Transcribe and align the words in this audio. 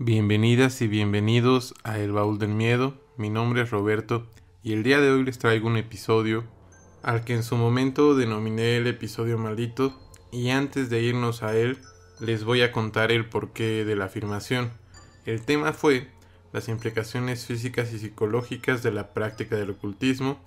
Bienvenidas 0.00 0.82
y 0.82 0.88
bienvenidos 0.88 1.72
a 1.84 2.00
El 2.00 2.10
Baúl 2.10 2.40
del 2.40 2.48
Miedo. 2.48 3.00
Mi 3.16 3.30
nombre 3.30 3.62
es 3.62 3.70
Roberto 3.70 4.26
y 4.60 4.72
el 4.72 4.82
día 4.82 5.00
de 5.00 5.12
hoy 5.12 5.22
les 5.22 5.38
traigo 5.38 5.68
un 5.68 5.76
episodio 5.76 6.42
al 7.04 7.22
que 7.22 7.32
en 7.32 7.44
su 7.44 7.56
momento 7.56 8.16
denominé 8.16 8.76
el 8.76 8.88
episodio 8.88 9.38
maldito 9.38 9.96
y 10.32 10.50
antes 10.50 10.90
de 10.90 11.00
irnos 11.00 11.44
a 11.44 11.56
él 11.56 11.78
les 12.18 12.42
voy 12.42 12.62
a 12.62 12.72
contar 12.72 13.12
el 13.12 13.28
porqué 13.28 13.84
de 13.84 13.94
la 13.94 14.06
afirmación. 14.06 14.72
El 15.26 15.42
tema 15.42 15.72
fue 15.72 16.10
las 16.52 16.68
implicaciones 16.68 17.46
físicas 17.46 17.92
y 17.92 18.00
psicológicas 18.00 18.82
de 18.82 18.90
la 18.90 19.14
práctica 19.14 19.54
del 19.54 19.70
ocultismo. 19.70 20.42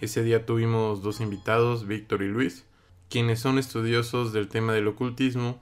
Ese 0.00 0.22
día 0.22 0.46
tuvimos 0.46 1.02
dos 1.02 1.20
invitados, 1.20 1.86
Víctor 1.86 2.22
y 2.22 2.28
Luis, 2.28 2.64
quienes 3.10 3.40
son 3.40 3.58
estudiosos 3.58 4.32
del 4.32 4.48
tema 4.48 4.72
del 4.72 4.88
ocultismo 4.88 5.60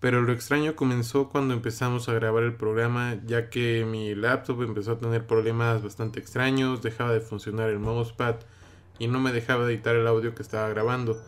pero 0.00 0.22
lo 0.22 0.32
extraño 0.32 0.76
comenzó 0.76 1.28
cuando 1.28 1.54
empezamos 1.54 2.08
a 2.08 2.12
grabar 2.12 2.44
el 2.44 2.54
programa, 2.54 3.16
ya 3.26 3.50
que 3.50 3.84
mi 3.84 4.14
laptop 4.14 4.62
empezó 4.62 4.92
a 4.92 4.98
tener 4.98 5.26
problemas 5.26 5.82
bastante 5.82 6.20
extraños, 6.20 6.82
dejaba 6.82 7.12
de 7.12 7.20
funcionar 7.20 7.68
el 7.68 7.80
mousepad 7.80 8.36
y 8.98 9.08
no 9.08 9.18
me 9.18 9.32
dejaba 9.32 9.66
editar 9.66 9.96
el 9.96 10.06
audio 10.06 10.34
que 10.34 10.42
estaba 10.42 10.68
grabando. 10.68 11.20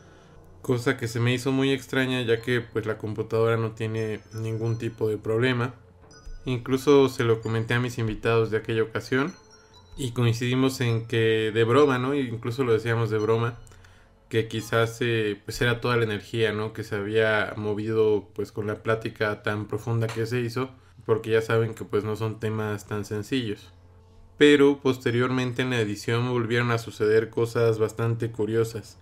Cosa 0.62 0.96
que 0.96 1.08
se 1.08 1.18
me 1.18 1.32
hizo 1.34 1.50
muy 1.52 1.72
extraña 1.72 2.22
ya 2.22 2.42
que 2.42 2.60
pues 2.60 2.86
la 2.86 2.98
computadora 2.98 3.56
no 3.56 3.72
tiene 3.72 4.20
ningún 4.34 4.78
tipo 4.78 5.08
de 5.08 5.16
problema. 5.16 5.74
Incluso 6.44 7.08
se 7.08 7.24
lo 7.24 7.40
comenté 7.40 7.74
a 7.74 7.80
mis 7.80 7.98
invitados 7.98 8.50
de 8.50 8.58
aquella 8.58 8.82
ocasión 8.82 9.34
y 9.96 10.12
coincidimos 10.12 10.80
en 10.80 11.06
que 11.06 11.50
de 11.52 11.64
broma, 11.64 11.98
¿no? 11.98 12.14
Incluso 12.14 12.64
lo 12.64 12.72
decíamos 12.72 13.10
de 13.10 13.18
broma, 13.18 13.58
que 14.30 14.46
quizás 14.46 14.96
eh, 15.00 15.38
pues 15.44 15.60
era 15.60 15.80
toda 15.80 15.96
la 15.96 16.04
energía, 16.04 16.52
¿no? 16.52 16.72
Que 16.72 16.84
se 16.84 16.94
había 16.94 17.52
movido 17.56 18.28
pues 18.32 18.52
con 18.52 18.68
la 18.68 18.82
plática 18.82 19.42
tan 19.42 19.66
profunda 19.66 20.06
que 20.06 20.24
se 20.24 20.40
hizo, 20.40 20.70
porque 21.04 21.30
ya 21.30 21.42
saben 21.42 21.74
que 21.74 21.84
pues 21.84 22.04
no 22.04 22.14
son 22.14 22.38
temas 22.38 22.86
tan 22.86 23.04
sencillos. 23.04 23.72
Pero 24.38 24.78
posteriormente 24.80 25.62
en 25.62 25.70
la 25.70 25.80
edición 25.80 26.30
volvieron 26.30 26.70
a 26.70 26.78
suceder 26.78 27.28
cosas 27.28 27.80
bastante 27.80 28.30
curiosas. 28.30 28.98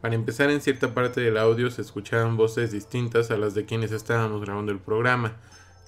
Para 0.00 0.16
empezar 0.16 0.50
en 0.50 0.60
cierta 0.60 0.92
parte 0.94 1.20
del 1.20 1.38
audio 1.38 1.70
se 1.70 1.80
escuchaban 1.80 2.36
voces 2.36 2.72
distintas 2.72 3.30
a 3.30 3.36
las 3.36 3.54
de 3.54 3.64
quienes 3.64 3.92
estábamos 3.92 4.40
grabando 4.42 4.72
el 4.72 4.80
programa. 4.80 5.36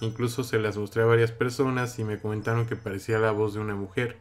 Incluso 0.00 0.44
se 0.44 0.60
las 0.60 0.76
mostré 0.76 1.02
a 1.02 1.06
varias 1.06 1.32
personas 1.32 1.98
y 1.98 2.04
me 2.04 2.20
comentaron 2.20 2.66
que 2.66 2.76
parecía 2.76 3.18
la 3.18 3.32
voz 3.32 3.54
de 3.54 3.60
una 3.60 3.74
mujer 3.74 4.18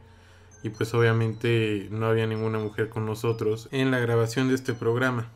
y 0.64 0.70
pues 0.70 0.94
obviamente 0.94 1.88
no 1.90 2.06
había 2.06 2.26
ninguna 2.26 2.58
mujer 2.58 2.88
con 2.88 3.04
nosotros 3.04 3.68
en 3.70 3.90
la 3.90 3.98
grabación 3.98 4.48
de 4.48 4.54
este 4.54 4.72
programa. 4.72 5.30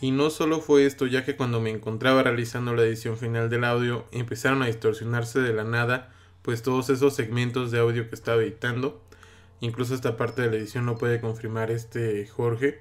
Y 0.00 0.12
no 0.12 0.30
solo 0.30 0.60
fue 0.60 0.86
esto, 0.86 1.06
ya 1.06 1.24
que 1.24 1.34
cuando 1.34 1.60
me 1.60 1.70
encontraba 1.70 2.22
realizando 2.22 2.72
la 2.72 2.84
edición 2.84 3.18
final 3.18 3.50
del 3.50 3.64
audio 3.64 4.06
empezaron 4.12 4.62
a 4.62 4.66
distorsionarse 4.66 5.40
de 5.40 5.52
la 5.52 5.64
nada 5.64 6.14
pues 6.42 6.62
todos 6.62 6.88
esos 6.88 7.16
segmentos 7.16 7.72
de 7.72 7.80
audio 7.80 8.08
que 8.08 8.14
estaba 8.14 8.40
editando. 8.40 9.02
Incluso 9.58 9.92
esta 9.92 10.16
parte 10.16 10.42
de 10.42 10.50
la 10.52 10.56
edición 10.56 10.86
no 10.86 10.96
puede 10.96 11.20
confirmar 11.20 11.72
este 11.72 12.24
Jorge, 12.28 12.80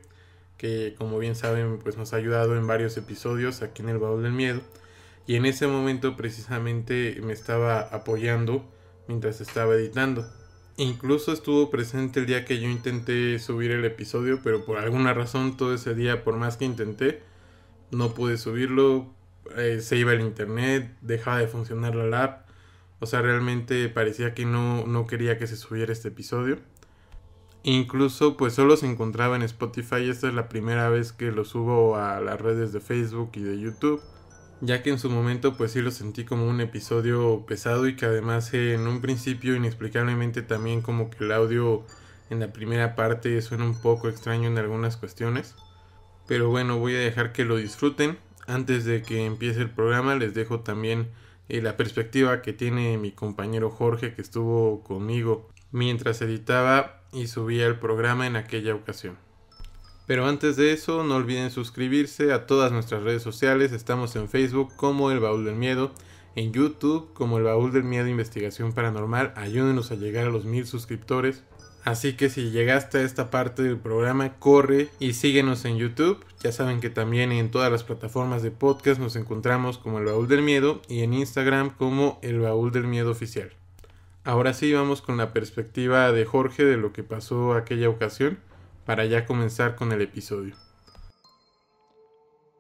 que 0.57 0.93
como 0.95 1.17
bien 1.17 1.35
saben 1.35 1.79
pues 1.79 1.97
nos 1.97 2.13
ha 2.13 2.17
ayudado 2.17 2.55
en 2.55 2.67
varios 2.67 2.95
episodios 2.97 3.63
aquí 3.63 3.81
en 3.81 3.89
el 3.89 3.97
baúl 3.97 4.21
del 4.21 4.31
miedo. 4.31 4.61
Y 5.25 5.37
en 5.37 5.47
ese 5.47 5.65
momento 5.65 6.15
precisamente 6.15 7.19
me 7.23 7.33
estaba 7.33 7.79
apoyando 7.79 8.63
mientras 9.07 9.41
estaba 9.41 9.73
editando. 9.73 10.27
Incluso 10.79 11.31
estuvo 11.31 11.71
presente 11.71 12.19
el 12.19 12.27
día 12.27 12.45
que 12.45 12.59
yo 12.59 12.69
intenté 12.69 13.39
subir 13.39 13.71
el 13.71 13.83
episodio, 13.83 14.41
pero 14.43 14.63
por 14.63 14.77
alguna 14.77 15.11
razón 15.11 15.57
todo 15.57 15.73
ese 15.73 15.95
día, 15.95 16.23
por 16.23 16.37
más 16.37 16.55
que 16.57 16.65
intenté, 16.65 17.23
no 17.89 18.13
pude 18.13 18.37
subirlo. 18.37 19.07
Eh, 19.55 19.79
se 19.81 19.97
iba 19.97 20.13
el 20.13 20.21
internet, 20.21 20.95
dejaba 21.01 21.39
de 21.39 21.47
funcionar 21.47 21.95
la 21.95 22.23
app. 22.23 22.47
O 22.99 23.07
sea, 23.07 23.23
realmente 23.23 23.89
parecía 23.89 24.35
que 24.35 24.45
no, 24.45 24.85
no 24.85 25.07
quería 25.07 25.39
que 25.39 25.47
se 25.47 25.55
subiera 25.57 25.91
este 25.91 26.09
episodio. 26.09 26.59
Incluso 27.63 28.37
pues 28.37 28.53
solo 28.53 28.77
se 28.77 28.85
encontraba 28.85 29.35
en 29.35 29.41
Spotify. 29.41 30.07
Esta 30.09 30.27
es 30.27 30.35
la 30.35 30.47
primera 30.47 30.89
vez 30.89 31.11
que 31.11 31.31
lo 31.31 31.43
subo 31.43 31.95
a 31.95 32.21
las 32.21 32.39
redes 32.39 32.71
de 32.71 32.81
Facebook 32.81 33.31
y 33.33 33.41
de 33.41 33.59
YouTube 33.59 34.01
ya 34.61 34.81
que 34.81 34.89
en 34.89 34.99
su 34.99 35.09
momento 35.09 35.55
pues 35.55 35.71
sí 35.71 35.81
lo 35.81 35.91
sentí 35.91 36.25
como 36.25 36.47
un 36.47 36.61
episodio 36.61 37.45
pesado 37.45 37.87
y 37.87 37.95
que 37.95 38.05
además 38.05 38.53
en 38.53 38.87
un 38.87 39.01
principio 39.01 39.55
inexplicablemente 39.55 40.41
también 40.41 40.81
como 40.81 41.09
que 41.09 41.23
el 41.23 41.31
audio 41.31 41.85
en 42.29 42.39
la 42.39 42.51
primera 42.51 42.95
parte 42.95 43.41
suena 43.41 43.65
un 43.65 43.79
poco 43.79 44.09
extraño 44.09 44.47
en 44.47 44.57
algunas 44.57 44.97
cuestiones. 44.97 45.55
Pero 46.27 46.49
bueno, 46.49 46.77
voy 46.77 46.95
a 46.95 46.99
dejar 46.99 47.31
que 47.31 47.45
lo 47.45 47.57
disfruten. 47.57 48.17
Antes 48.47 48.85
de 48.85 49.01
que 49.01 49.25
empiece 49.25 49.61
el 49.61 49.69
programa 49.69 50.15
les 50.15 50.33
dejo 50.33 50.61
también 50.61 51.09
eh, 51.49 51.61
la 51.61 51.77
perspectiva 51.77 52.41
que 52.41 52.53
tiene 52.53 52.97
mi 52.97 53.11
compañero 53.11 53.69
Jorge 53.69 54.13
que 54.13 54.21
estuvo 54.21 54.83
conmigo 54.83 55.49
mientras 55.71 56.21
editaba 56.21 57.01
y 57.11 57.27
subía 57.27 57.67
el 57.67 57.79
programa 57.79 58.27
en 58.27 58.35
aquella 58.35 58.73
ocasión. 58.73 59.26
Pero 60.07 60.25
antes 60.25 60.55
de 60.55 60.71
eso, 60.71 61.03
no 61.03 61.17
olviden 61.17 61.51
suscribirse 61.51 62.31
a 62.31 62.47
todas 62.47 62.71
nuestras 62.71 63.03
redes 63.03 63.21
sociales. 63.21 63.73
Estamos 63.73 64.15
en 64.15 64.29
Facebook 64.29 64.73
como 64.77 65.11
El 65.11 65.19
Baúl 65.19 65.43
del 65.43 65.55
Miedo, 65.55 65.91
en 66.35 66.53
YouTube 66.53 67.11
como 67.13 67.37
El 67.37 67.43
Baúl 67.43 67.73
del 67.73 67.83
Miedo 67.83 68.07
Investigación 68.07 68.71
Paranormal. 68.71 69.33
Ayúdenos 69.35 69.91
a 69.91 69.95
llegar 69.95 70.25
a 70.25 70.29
los 70.29 70.45
mil 70.45 70.65
suscriptores. 70.65 71.43
Así 71.83 72.13
que 72.13 72.29
si 72.29 72.51
llegaste 72.51 72.99
a 72.99 73.01
esta 73.01 73.29
parte 73.29 73.63
del 73.63 73.77
programa, 73.77 74.35
corre 74.39 74.87
y 74.97 75.11
síguenos 75.11 75.65
en 75.65 75.77
YouTube. 75.77 76.23
Ya 76.41 76.53
saben 76.53 76.79
que 76.79 76.89
también 76.89 77.33
en 77.33 77.51
todas 77.51 77.69
las 77.69 77.83
plataformas 77.83 78.41
de 78.43 78.51
podcast 78.51 79.01
nos 79.01 79.17
encontramos 79.17 79.77
como 79.77 79.99
El 79.99 80.05
Baúl 80.05 80.29
del 80.29 80.41
Miedo 80.41 80.81
y 80.87 81.01
en 81.01 81.13
Instagram 81.13 81.71
como 81.71 82.17
El 82.21 82.39
Baúl 82.39 82.71
del 82.71 82.87
Miedo 82.87 83.11
Oficial. 83.11 83.51
Ahora 84.23 84.53
sí 84.53 84.71
vamos 84.71 85.01
con 85.01 85.17
la 85.17 85.33
perspectiva 85.33 86.13
de 86.13 86.23
Jorge 86.23 86.63
de 86.63 86.77
lo 86.77 86.93
que 86.93 87.03
pasó 87.03 87.53
aquella 87.53 87.89
ocasión 87.89 88.39
para 88.87 89.05
ya 89.05 89.25
comenzar 89.25 89.75
con 89.75 89.91
el 89.91 90.01
episodio. 90.01 90.55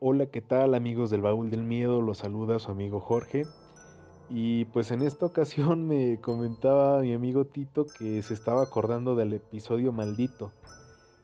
Hola, 0.01 0.25
¿qué 0.25 0.41
tal 0.41 0.75
amigos 0.75 1.09
del 1.09 1.21
Baúl 1.21 1.49
del 1.49 1.63
Miedo? 1.63 2.01
Los 2.01 2.17
saluda 2.17 2.59
su 2.59 2.69
amigo 2.69 2.99
Jorge. 2.99 3.45
Y 4.29 4.65
pues 4.65 4.91
en 4.91 5.03
esta 5.03 5.25
ocasión 5.25 5.87
me 5.87 6.19
comentaba 6.19 6.99
mi 6.99 7.13
amigo 7.13 7.45
Tito 7.45 7.85
que 7.87 8.21
se 8.23 8.33
estaba 8.33 8.61
acordando 8.61 9.15
del 9.15 9.31
episodio 9.31 9.93
maldito. 9.93 10.51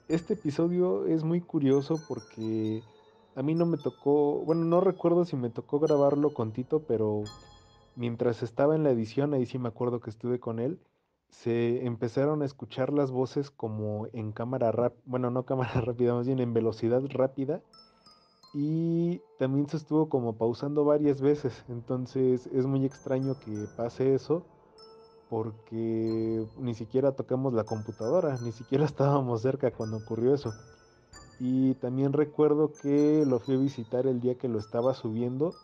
Este 0.08 0.36
episodio 0.36 1.06
es 1.06 1.26
muy 1.26 1.42
curioso 1.42 2.02
porque 2.08 2.82
a 3.36 3.44
mí 3.44 3.56
no 3.56 3.66
me 3.66 3.78
tocó, 3.78 4.40
bueno, 4.46 4.64
no 4.64 4.80
recuerdo 4.80 5.26
si 5.26 5.36
me 5.36 5.50
tocó 5.50 5.80
grabarlo 5.80 6.34
con 6.34 6.54
Tito, 6.54 6.84
pero 6.88 7.24
mientras 7.98 8.42
estaba 8.42 8.74
en 8.74 8.84
la 8.84 8.92
edición, 8.92 9.34
ahí 9.34 9.46
sí 9.48 9.60
me 9.60 9.68
acuerdo 9.68 10.00
que 10.00 10.12
estuve 10.12 10.40
con 10.40 10.60
él, 10.60 10.80
se 11.34 11.86
empezaron 11.86 12.44
a 12.44 12.46
escuchar 12.46 12.94
las 12.94 13.10
voces 13.10 13.50
como 13.50 14.08
en 14.14 14.32
cámara 14.32 14.72
rápida, 14.72 15.02
bueno, 15.06 15.32
no 15.32 15.46
cámara 15.46 15.74
rápida, 15.82 16.14
más 16.14 16.28
bien 16.28 16.40
en 16.40 16.54
velocidad 16.54 17.02
rápida. 17.10 17.62
Y 18.54 19.20
también 19.40 19.68
se 19.68 19.78
estuvo 19.78 20.10
como 20.10 20.38
pausando 20.38 20.86
varias 20.86 21.22
veces. 21.22 21.66
Entonces 21.70 22.48
es 22.54 22.68
muy 22.68 22.86
extraño 22.86 23.40
que 23.40 23.66
pase 23.76 24.14
eso 24.14 24.46
porque 25.30 26.46
ni 26.60 26.76
siquiera 26.76 27.14
tocamos 27.14 27.54
la 27.54 27.64
computadora, 27.64 28.38
ni 28.44 28.52
siquiera 28.52 28.86
estábamos 28.86 29.42
cerca 29.42 29.72
cuando 29.72 29.98
ocurrió 29.98 30.36
eso. 30.36 30.54
Y 31.40 31.74
también 31.76 32.14
recuerdo 32.14 32.72
que 32.74 33.26
lo 33.26 33.40
fui 33.40 33.56
a 33.56 33.60
visitar 33.60 34.06
el 34.06 34.22
día 34.22 34.38
que 34.38 34.48
lo 34.48 34.60
estaba 34.60 34.94
subiendo 34.94 35.56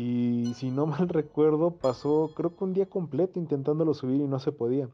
y 0.00 0.54
si 0.54 0.70
no 0.70 0.86
mal 0.86 1.08
recuerdo, 1.08 1.72
pasó 1.72 2.30
creo 2.36 2.54
que 2.54 2.62
un 2.62 2.72
día 2.72 2.88
completo 2.88 3.40
intentándolo 3.40 3.94
subir 3.94 4.20
y 4.20 4.28
no 4.28 4.38
se 4.38 4.52
podía. 4.52 4.88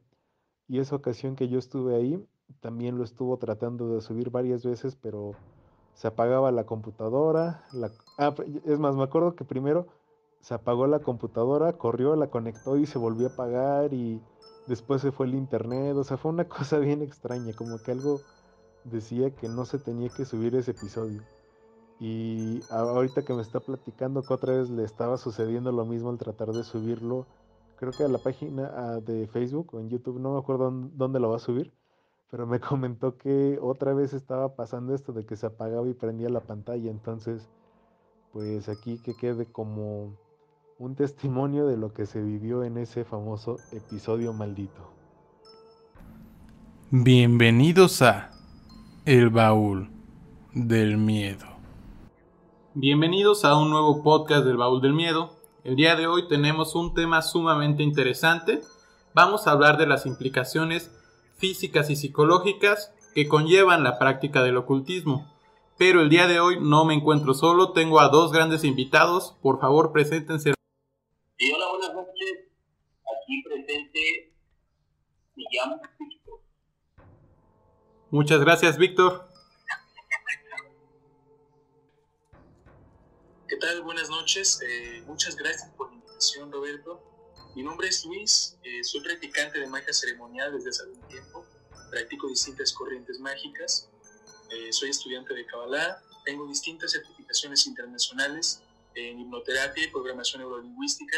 Y 0.66 0.78
esa 0.78 0.96
ocasión 0.96 1.36
que 1.36 1.48
yo 1.48 1.58
estuve 1.58 1.94
ahí, 1.94 2.26
también 2.60 2.96
lo 2.96 3.04
estuvo 3.04 3.36
tratando 3.36 3.94
de 3.94 4.00
subir 4.00 4.30
varias 4.30 4.64
veces, 4.64 4.96
pero 4.96 5.32
se 5.92 6.08
apagaba 6.08 6.50
la 6.52 6.64
computadora. 6.64 7.64
La... 7.74 7.90
Ah, 8.16 8.34
es 8.64 8.78
más, 8.78 8.96
me 8.96 9.02
acuerdo 9.02 9.36
que 9.36 9.44
primero 9.44 9.88
se 10.40 10.54
apagó 10.54 10.86
la 10.86 11.00
computadora, 11.00 11.74
corrió, 11.74 12.16
la 12.16 12.30
conectó 12.30 12.78
y 12.78 12.86
se 12.86 12.98
volvió 12.98 13.26
a 13.26 13.30
apagar 13.30 13.92
y 13.92 14.22
después 14.66 15.02
se 15.02 15.12
fue 15.12 15.26
el 15.26 15.34
internet. 15.34 15.96
O 15.96 16.04
sea, 16.04 16.16
fue 16.16 16.32
una 16.32 16.48
cosa 16.48 16.78
bien 16.78 17.02
extraña, 17.02 17.52
como 17.52 17.76
que 17.76 17.92
algo 17.92 18.22
decía 18.84 19.36
que 19.36 19.50
no 19.50 19.66
se 19.66 19.78
tenía 19.78 20.08
que 20.08 20.24
subir 20.24 20.54
ese 20.54 20.70
episodio. 20.70 21.20
Y 22.06 22.60
ahorita 22.68 23.22
que 23.22 23.32
me 23.32 23.40
está 23.40 23.60
platicando 23.60 24.22
que 24.22 24.34
otra 24.34 24.52
vez 24.52 24.68
le 24.68 24.84
estaba 24.84 25.16
sucediendo 25.16 25.72
lo 25.72 25.86
mismo 25.86 26.10
al 26.10 26.18
tratar 26.18 26.48
de 26.48 26.62
subirlo, 26.62 27.26
creo 27.76 27.92
que 27.92 28.04
a 28.04 28.08
la 28.08 28.18
página 28.18 28.70
ah, 28.76 29.00
de 29.00 29.26
Facebook 29.26 29.70
o 29.72 29.80
en 29.80 29.88
YouTube, 29.88 30.20
no 30.20 30.34
me 30.34 30.38
acuerdo 30.38 30.70
dónde 30.70 31.18
lo 31.18 31.30
va 31.30 31.36
a 31.36 31.38
subir, 31.38 31.72
pero 32.30 32.46
me 32.46 32.60
comentó 32.60 33.16
que 33.16 33.58
otra 33.58 33.94
vez 33.94 34.12
estaba 34.12 34.54
pasando 34.54 34.94
esto 34.94 35.14
de 35.14 35.24
que 35.24 35.34
se 35.36 35.46
apagaba 35.46 35.88
y 35.88 35.94
prendía 35.94 36.28
la 36.28 36.40
pantalla. 36.40 36.90
Entonces, 36.90 37.48
pues 38.34 38.68
aquí 38.68 38.98
que 38.98 39.16
quede 39.16 39.46
como 39.46 40.14
un 40.78 40.96
testimonio 40.96 41.66
de 41.66 41.78
lo 41.78 41.94
que 41.94 42.04
se 42.04 42.20
vivió 42.20 42.64
en 42.64 42.76
ese 42.76 43.06
famoso 43.06 43.56
episodio 43.72 44.34
maldito. 44.34 44.90
Bienvenidos 46.90 48.02
a 48.02 48.30
El 49.06 49.30
Baúl 49.30 49.88
del 50.52 50.98
Miedo. 50.98 51.53
Bienvenidos 52.76 53.44
a 53.44 53.56
un 53.56 53.70
nuevo 53.70 54.02
podcast 54.02 54.44
del 54.44 54.56
Baúl 54.56 54.82
del 54.82 54.94
Miedo. 54.94 55.30
El 55.62 55.76
día 55.76 55.94
de 55.94 56.08
hoy 56.08 56.26
tenemos 56.26 56.74
un 56.74 56.92
tema 56.92 57.22
sumamente 57.22 57.84
interesante. 57.84 58.62
Vamos 59.14 59.46
a 59.46 59.52
hablar 59.52 59.76
de 59.76 59.86
las 59.86 60.06
implicaciones 60.06 60.90
físicas 61.36 61.88
y 61.88 61.94
psicológicas 61.94 62.92
que 63.14 63.28
conllevan 63.28 63.84
la 63.84 63.96
práctica 64.00 64.42
del 64.42 64.56
ocultismo. 64.56 65.32
Pero 65.78 66.00
el 66.00 66.08
día 66.08 66.26
de 66.26 66.40
hoy 66.40 66.58
no 66.60 66.84
me 66.84 66.94
encuentro 66.94 67.32
solo, 67.32 67.70
tengo 67.70 68.00
a 68.00 68.08
dos 68.08 68.32
grandes 68.32 68.64
invitados. 68.64 69.36
Por 69.40 69.60
favor, 69.60 69.92
preséntense. 69.92 70.54
hola, 71.54 71.66
buenas 71.70 71.94
noches. 71.94 72.48
Aquí 73.04 73.44
presente 73.44 74.34
me 75.36 75.44
llamo 75.52 75.80
Víctor. 76.00 76.40
Muchas 78.10 78.40
gracias, 78.40 78.78
Víctor. 78.78 79.32
¿Qué 83.54 83.60
tal? 83.60 83.82
Buenas 83.82 84.10
noches. 84.10 84.60
Eh, 84.66 85.04
muchas 85.06 85.36
gracias 85.36 85.70
por 85.76 85.88
la 85.88 85.94
invitación, 85.94 86.50
Roberto. 86.50 87.00
Mi 87.54 87.62
nombre 87.62 87.86
es 87.86 88.04
Luis, 88.04 88.58
eh, 88.64 88.82
soy 88.82 89.00
practicante 89.00 89.60
de 89.60 89.68
magia 89.68 89.92
ceremonial 89.92 90.52
desde 90.52 90.70
hace 90.70 90.82
algún 90.82 91.06
tiempo. 91.06 91.46
Practico 91.88 92.26
distintas 92.26 92.72
corrientes 92.72 93.20
mágicas. 93.20 93.88
Eh, 94.50 94.72
soy 94.72 94.90
estudiante 94.90 95.34
de 95.34 95.46
Kabbalah. 95.46 96.02
Tengo 96.24 96.48
distintas 96.48 96.90
certificaciones 96.90 97.64
internacionales 97.68 98.60
en 98.96 99.20
hipnoterapia 99.20 99.84
y 99.84 99.88
programación 99.92 100.42
neurolingüística. 100.42 101.16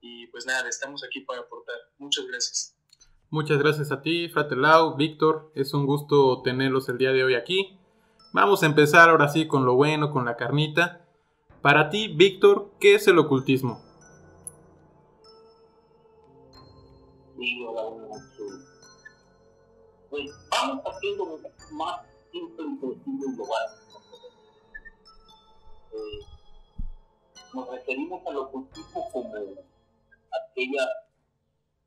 Y 0.00 0.26
pues 0.28 0.46
nada, 0.46 0.70
estamos 0.70 1.04
aquí 1.04 1.20
para 1.20 1.42
aportar. 1.42 1.76
Muchas 1.98 2.24
gracias. 2.24 2.74
Muchas 3.28 3.58
gracias 3.58 3.92
a 3.92 4.00
ti, 4.00 4.30
Fratelau, 4.30 4.96
Víctor. 4.96 5.52
Es 5.54 5.74
un 5.74 5.84
gusto 5.84 6.40
tenerlos 6.40 6.88
el 6.88 6.96
día 6.96 7.12
de 7.12 7.24
hoy 7.24 7.34
aquí. 7.34 7.78
Vamos 8.32 8.62
a 8.62 8.66
empezar 8.66 9.10
ahora 9.10 9.28
sí 9.28 9.46
con 9.46 9.66
lo 9.66 9.74
bueno, 9.74 10.10
con 10.10 10.24
la 10.24 10.38
carnita. 10.38 11.04
Para 11.62 11.90
ti, 11.90 12.08
Víctor, 12.08 12.70
¿qué 12.78 12.94
es 12.94 13.08
el 13.08 13.18
ocultismo? 13.18 13.82
Pues 20.08 20.30
vamos 20.50 20.82
haciendo 20.86 21.40
más 21.72 22.00
simple 22.32 22.64
y 22.64 23.36
lo 23.36 23.44
básico. 23.44 24.02
Eh, 25.92 26.20
nos 27.54 27.70
referimos 27.70 28.26
al 28.26 28.36
ocultismo 28.36 29.10
como 29.12 29.34
aquellas 29.34 30.88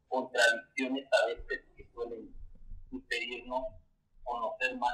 contradicciones 0.09 1.07
a 1.12 1.25
veces 1.27 1.65
que 1.77 1.88
suelen 1.94 2.33
impedirnos 2.91 3.63
conocer 4.23 4.77
más 4.77 4.90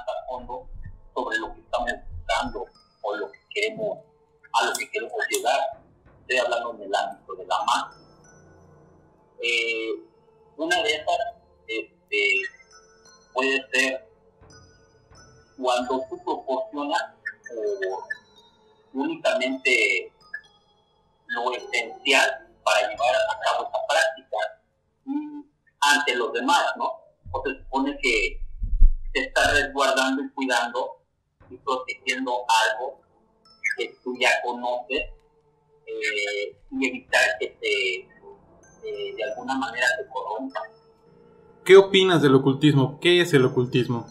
opinas 41.88 42.20
del 42.20 42.34
ocultismo? 42.34 42.98
¿Qué 43.00 43.22
es 43.22 43.32
el 43.32 43.46
ocultismo? 43.46 44.06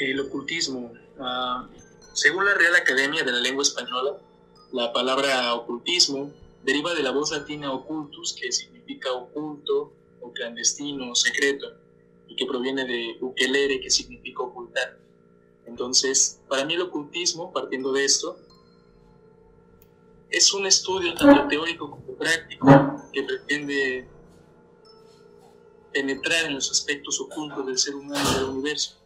El 0.00 0.18
ocultismo, 0.18 0.92
uh, 1.18 1.66
según 2.14 2.46
la 2.46 2.54
Real 2.54 2.74
Academia 2.74 3.22
de 3.22 3.30
la 3.30 3.40
Lengua 3.40 3.62
Española, 3.62 4.16
la 4.72 4.94
palabra 4.94 5.54
ocultismo 5.54 6.32
deriva 6.64 6.94
de 6.94 7.02
la 7.02 7.10
voz 7.10 7.32
latina 7.32 7.70
ocultus, 7.70 8.32
que 8.32 8.50
significa 8.50 9.12
oculto 9.12 9.92
o 10.22 10.32
clandestino 10.32 11.10
o 11.10 11.14
secreto, 11.14 11.66
y 12.26 12.34
que 12.34 12.46
proviene 12.46 12.86
de 12.86 13.18
ukelere, 13.20 13.78
que 13.80 13.90
significa 13.90 14.42
ocultar. 14.42 14.98
Entonces, 15.66 16.40
para 16.48 16.64
mí 16.64 16.74
el 16.74 16.82
ocultismo, 16.82 17.52
partiendo 17.52 17.92
de 17.92 18.06
esto, 18.06 18.38
es 20.30 20.54
un 20.54 20.64
estudio 20.64 21.12
tanto 21.12 21.46
teórico 21.46 21.90
como 21.90 22.14
práctico 22.16 22.66
que 23.12 23.22
pretende 23.22 24.08
penetrar 25.92 26.46
en 26.46 26.54
los 26.54 26.70
aspectos 26.70 27.20
ocultos 27.20 27.66
del 27.66 27.78
ser 27.78 27.94
humano 27.94 28.28
y 28.30 28.34
del 28.34 28.44
universo. 28.44 29.00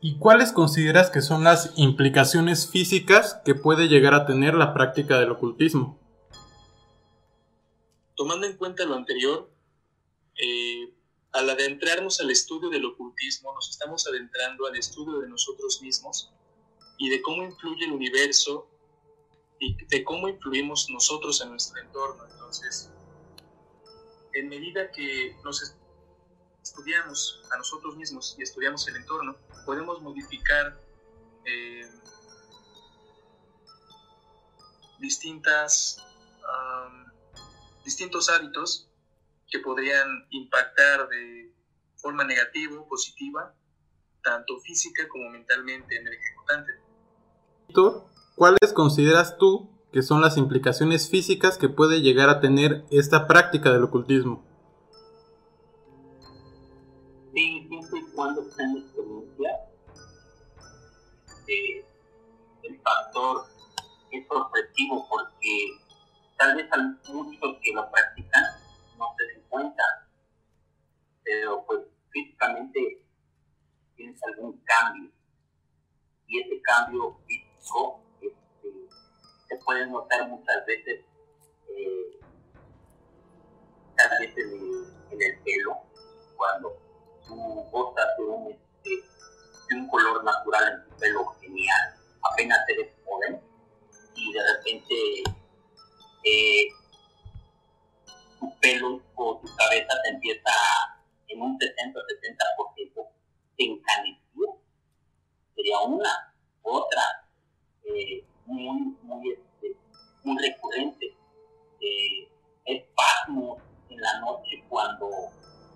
¿Y 0.00 0.18
cuáles 0.18 0.52
consideras 0.52 1.10
que 1.10 1.22
son 1.22 1.42
las 1.42 1.72
implicaciones 1.76 2.70
físicas 2.70 3.40
que 3.44 3.54
puede 3.54 3.88
llegar 3.88 4.14
a 4.14 4.26
tener 4.26 4.54
la 4.54 4.72
práctica 4.72 5.18
del 5.18 5.32
ocultismo? 5.32 5.98
Tomando 8.14 8.46
en 8.46 8.56
cuenta 8.56 8.84
lo 8.84 8.94
anterior, 8.94 9.50
eh, 10.36 10.94
al 11.32 11.50
adentrarnos 11.50 12.20
al 12.20 12.30
estudio 12.30 12.70
del 12.70 12.84
ocultismo, 12.84 13.52
nos 13.54 13.70
estamos 13.70 14.06
adentrando 14.06 14.66
al 14.66 14.76
estudio 14.76 15.18
de 15.18 15.28
nosotros 15.28 15.82
mismos 15.82 16.32
y 16.96 17.10
de 17.10 17.20
cómo 17.20 17.42
influye 17.42 17.84
el 17.84 17.92
universo 17.92 18.68
y 19.58 19.84
de 19.84 20.04
cómo 20.04 20.28
influimos 20.28 20.88
nosotros 20.90 21.40
en 21.40 21.50
nuestro 21.50 21.80
entorno. 21.80 22.24
Entonces, 22.30 22.90
en 24.34 24.48
medida 24.48 24.90
que 24.90 25.36
nos 25.44 25.74
estudiamos 26.62 27.42
a 27.52 27.56
nosotros 27.56 27.96
mismos 27.96 28.36
y 28.38 28.42
estudiamos 28.42 28.86
el 28.88 28.96
entorno, 28.96 29.36
podemos 29.64 30.00
modificar 30.02 30.78
eh, 31.44 31.88
distintas, 34.98 36.04
distintos 37.84 38.28
hábitos 38.28 38.88
que 39.50 39.60
podrían 39.60 40.26
impactar 40.30 41.08
de 41.08 41.52
forma 41.96 42.24
negativa 42.24 42.80
o 42.80 42.86
positiva, 42.86 43.54
tanto 44.22 44.58
física 44.60 45.08
como 45.08 45.30
mentalmente 45.30 45.96
en 45.96 46.06
el 46.06 46.14
ejecutante. 46.14 46.72
¿cuáles 48.34 48.72
consideras 48.74 49.36
tú 49.38 49.77
que 49.92 50.02
son 50.02 50.20
las 50.20 50.36
implicaciones 50.36 51.08
físicas 51.08 51.56
que 51.56 51.68
puede 51.68 52.00
llegar 52.00 52.28
a 52.28 52.40
tener 52.40 52.84
esta 52.90 53.26
práctica 53.26 53.72
del 53.72 53.84
ocultismo? 53.84 54.44
Sí, 57.34 57.66
siempre 57.68 58.00
y 58.00 58.14
cuando 58.14 58.42
está 58.42 58.64
en 58.64 58.76
experiencia, 58.78 59.50
eh, 61.46 61.84
el 62.64 62.80
factor 62.80 63.46
es 64.10 64.26
sorpresivo 64.26 65.06
porque 65.08 65.78
tal 66.36 66.56
vez 66.56 66.66
hay 66.72 67.12
muchos 67.12 67.56
que 67.62 67.72
lo 67.72 67.90
practican 67.90 68.44
no 68.98 69.06
se 69.16 69.24
den 69.32 69.44
cuenta, 69.48 69.82
pero 71.22 71.64
pues 71.66 71.80
físicamente 72.10 73.04
tienes 73.96 74.20
algún 74.24 74.60
cambio 74.64 75.10
y 76.26 76.40
ese 76.40 76.60
cambio 76.62 77.18
físico 77.26 78.02
se 79.48 79.56
puede 79.56 79.86
notar 79.86 80.28
muchas 80.28 80.64
veces 80.66 81.04
eh, 81.68 82.20
tal 83.96 84.10
vez 84.20 84.36
en 84.36 85.22
el, 85.22 85.38
pelo 85.42 85.76
cuando 86.36 86.76
tú 87.26 87.34
gozas 87.72 88.06
de 88.18 88.24
un, 88.24 88.50
este, 88.52 88.90
de 89.68 89.76
un 89.76 89.88
color 89.88 90.22
natural 90.24 90.72
en 90.72 90.88
tu 90.88 90.96
pelo 90.96 91.26
genial 91.40 91.94
apenas 92.32 92.58
eres 92.68 92.92
joven 93.04 93.40
y 94.14 94.32
de 94.32 94.40
repente 94.52 94.94
eh, 96.24 96.68
tu 98.38 98.58
pelo 98.60 99.02
o 99.14 99.40
tu 99.40 99.56
cabeza 99.56 99.94
te 100.04 100.10
empieza 100.10 100.50
en 101.28 101.42
un 101.42 101.58
60-70% 101.58 103.08
te 103.56 103.64
encaneció. 103.64 104.60
Sería 105.54 105.80
una. 105.80 106.34
Otra, 106.62 107.02
eh, 107.84 108.24
muy, 108.48 108.96
muy, 109.02 109.30
este, 109.30 109.76
muy 110.24 110.36
recurrente, 110.42 111.14
eh, 111.80 112.28
espasmos 112.64 113.58
en 113.90 114.00
la 114.00 114.20
noche 114.20 114.64
cuando, 114.68 115.08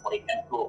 por 0.03 0.15
ejemplo, 0.15 0.62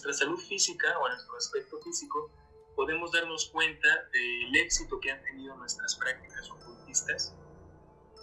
nuestra 0.00 0.12
salud 0.26 0.40
física 0.40 0.98
o 0.98 1.06
en 1.08 1.12
nuestro 1.12 1.36
aspecto 1.36 1.78
físico, 1.82 2.30
podemos 2.74 3.12
darnos 3.12 3.50
cuenta 3.50 3.88
del 4.12 4.56
éxito 4.56 4.98
que 4.98 5.10
han 5.10 5.22
tenido 5.22 5.54
nuestras 5.56 5.94
prácticas 5.96 6.48
ocultistas, 6.48 7.34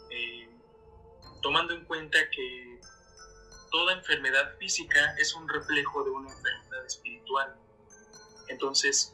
eh, 0.10 0.50
tomando 1.43 1.74
en 1.75 1.86
cuenta 1.86 2.17
que 2.31 2.81
toda 3.69 3.93
enfermedad 3.93 4.57
física 4.57 5.15
es 5.19 5.36
un 5.36 5.48
reflejo 5.48 6.03
de 6.03 6.10
una 6.10 6.31
enfermedad 6.31 6.84
espiritual. 6.84 7.55
Entonces, 8.48 9.13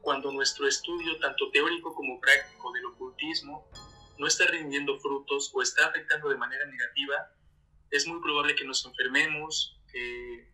cuando 0.00 0.32
nuestro 0.32 0.66
estudio, 0.66 1.18
tanto 1.18 1.50
teórico 1.50 1.94
como 1.94 2.18
práctico 2.20 2.72
del 2.72 2.86
ocultismo, 2.86 3.68
no 4.16 4.26
está 4.26 4.46
rindiendo 4.46 4.98
frutos 4.98 5.50
o 5.52 5.60
está 5.60 5.88
afectando 5.88 6.30
de 6.30 6.36
manera 6.36 6.64
negativa, 6.64 7.32
es 7.90 8.06
muy 8.06 8.20
probable 8.22 8.54
que 8.54 8.64
nos 8.64 8.86
enfermemos, 8.86 9.78
que 9.92 10.47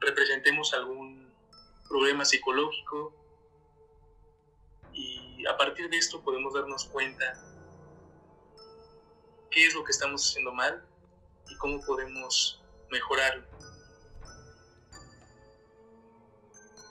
representemos 0.00 0.74
algún 0.74 1.28
problema 1.88 2.24
psicológico 2.24 3.14
y 4.92 5.46
a 5.46 5.56
partir 5.56 5.88
de 5.88 5.96
esto 5.96 6.22
podemos 6.22 6.54
darnos 6.54 6.84
cuenta 6.86 7.40
qué 9.50 9.66
es 9.66 9.74
lo 9.74 9.84
que 9.84 9.92
estamos 9.92 10.28
haciendo 10.28 10.52
mal 10.52 10.82
y 11.48 11.56
cómo 11.56 11.80
podemos 11.84 12.62
mejorarlo. 12.90 13.46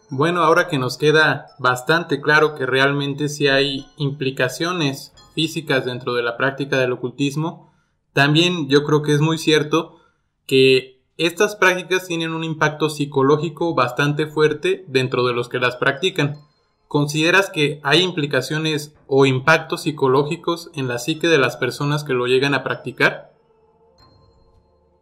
Bueno, 0.09 0.41
ahora 0.41 0.69
que 0.69 0.79
nos 0.79 0.97
queda 0.97 1.47
bastante 1.59 2.21
claro 2.21 2.55
que 2.55 2.65
realmente 2.65 3.27
sí 3.27 3.49
hay 3.49 3.85
implicaciones 3.97 5.13
físicas 5.35 5.83
dentro 5.83 6.13
de 6.13 6.23
la 6.23 6.37
práctica 6.37 6.77
del 6.77 6.93
ocultismo, 6.93 7.73
también 8.13 8.69
yo 8.69 8.83
creo 8.83 9.03
que 9.03 9.13
es 9.13 9.19
muy 9.19 9.37
cierto 9.37 9.99
que 10.47 10.96
estas 11.17 11.55
prácticas 11.55 12.07
tienen 12.07 12.31
un 12.31 12.43
impacto 12.43 12.89
psicológico 12.89 13.73
bastante 13.73 14.27
fuerte 14.27 14.85
dentro 14.87 15.25
de 15.25 15.33
los 15.33 15.49
que 15.49 15.59
las 15.59 15.75
practican. 15.75 16.45
¿Consideras 16.87 17.49
que 17.49 17.81
hay 17.83 18.01
implicaciones 18.01 18.95
o 19.07 19.25
impactos 19.25 19.83
psicológicos 19.83 20.69
en 20.73 20.87
la 20.87 20.99
psique 20.99 21.27
de 21.27 21.37
las 21.37 21.57
personas 21.57 22.03
que 22.03 22.13
lo 22.13 22.27
llegan 22.27 22.53
a 22.53 22.63
practicar? 22.63 23.33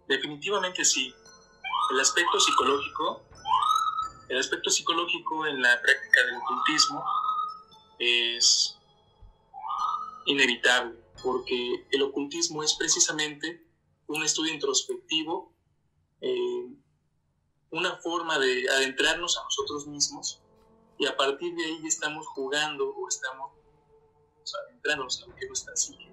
Definitivamente 0.07 0.83
sí. 0.85 1.13
El 1.91 1.99
aspecto 1.99 2.39
psicológico 2.39 3.25
el 4.27 4.39
aspecto 4.39 4.69
psicológico 4.69 5.45
en 5.45 5.61
la 5.61 5.79
práctica 5.81 6.25
del 6.25 6.37
ocultismo 6.37 7.03
es 7.99 8.77
inevitable, 10.25 10.99
porque 11.23 11.85
el 11.91 12.01
ocultismo 12.01 12.63
es 12.63 12.73
precisamente 12.73 13.67
un 14.07 14.23
estudio 14.23 14.53
introspectivo, 14.53 15.53
eh, 16.21 16.67
una 17.71 17.97
forma 17.97 18.39
de 18.39 18.69
adentrarnos 18.69 19.37
a 19.37 19.43
nosotros 19.43 19.87
mismos 19.87 20.41
y 20.97 21.05
a 21.05 21.15
partir 21.17 21.53
de 21.55 21.65
ahí 21.65 21.81
estamos 21.85 22.25
jugando 22.27 22.89
o 22.89 23.07
estamos 23.07 23.51
adentrándonos 24.67 25.21
a 25.21 25.27
lo 25.27 25.35
que 25.35 25.41
es 25.41 25.47
nuestra 25.47 25.75
psique, 25.75 26.11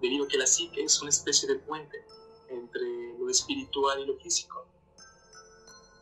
debido 0.00 0.24
a 0.24 0.28
que 0.28 0.38
la 0.38 0.46
psique 0.46 0.82
es 0.82 1.00
una 1.00 1.10
especie 1.10 1.48
de 1.48 1.56
puente 1.56 2.04
entre 2.48 3.18
lo 3.18 3.28
espiritual 3.28 4.00
y 4.00 4.06
lo 4.06 4.16
físico. 4.16 4.66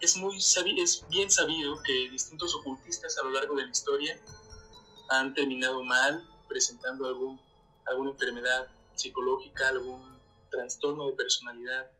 Es, 0.00 0.16
muy 0.16 0.36
es 0.36 1.04
bien 1.10 1.30
sabido 1.30 1.80
que 1.82 2.10
distintos 2.10 2.54
ocultistas 2.54 3.16
a 3.18 3.24
lo 3.24 3.30
largo 3.30 3.54
de 3.54 3.64
la 3.64 3.70
historia 3.70 4.20
han 5.10 5.34
terminado 5.34 5.82
mal, 5.84 6.26
presentando 6.48 7.06
algún, 7.06 7.40
alguna 7.86 8.10
enfermedad 8.10 8.68
psicológica, 8.94 9.68
algún 9.68 10.18
trastorno 10.50 11.06
de 11.06 11.12
personalidad, 11.12 11.90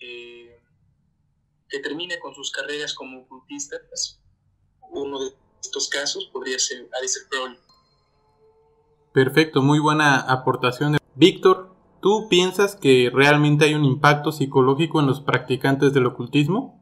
eh, 0.00 0.60
que 1.68 1.78
termine 1.80 2.18
con 2.18 2.34
sus 2.34 2.50
carreras 2.50 2.94
como 2.94 3.22
ocultistas. 3.22 4.20
Uno 4.90 5.20
de 5.20 5.34
estos 5.60 5.88
casos 5.88 6.26
podría 6.32 6.58
ser 6.58 6.88
Alistair 6.98 7.28
Crowley. 7.28 7.58
Perfecto, 9.12 9.62
muy 9.62 9.78
buena 9.78 10.20
aportación. 10.20 10.98
Víctor, 11.14 11.74
¿tú 12.02 12.28
piensas 12.28 12.76
que 12.76 13.10
realmente 13.12 13.64
hay 13.64 13.74
un 13.74 13.84
impacto 13.84 14.30
psicológico 14.30 15.00
en 15.00 15.06
los 15.06 15.20
practicantes 15.20 15.94
del 15.94 16.06
ocultismo? 16.06 16.78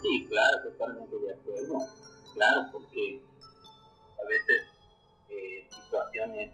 Sí, 0.00 0.26
claro, 0.28 0.62
totalmente 0.64 1.18
de 1.18 1.34
acuerdo. 1.34 1.78
Claro, 2.34 2.62
porque 2.72 3.22
a 4.18 4.28
veces 4.28 4.62
eh, 5.28 5.68
situaciones 5.70 6.52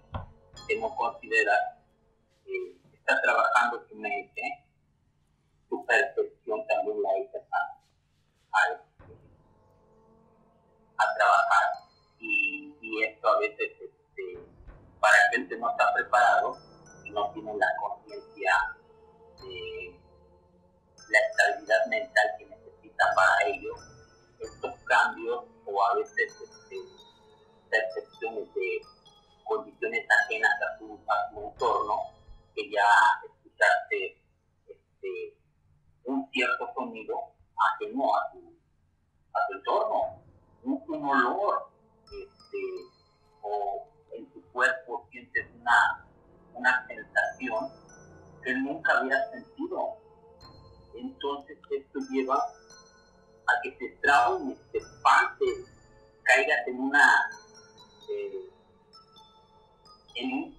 que 0.67 0.81
no 0.81 0.95
considera 0.97 1.78
está 3.09 3.23
trabajando 3.23 3.83
su 3.89 3.97
mente, 3.97 4.43
su 5.71 5.85
percepción 5.87 6.67
también 6.67 7.03
la 7.03 7.19
hizo 7.19 7.39
a, 7.39 7.79
a, 10.99 11.15
trabajar. 11.17 11.67
Y, 12.19 12.77
y, 12.83 13.05
esto 13.05 13.29
a 13.29 13.39
veces, 13.39 13.73
este, 13.81 14.39
para 15.01 15.17
gente 15.33 15.57
no 15.57 15.71
está 15.71 15.95
preparado 15.95 16.59
y 17.05 17.11
no 17.11 17.33
tiene 17.33 17.57
la 17.57 17.67
conciencia 17.81 18.53
de 19.41 19.99
la 21.09 21.19
estabilidad 21.31 21.87
mental 21.87 22.27
que 22.39 22.49
para 23.15 23.47
ello 23.47 23.75
estos 24.41 24.75
cambios 24.85 25.45
o 25.65 25.83
a 25.83 25.95
veces 25.95 26.35
este, 26.43 26.77
percepciones 27.71 28.53
de 28.55 28.81
condiciones 29.45 30.07
ajenas 30.25 30.53
a 30.61 30.79
su, 30.79 31.01
entorno, 31.37 32.18
que 32.59 32.71
ya 32.71 32.89
escuchaste 33.25 34.21
este, 34.67 35.39
un 36.05 36.29
cierto 36.33 36.69
sonido 36.75 37.15
ajeno 37.57 38.17
a 38.17 38.33
tu, 38.33 38.39
a 39.33 39.39
tu 39.47 39.55
entorno, 39.59 40.23
un, 40.65 41.09
olor, 41.09 41.71
este, 42.05 42.59
o 43.43 43.89
en 44.13 44.27
tu 44.33 44.43
cuerpo 44.51 45.07
sientes 45.13 45.47
una, 45.61 46.05
una 46.55 46.87
sensación 46.89 47.71
que 48.43 48.55
nunca 48.55 48.99
habías 48.99 49.31
sentido. 49.31 49.97
Entonces 50.97 51.59
esto 51.71 52.01
lleva 52.11 52.37
a 52.37 53.61
que 53.63 53.71
te 53.73 53.89
traumes, 54.03 54.59
te 54.73 54.79
espantes, 54.79 55.71
caigas 56.25 56.67
en 56.67 56.81
una 56.81 57.31
eh, 58.11 58.51
en 60.17 60.33
un 60.33 60.59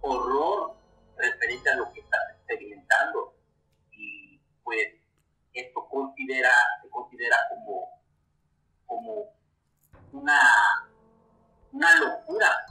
horror 0.00 0.76
referente 1.16 1.70
a 1.70 1.76
lo 1.76 1.92
que 1.92 2.00
estás 2.00 2.20
experimentando. 2.36 3.34
Y 3.92 4.40
pues 4.62 4.94
esto 5.54 5.88
considera 5.88 6.52
se 6.82 6.90
considera 6.90 7.36
como 7.48 7.88
como 8.86 9.24
una 10.12 10.40
una 11.72 11.94
locura 12.00 12.66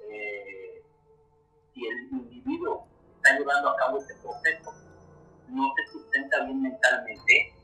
eh, 0.00 0.82
si 1.72 1.86
el 1.86 2.08
individuo 2.12 2.86
está 3.16 3.38
llevando 3.38 3.70
a 3.70 3.76
cabo 3.76 3.98
este 3.98 4.14
proceso. 4.16 4.72
No 5.48 5.72
se 5.74 5.92
sustenta 5.92 6.44
bien 6.44 6.62
mentalmente 6.62 7.54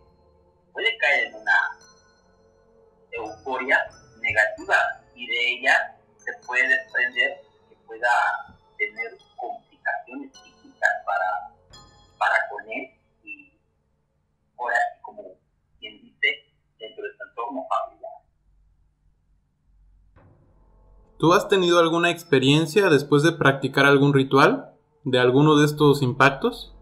¿Tú 21.27 21.35
has 21.35 21.49
tenido 21.49 21.81
alguna 21.81 22.13
experiencia 22.13 22.89
después 22.89 23.25
de 23.25 23.33
practicar 23.33 23.85
algún 23.85 24.15
ritual 24.15 24.77
de 25.03 25.19
alguno 25.19 25.59
de 25.59 25.67
estos 25.67 26.01
impactos? 26.01 26.73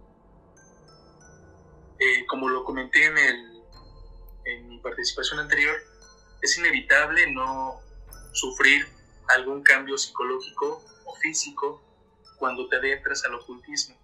Eh, 1.99 2.27
como 2.27 2.51
lo 2.51 2.63
comenté 2.63 3.07
en 3.07 3.17
el 3.17 4.81
participación 4.83 5.41
anterior, 5.41 5.75
es 6.43 6.59
inevitable 6.59 7.33
no 7.33 7.81
sufrir 8.35 8.87
algún 9.35 9.63
cambio 9.63 9.97
psicológico 9.97 10.85
o 11.07 11.15
físico 11.15 11.83
cuando 12.37 12.69
te 12.69 12.77
adentras 12.77 13.25
al 13.25 13.37
ocultismo. 13.37 13.97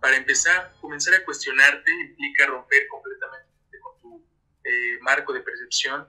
Para 0.00 0.16
empezar, 0.16 0.72
comenzar 0.80 1.12
a 1.16 1.24
cuestionarte 1.26 1.90
implica 2.08 2.46
romper 2.46 2.88
completamente 2.88 3.78
con 3.82 4.00
tu 4.00 4.24
eh, 4.64 4.98
marco 5.02 5.34
de 5.34 5.40
percepción, 5.40 6.08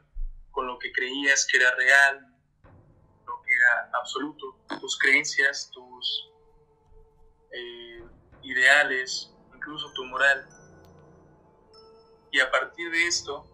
con 0.52 0.68
lo 0.68 0.80
que 0.80 0.94
creías 0.94 1.46
que 1.52 1.58
era 1.58 1.76
real, 1.76 2.31
absoluto, 3.94 4.58
tus 4.80 4.98
creencias, 4.98 5.70
tus 5.72 6.32
eh, 7.52 8.04
ideales, 8.44 9.34
incluso 9.54 9.92
tu 9.94 10.06
moral. 10.06 10.48
Y 12.32 12.40
a 12.40 12.50
partir 12.50 12.90
de 12.92 13.08
esto 13.08 13.46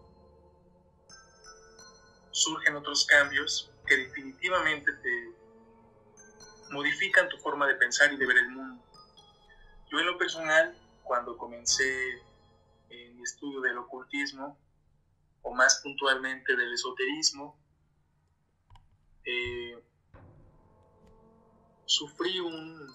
surgen 2.30 2.76
otros 2.76 3.04
cambios 3.06 3.72
que 3.86 3.96
definitivamente 3.96 4.92
te 4.92 5.38
modifican 6.70 7.28
tu 7.28 7.38
forma 7.38 7.66
de 7.66 7.74
pensar 7.74 8.12
y 8.12 8.16
de 8.16 8.26
ver 8.26 8.38
el 8.38 8.50
mundo. 8.50 8.84
Yo 9.90 9.98
en 9.98 10.06
lo 10.06 10.18
personal, 10.18 10.76
cuando 11.02 11.36
comencé 11.36 12.22
en 12.90 13.16
mi 13.16 13.22
estudio 13.22 13.60
del 13.60 13.78
ocultismo, 13.78 14.58
o 15.42 15.54
más 15.54 15.80
puntualmente 15.82 16.54
del 16.56 16.72
esoterismo, 16.72 17.58
eh, 19.24 19.77
sufrí 21.88 22.38
un 22.38 22.86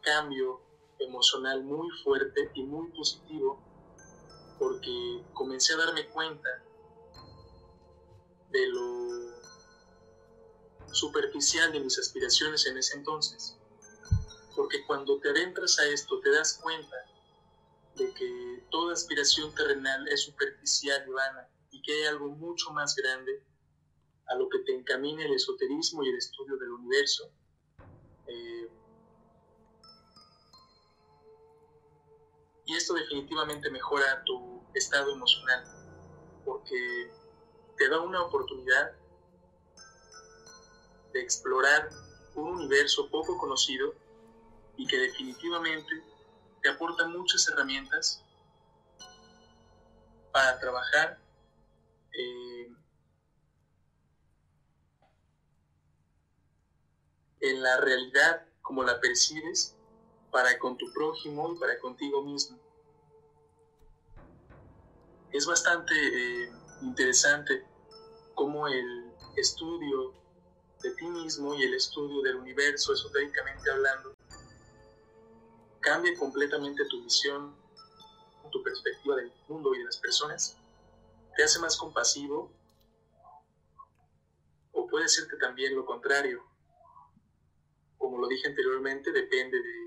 cambio 0.00 0.60
emocional 0.98 1.62
muy 1.62 1.88
fuerte 2.02 2.50
y 2.54 2.64
muy 2.64 2.88
positivo 2.90 3.62
porque 4.58 5.22
comencé 5.32 5.74
a 5.74 5.76
darme 5.76 6.08
cuenta 6.08 6.48
de 8.50 8.66
lo 8.66 9.40
superficial 10.92 11.72
de 11.72 11.78
mis 11.78 11.96
aspiraciones 11.96 12.66
en 12.66 12.76
ese 12.76 12.96
entonces. 12.96 13.56
Porque 14.56 14.84
cuando 14.84 15.20
te 15.20 15.30
adentras 15.30 15.78
a 15.78 15.86
esto 15.86 16.18
te 16.20 16.32
das 16.32 16.58
cuenta 16.60 16.96
de 17.94 18.12
que 18.12 18.64
toda 18.70 18.94
aspiración 18.94 19.54
terrenal 19.54 20.08
es 20.08 20.24
superficial 20.24 21.04
y 21.06 21.12
vana 21.12 21.48
y 21.70 21.80
que 21.82 21.92
hay 21.92 22.06
algo 22.06 22.28
mucho 22.30 22.72
más 22.72 22.96
grande 22.96 23.44
a 24.26 24.34
lo 24.34 24.48
que 24.48 24.58
te 24.58 24.74
encamina 24.74 25.24
el 25.24 25.34
esoterismo 25.34 26.02
y 26.02 26.08
el 26.08 26.16
estudio 26.16 26.56
del 26.56 26.72
universo. 26.72 27.32
Eh, 28.30 28.68
y 32.66 32.76
esto 32.76 32.94
definitivamente 32.94 33.70
mejora 33.70 34.22
tu 34.24 34.62
estado 34.74 35.12
emocional 35.12 35.64
porque 36.44 37.10
te 37.76 37.88
da 37.88 38.00
una 38.00 38.22
oportunidad 38.22 38.92
de 41.12 41.20
explorar 41.20 41.90
un 42.36 42.48
universo 42.50 43.10
poco 43.10 43.36
conocido 43.38 43.94
y 44.76 44.86
que 44.86 44.96
definitivamente 44.98 46.04
te 46.62 46.68
aporta 46.68 47.08
muchas 47.08 47.48
herramientas 47.48 48.22
para 50.32 50.58
trabajar 50.60 51.18
eh, 52.12 52.72
en 57.40 57.62
la 57.62 57.78
realidad 57.78 58.46
como 58.62 58.82
la 58.82 59.00
percibes 59.00 59.74
para 60.30 60.58
con 60.58 60.76
tu 60.76 60.92
prójimo 60.92 61.52
y 61.52 61.58
para 61.58 61.78
contigo 61.78 62.22
mismo. 62.22 62.58
Es 65.32 65.46
bastante 65.46 65.94
eh, 65.94 66.52
interesante 66.82 67.64
cómo 68.34 68.66
el 68.68 69.12
estudio 69.36 70.12
de 70.82 70.90
ti 70.92 71.06
mismo 71.06 71.54
y 71.54 71.62
el 71.62 71.74
estudio 71.74 72.22
del 72.22 72.36
universo, 72.36 72.92
esotéricamente 72.92 73.70
hablando, 73.70 74.14
cambia 75.80 76.16
completamente 76.18 76.84
tu 76.86 77.02
visión, 77.02 77.54
tu 78.50 78.62
perspectiva 78.62 79.16
del 79.16 79.32
mundo 79.48 79.74
y 79.74 79.78
de 79.78 79.84
las 79.84 79.98
personas, 79.98 80.56
te 81.36 81.44
hace 81.44 81.58
más 81.58 81.76
compasivo, 81.76 82.50
o 84.72 84.86
puede 84.86 85.08
ser 85.08 85.28
que 85.28 85.36
también 85.36 85.74
lo 85.74 85.84
contrario. 85.84 86.49
Como 88.00 88.18
lo 88.18 88.26
dije 88.26 88.48
anteriormente, 88.48 89.12
depende 89.12 89.58
de 89.58 89.80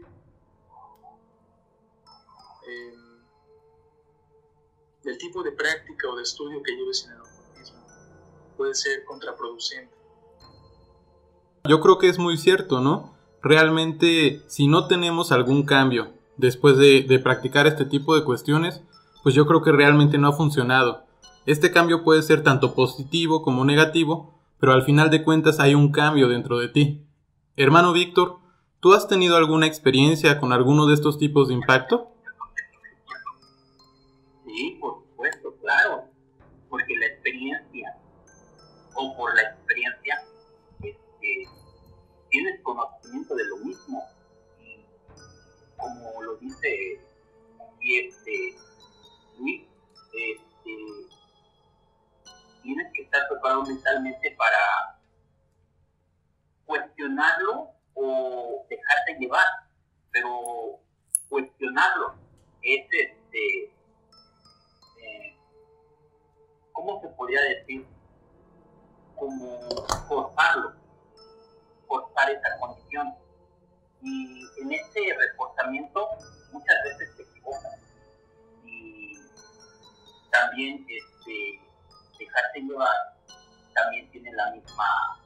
em, 2.65 3.23
del 5.03 5.17
tipo 5.17 5.43
de 5.43 5.51
práctica 5.51 6.07
o 6.09 6.15
de 6.15 6.23
estudio 6.23 6.61
que 6.63 6.75
lleves 6.77 7.05
en 7.05 7.13
el 7.13 7.21
ocultismo. 7.21 7.79
Puede 8.55 8.75
ser 8.75 9.03
contraproducente. 9.03 9.93
Yo 11.65 11.81
creo 11.81 11.97
que 11.97 12.07
es 12.07 12.19
muy 12.19 12.37
cierto, 12.37 12.81
¿no? 12.81 13.17
Realmente, 13.41 14.43
si 14.47 14.67
no 14.67 14.87
tenemos 14.87 15.31
algún 15.31 15.65
cambio 15.65 16.13
después 16.37 16.77
de, 16.77 17.19
practicar 17.23 17.67
este 17.67 17.85
tipo 17.85 18.15
de 18.15 18.23
cuestiones, 18.23 18.81
pues 19.23 19.33
yo 19.33 19.47
creo 19.47 19.63
que 19.63 19.71
realmente 19.71 20.17
no 20.17 20.27
ha 20.27 20.33
funcionado. 20.33 21.05
Este 21.45 21.71
cambio 21.71 22.03
puede 22.03 22.21
ser 22.21 22.43
tanto 22.43 22.75
positivo 22.75 23.41
como 23.41 23.65
negativo, 23.65 24.33
pero 24.59 24.71
al 24.71 24.83
final 24.83 25.09
de 25.09 25.23
cuentas 25.23 25.59
hay 25.59 25.73
un 25.73 25.91
cambio 25.91 26.27
dentro 26.27 26.59
de 26.59 26.69
ti. 26.69 27.01
Hermano 27.55 27.93
Víctor, 27.93 28.39
¿tú 28.79 28.93
has 28.93 29.07
tenido 29.07 29.37
alguna 29.37 29.67
experiencia 29.67 30.39
con 30.39 30.53
alguno 30.53 30.87
de 30.87 30.95
estos 30.95 31.19
tipos 31.19 31.49
de 31.49 31.53
impacto? 31.53 32.11
Sí, 34.43 34.77
por 34.81 35.03
supuesto, 35.03 35.55
claro, 35.61 36.05
porque 36.67 36.95
la 36.97 37.05
experiencia, 37.05 37.95
o 38.95 39.15
por 39.15 39.35
la 39.35 39.43
experiencia, 39.43 40.19
tienes 42.31 42.59
conocimiento 42.63 43.35
de 43.35 43.45
lo 43.45 43.57
mismo. 43.57 44.03
Y 44.59 44.83
como 45.77 46.23
lo 46.23 46.35
dice 46.37 46.99
aquí 47.59 47.99
este 47.99 48.55
Luis, 49.37 49.61
este, 50.11 50.75
tienes 52.63 52.91
que 52.95 53.03
estar 53.03 53.27
preparado 53.29 53.63
mentalmente 53.63 54.31
para 54.39 54.57
cuestionarlo 56.65 57.69
o 57.95 58.65
dejarte 58.69 59.17
llevar, 59.19 59.45
pero 60.11 60.79
cuestionarlo 61.29 62.15
es 62.61 62.85
este, 62.91 63.73
eh, 65.01 65.37
¿cómo 66.71 67.01
se 67.01 67.07
podría 67.09 67.41
decir? 67.41 67.85
Como 69.15 69.59
forzarlo 70.07 70.83
forzar 71.93 72.29
esa 72.31 72.57
condición. 72.59 73.13
Y 74.01 74.45
en 74.61 74.71
ese 74.71 74.99
reportamiento 75.17 76.09
muchas 76.51 76.75
veces 76.83 77.15
se 77.15 77.23
equivocan. 77.23 77.79
Y 78.65 79.19
también 80.31 80.85
este, 80.89 81.61
dejarse 82.19 82.59
llevar 82.59 83.13
también 83.73 84.09
tiene 84.11 84.31
la 84.33 84.51
misma 84.51 85.21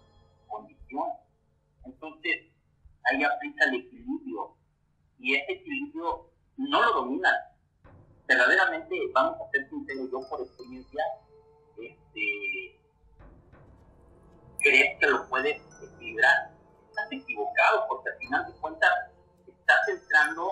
condición. 0.48 1.08
Entonces, 1.88 2.52
ahí 3.06 3.24
aplica 3.24 3.66
el 3.66 3.76
equilibrio. 3.76 4.56
Y 5.20 5.36
ese 5.36 5.54
equilibrio 5.54 6.30
no 6.58 6.82
lo 6.82 6.94
domina 6.94 7.30
Verdaderamente, 8.28 8.96
vamos 9.14 9.40
a 9.40 9.50
ser 9.52 9.70
sinceros, 9.70 10.12
yo 10.12 10.20
por 10.30 10.42
experiencia, 10.42 11.02
este, 11.78 12.78
crees 14.60 15.00
que 15.00 15.08
lo 15.08 15.30
puedes 15.30 15.62
equilibrar 15.82 16.52
estás 16.90 17.12
equivocado, 17.12 17.86
porque 17.88 18.10
al 18.10 18.18
final 18.18 18.46
de 18.48 18.60
cuentas 18.60 18.92
estás 19.48 19.88
entrando 19.88 20.52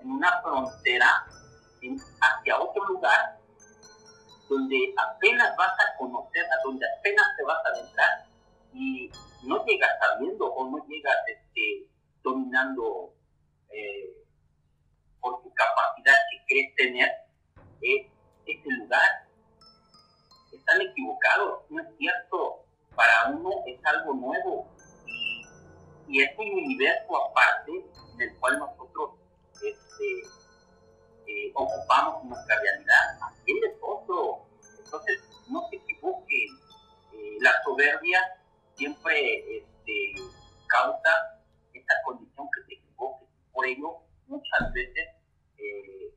en 0.00 0.10
una 0.10 0.40
frontera 0.40 1.26
hacia 2.20 2.60
otro 2.60 2.84
lugar 2.86 3.38
donde 4.48 4.94
apenas 4.96 5.54
vas 5.56 5.72
a 5.72 5.98
conocer, 5.98 6.44
a 6.44 6.62
donde 6.64 6.86
apenas 6.98 7.26
te 7.36 7.42
vas 7.42 7.58
a 7.66 7.68
adentrar 7.68 8.26
y 8.72 9.10
no 9.46 9.64
llegas 9.64 9.90
sabiendo 10.00 10.46
o 10.46 10.70
no 10.70 10.86
llegas 10.86 11.16
este, 11.26 11.88
dominando 12.22 13.14
eh, 13.70 14.24
por 15.20 15.42
tu 15.42 15.52
capacidad 15.54 16.14
que 16.30 16.44
crees 16.46 16.74
tener 16.76 17.10
eh, 17.82 18.10
ese 18.46 18.70
lugar. 18.70 19.28
Están 20.52 20.80
equivocados, 20.80 21.62
no 21.70 21.80
es 21.80 21.88
cierto. 21.98 22.62
Para 22.94 23.28
uno 23.28 23.50
es 23.66 23.78
algo 23.84 24.14
nuevo, 24.14 24.70
y 26.08 26.22
es 26.22 26.30
un 26.38 26.50
universo 26.50 27.16
aparte 27.16 27.72
en 28.14 28.20
el 28.20 28.36
cual 28.38 28.58
nosotros 28.58 29.10
este, 29.54 30.22
eh, 31.26 31.52
ocupamos 31.54 32.24
nuestra 32.24 32.56
realidad. 32.60 33.18
Aquel 33.22 33.56
es 33.64 33.76
otro. 33.82 34.46
Entonces, 34.78 35.20
no 35.48 35.68
se 35.68 35.76
equivoquen. 35.76 36.58
Eh, 37.12 37.38
la 37.40 37.52
soberbia 37.64 38.20
siempre 38.76 39.58
este, 39.58 40.14
causa 40.68 41.10
esta 41.72 41.94
condición 42.04 42.46
que 42.54 42.62
se 42.66 42.74
equivoque. 42.74 43.26
Por 43.52 43.66
ello, 43.66 43.98
muchas 44.26 44.72
veces 44.72 45.08
eh, 45.58 46.14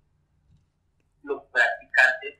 los 1.23 1.43
practicantes 1.45 2.39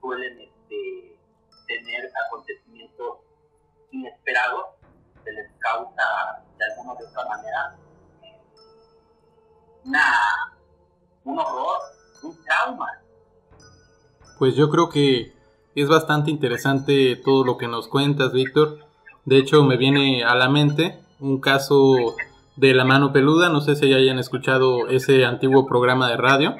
suelen 0.00 0.40
este, 0.40 1.18
tener 1.66 2.10
acontecimientos 2.26 3.18
inesperados 3.90 4.66
se 5.24 5.32
les 5.32 5.50
causa 5.58 6.44
de 6.58 6.64
alguna 6.64 6.94
de 6.94 7.06
otra 7.06 7.24
manera 7.26 7.76
una, 9.84 10.00
un 11.24 11.38
horror, 11.38 11.80
un 12.22 12.36
trauma. 12.44 12.88
Pues 14.38 14.56
yo 14.56 14.70
creo 14.70 14.88
que 14.88 15.34
es 15.74 15.88
bastante 15.88 16.30
interesante 16.30 17.16
todo 17.16 17.44
lo 17.44 17.58
que 17.58 17.68
nos 17.68 17.88
cuentas, 17.88 18.32
Víctor. 18.32 18.83
De 19.24 19.38
hecho, 19.38 19.64
me 19.64 19.76
viene 19.76 20.24
a 20.24 20.34
la 20.34 20.48
mente 20.48 20.98
un 21.20 21.40
caso 21.40 22.14
de 22.56 22.74
la 22.74 22.84
mano 22.84 23.12
peluda. 23.12 23.48
No 23.48 23.60
sé 23.60 23.76
si 23.76 23.88
ya 23.88 23.96
hayan 23.96 24.18
escuchado 24.18 24.88
ese 24.88 25.24
antiguo 25.24 25.66
programa 25.66 26.08
de 26.10 26.16
radio. 26.16 26.56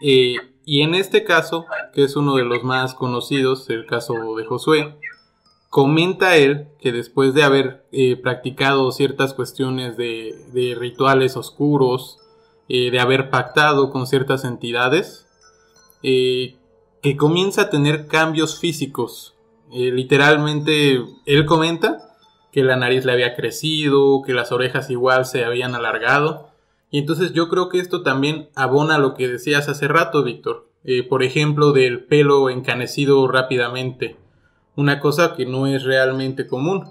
Eh, 0.00 0.36
y 0.64 0.82
en 0.82 0.94
este 0.94 1.24
caso, 1.24 1.66
que 1.92 2.04
es 2.04 2.16
uno 2.16 2.36
de 2.36 2.44
los 2.44 2.62
más 2.62 2.94
conocidos, 2.94 3.68
el 3.70 3.86
caso 3.86 4.36
de 4.36 4.44
Josué, 4.44 4.96
comenta 5.70 6.36
él 6.36 6.68
que 6.80 6.92
después 6.92 7.34
de 7.34 7.42
haber 7.42 7.86
eh, 7.92 8.16
practicado 8.16 8.90
ciertas 8.92 9.34
cuestiones 9.34 9.96
de, 9.96 10.76
rituales 10.78 11.36
oscuros, 11.36 12.18
eh, 12.68 12.90
de 12.90 13.00
haber 13.00 13.30
pactado 13.30 13.90
con 13.90 14.06
ciertas 14.06 14.44
entidades, 14.44 15.26
que 16.02 17.16
comienza 17.16 17.62
a 17.62 17.70
tener 17.70 18.08
cambios 18.08 18.58
físicos. 18.58 19.34
Literalmente, 19.72 21.02
él 21.26 21.46
comenta 21.46 22.16
que 22.52 22.62
la 22.62 22.76
nariz 22.76 23.04
le 23.04 23.12
había 23.12 23.34
crecido, 23.34 24.22
que 24.22 24.34
las 24.34 24.52
orejas 24.52 24.90
igual 24.90 25.24
se 25.24 25.44
habían 25.44 25.74
alargado. 25.74 26.50
Y 26.90 26.98
entonces 26.98 27.32
yo 27.32 27.48
creo 27.48 27.68
que 27.68 27.78
esto 27.78 28.02
también 28.02 28.50
abona 28.54 28.98
lo 28.98 29.14
que 29.14 29.28
decías 29.28 29.68
hace 29.68 29.88
rato, 29.88 30.22
Víctor. 30.22 30.68
por 31.08 31.22
ejemplo, 31.22 31.72
del 31.72 32.04
pelo 32.04 32.50
encanecido 32.50 33.26
rápidamente 33.28 34.16
una 34.76 35.00
cosa 35.00 35.34
que 35.34 35.46
no 35.46 35.66
es 35.66 35.84
realmente 35.84 36.46
común. 36.46 36.84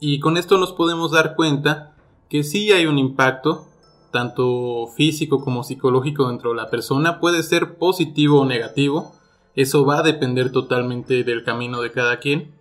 Y 0.00 0.20
con 0.20 0.36
esto 0.36 0.58
nos 0.58 0.72
podemos 0.72 1.12
dar 1.12 1.36
cuenta 1.36 1.94
que 2.28 2.42
sí 2.42 2.72
hay 2.72 2.86
un 2.86 2.98
impacto, 2.98 3.66
tanto 4.10 4.88
físico 4.96 5.42
como 5.42 5.62
psicológico 5.62 6.28
dentro 6.28 6.50
de 6.50 6.56
la 6.56 6.70
persona, 6.70 7.20
puede 7.20 7.42
ser 7.42 7.76
positivo 7.76 8.40
o 8.40 8.46
negativo, 8.46 9.14
eso 9.60 9.84
va 9.84 9.98
a 9.98 10.02
depender 10.02 10.52
totalmente 10.52 11.22
del 11.24 11.44
camino 11.44 11.82
de 11.82 11.92
cada 11.92 12.18
quien. 12.18 12.54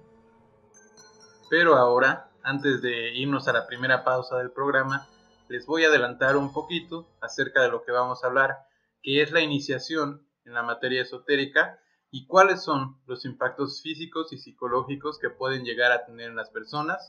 Pero 1.50 1.76
ahora, 1.76 2.30
antes 2.44 2.82
de 2.82 3.16
irnos 3.16 3.48
a 3.48 3.54
la 3.54 3.68
primera 3.68 4.04
pausa 4.04 4.38
del 4.38 4.52
programa, 4.52 5.08
les 5.48 5.66
voy 5.66 5.84
a 5.84 5.88
adelantar 5.88 6.38
un 6.38 6.52
poquito 6.52 7.08
acerca 7.22 7.62
de 7.62 7.70
lo 7.70 7.84
que 7.84 7.92
vamos 7.92 8.24
a 8.24 8.28
hablar, 8.28 8.58
que 9.02 9.22
es 9.22 9.32
la 9.32 9.42
iniciación 9.42 10.28
en 10.46 10.54
la 10.54 10.64
materia 10.64 11.02
esotérica 11.02 11.80
y 12.12 12.28
cuáles 12.28 12.64
son 12.64 12.98
los 13.08 13.26
impactos 13.26 13.82
físicos 13.82 14.34
y 14.34 14.38
psicológicos 14.38 15.20
que 15.20 15.30
pueden 15.30 15.64
llegar 15.64 15.92
a 15.92 16.06
tener 16.06 16.30
en 16.30 16.36
las 16.36 16.50
personas. 16.50 17.08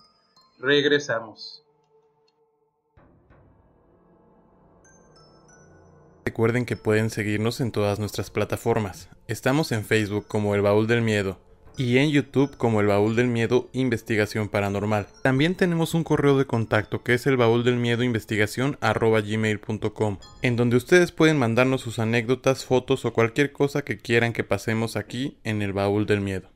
Regresamos. 0.58 1.64
Recuerden 6.40 6.64
que 6.64 6.76
pueden 6.76 7.10
seguirnos 7.10 7.60
en 7.60 7.70
todas 7.70 7.98
nuestras 7.98 8.30
plataformas. 8.30 9.10
Estamos 9.28 9.72
en 9.72 9.84
Facebook 9.84 10.26
como 10.26 10.54
El 10.54 10.62
Baúl 10.62 10.86
del 10.86 11.02
Miedo, 11.02 11.38
y 11.76 11.98
en 11.98 12.08
YouTube 12.08 12.56
como 12.56 12.80
el 12.80 12.86
baúl 12.86 13.14
del 13.14 13.26
miedo 13.26 13.68
investigación 13.74 14.48
paranormal. 14.48 15.06
También 15.22 15.54
tenemos 15.54 15.92
un 15.92 16.02
correo 16.02 16.38
de 16.38 16.46
contacto 16.46 17.02
que 17.02 17.12
es 17.12 17.26
el 17.26 17.36
baúl 17.36 17.62
del 17.62 17.76
miedo 17.76 18.02
investigación 18.02 18.78
gmail.com 18.80 20.16
en 20.40 20.56
donde 20.56 20.78
ustedes 20.78 21.12
pueden 21.12 21.38
mandarnos 21.38 21.82
sus 21.82 21.98
anécdotas, 21.98 22.64
fotos 22.64 23.04
o 23.04 23.12
cualquier 23.12 23.52
cosa 23.52 23.82
que 23.82 23.98
quieran 23.98 24.32
que 24.32 24.42
pasemos 24.42 24.96
aquí 24.96 25.36
en 25.44 25.60
el 25.60 25.74
baúl 25.74 26.06
del 26.06 26.22
miedo. 26.22 26.48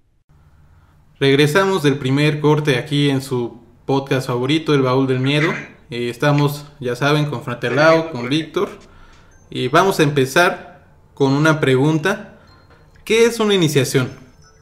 Regresamos 1.20 1.83
del 1.83 1.99
primer 1.99 2.40
corte 2.40 2.79
aquí 2.79 3.11
en 3.11 3.20
su 3.20 3.61
podcast 3.85 4.29
favorito, 4.29 4.73
El 4.73 4.81
Baúl 4.81 5.07
del 5.07 5.20
Miedo. 5.20 5.53
Eh, 5.90 6.09
estamos, 6.09 6.64
ya 6.81 6.97
saben, 6.97 7.27
con 7.27 7.42
Fratelao, 7.42 8.12
con 8.12 8.31
Víctor. 8.31 8.70
Y 9.55 9.69
vamos 9.69 10.01
a 10.01 10.03
empezar 10.03 10.85
con 11.14 11.33
una 11.33 11.61
pregunta. 11.61 12.40
¿Qué 13.05 13.25
es 13.25 13.38
una 13.38 13.55
iniciación? 13.55 14.11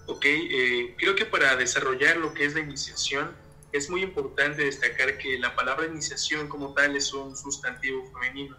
Ok, 0.07 0.27
eh, 0.27 0.95
creo 0.99 1.15
que 1.15 1.25
para 1.25 1.57
desarrollar 1.57 2.19
lo 2.19 2.35
que 2.35 2.45
es 2.45 2.53
la 2.53 2.61
iniciación 2.61 3.31
es 3.73 3.89
muy 3.89 4.03
importante 4.03 4.67
destacar 4.67 5.17
que 5.17 5.39
la 5.39 5.57
palabra 5.57 5.87
iniciación 5.87 6.47
como 6.47 6.75
tal 6.75 6.95
es 6.95 7.11
un 7.15 7.35
sustantivo 7.35 8.05
femenino. 8.13 8.55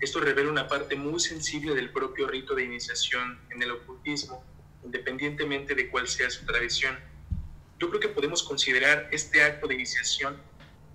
Esto 0.00 0.18
revela 0.18 0.50
una 0.50 0.66
parte 0.66 0.96
muy 0.96 1.20
sensible 1.20 1.72
del 1.76 1.90
propio 1.92 2.26
rito 2.26 2.56
de 2.56 2.64
iniciación 2.64 3.38
en 3.50 3.62
el 3.62 3.70
ocultismo, 3.70 4.44
independientemente 4.84 5.76
de 5.76 5.88
cuál 5.88 6.08
sea 6.08 6.30
su 6.30 6.44
tradición. 6.44 6.98
Yo 7.78 7.90
creo 7.90 8.00
que 8.00 8.08
podemos 8.08 8.42
considerar 8.42 9.08
este 9.12 9.44
acto 9.44 9.68
de 9.68 9.74
iniciación 9.74 10.36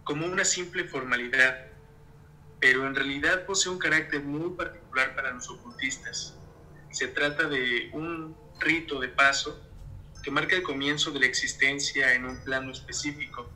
como 0.03 0.25
una 0.25 0.43
simple 0.43 0.83
formalidad, 0.83 1.68
pero 2.59 2.85
en 2.85 2.95
realidad 2.95 3.45
posee 3.45 3.71
un 3.71 3.79
carácter 3.79 4.21
muy 4.21 4.55
particular 4.55 5.15
para 5.15 5.31
los 5.31 5.49
ocultistas. 5.49 6.35
Se 6.91 7.07
trata 7.07 7.47
de 7.47 7.89
un 7.93 8.35
rito 8.59 8.99
de 8.99 9.07
paso 9.07 9.63
que 10.23 10.31
marca 10.31 10.55
el 10.55 10.63
comienzo 10.63 11.11
de 11.11 11.21
la 11.21 11.25
existencia 11.25 12.13
en 12.13 12.25
un 12.25 12.43
plano 12.43 12.71
específico. 12.71 13.49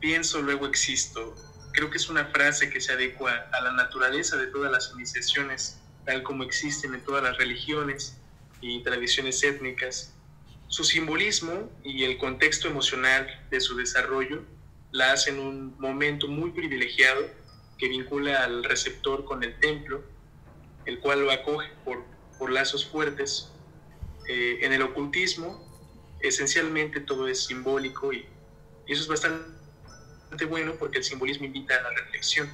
Pienso, 0.00 0.42
luego 0.42 0.66
existo. 0.66 1.34
Creo 1.72 1.90
que 1.90 1.98
es 1.98 2.08
una 2.08 2.26
frase 2.26 2.70
que 2.70 2.80
se 2.80 2.92
adecua 2.92 3.48
a 3.52 3.60
la 3.60 3.72
naturaleza 3.72 4.36
de 4.36 4.48
todas 4.48 4.72
las 4.72 4.90
iniciaciones, 4.94 5.78
tal 6.04 6.24
como 6.24 6.42
existen 6.42 6.94
en 6.94 7.04
todas 7.04 7.22
las 7.22 7.36
religiones 7.36 8.16
y 8.60 8.82
tradiciones 8.82 9.42
étnicas. 9.44 10.14
Su 10.66 10.82
simbolismo 10.82 11.70
y 11.84 12.04
el 12.04 12.18
contexto 12.18 12.66
emocional 12.66 13.28
de 13.50 13.60
su 13.60 13.76
desarrollo 13.76 14.42
la 14.90 15.12
hacen 15.12 15.38
un 15.38 15.78
momento 15.78 16.26
muy 16.26 16.50
privilegiado 16.50 17.28
que 17.80 17.88
vincula 17.88 18.44
al 18.44 18.62
receptor 18.62 19.24
con 19.24 19.42
el 19.42 19.58
templo, 19.58 20.04
el 20.84 21.00
cual 21.00 21.22
lo 21.22 21.30
acoge 21.30 21.70
por, 21.82 22.04
por 22.38 22.52
lazos 22.52 22.86
fuertes. 22.86 23.50
Eh, 24.28 24.58
en 24.60 24.74
el 24.74 24.82
ocultismo, 24.82 25.66
esencialmente 26.20 27.00
todo 27.00 27.26
es 27.26 27.46
simbólico 27.46 28.12
y, 28.12 28.26
eso 28.86 29.02
es 29.02 29.08
bastante 29.08 30.44
bueno 30.48 30.74
porque 30.78 30.98
el 30.98 31.04
simbolismo 31.04 31.46
invita 31.46 31.76
a 31.76 31.82
la 31.82 31.90
reflexión. 31.90 32.50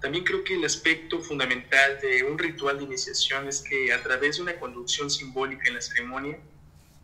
También 0.00 0.24
creo 0.24 0.44
que 0.44 0.54
el 0.54 0.64
aspecto 0.64 1.20
fundamental 1.20 1.98
de 2.00 2.22
un 2.22 2.38
ritual 2.38 2.78
de 2.78 2.84
iniciación 2.84 3.48
es 3.48 3.62
que 3.62 3.92
a 3.92 4.02
través 4.02 4.36
de 4.36 4.42
una 4.42 4.60
conducción 4.60 5.10
simbólica 5.10 5.68
en 5.68 5.74
la 5.74 5.80
ceremonia 5.80 6.38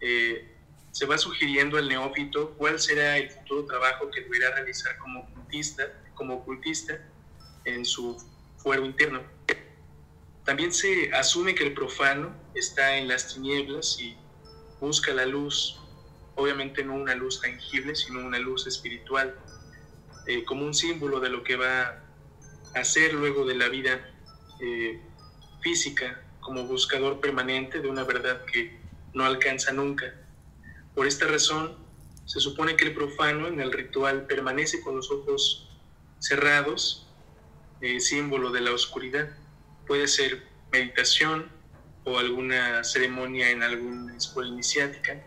eh, 0.01 0.55
se 0.93 1.07
va 1.07 1.17
sugiriendo 1.17 1.79
al 1.79 1.89
neófito 1.89 2.55
cuál 2.59 2.79
será 2.79 3.17
el 3.17 3.31
futuro 3.31 3.65
trabajo 3.65 4.11
que 4.11 4.21
deberá 4.21 4.55
realizar 4.55 4.99
como 4.99 5.21
ocultista, 5.21 5.91
como 6.15 6.35
ocultista 6.35 6.99
en 7.65 7.85
su 7.85 8.17
fuero 8.57 8.85
interno. 8.85 9.23
También 10.45 10.73
se 10.73 11.13
asume 11.13 11.55
que 11.55 11.65
el 11.65 11.75
profano 11.75 12.35
está 12.55 12.97
en 12.97 13.09
las 13.09 13.35
tinieblas 13.35 13.99
y 14.01 14.17
busca 14.81 15.15
la 15.15 15.27
luz, 15.27 15.79
obviamente 16.35 16.83
no 16.85 16.95
una 16.95 17.15
luz 17.15 17.41
tangible, 17.41 17.95
sino 17.95 18.21
una 18.21 18.39
luz 18.39 18.67
espiritual, 18.67 19.37
eh, 20.27 20.45
como 20.45 20.67
un 20.67 20.75
símbolo 20.75 21.21
de 21.21 21.29
lo 21.29 21.45
que 21.45 21.57
va 21.57 22.03
a 22.75 22.85
ser 22.85 23.15
luego 23.15 23.45
de 23.45 23.55
la 23.55 23.69
vida 23.69 24.01
eh, 24.61 25.01
física, 25.61 26.23
como 26.41 26.65
buscador 26.65 27.21
permanente 27.21 27.81
de 27.81 27.89
una 27.89 28.03
verdad 28.03 28.45
que 28.47 28.81
no 29.15 29.25
alcanza 29.25 29.73
nunca. 29.73 30.13
Por 30.95 31.07
esta 31.07 31.27
razón, 31.27 31.77
se 32.25 32.41
supone 32.41 32.77
que 32.77 32.85
el 32.85 32.95
profano 32.95 33.47
en 33.47 33.61
el 33.61 33.73
ritual 33.73 34.27
permanece 34.27 34.81
con 34.81 34.97
los 34.97 35.11
ojos 35.11 35.72
cerrados, 36.23 37.09
eh, 37.81 38.01
símbolo 38.01 38.51
de 38.51 38.61
la 38.61 38.73
oscuridad. 38.73 39.29
Puede 39.87 40.07
ser 40.07 40.43
meditación, 40.71 41.51
o 42.05 42.19
alguna 42.19 42.83
ceremonia 42.83 43.51
en 43.51 43.63
alguna 43.63 44.17
escuela 44.17 44.51
iniciática, 44.51 45.23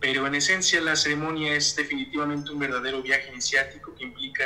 pero 0.00 0.26
en 0.26 0.34
esencia 0.34 0.80
la 0.80 0.96
ceremonia 0.96 1.54
es 1.54 1.76
definitivamente 1.76 2.50
un 2.50 2.58
verdadero 2.58 3.02
viaje 3.02 3.30
iniciático 3.30 3.94
que 3.94 4.04
implica 4.04 4.44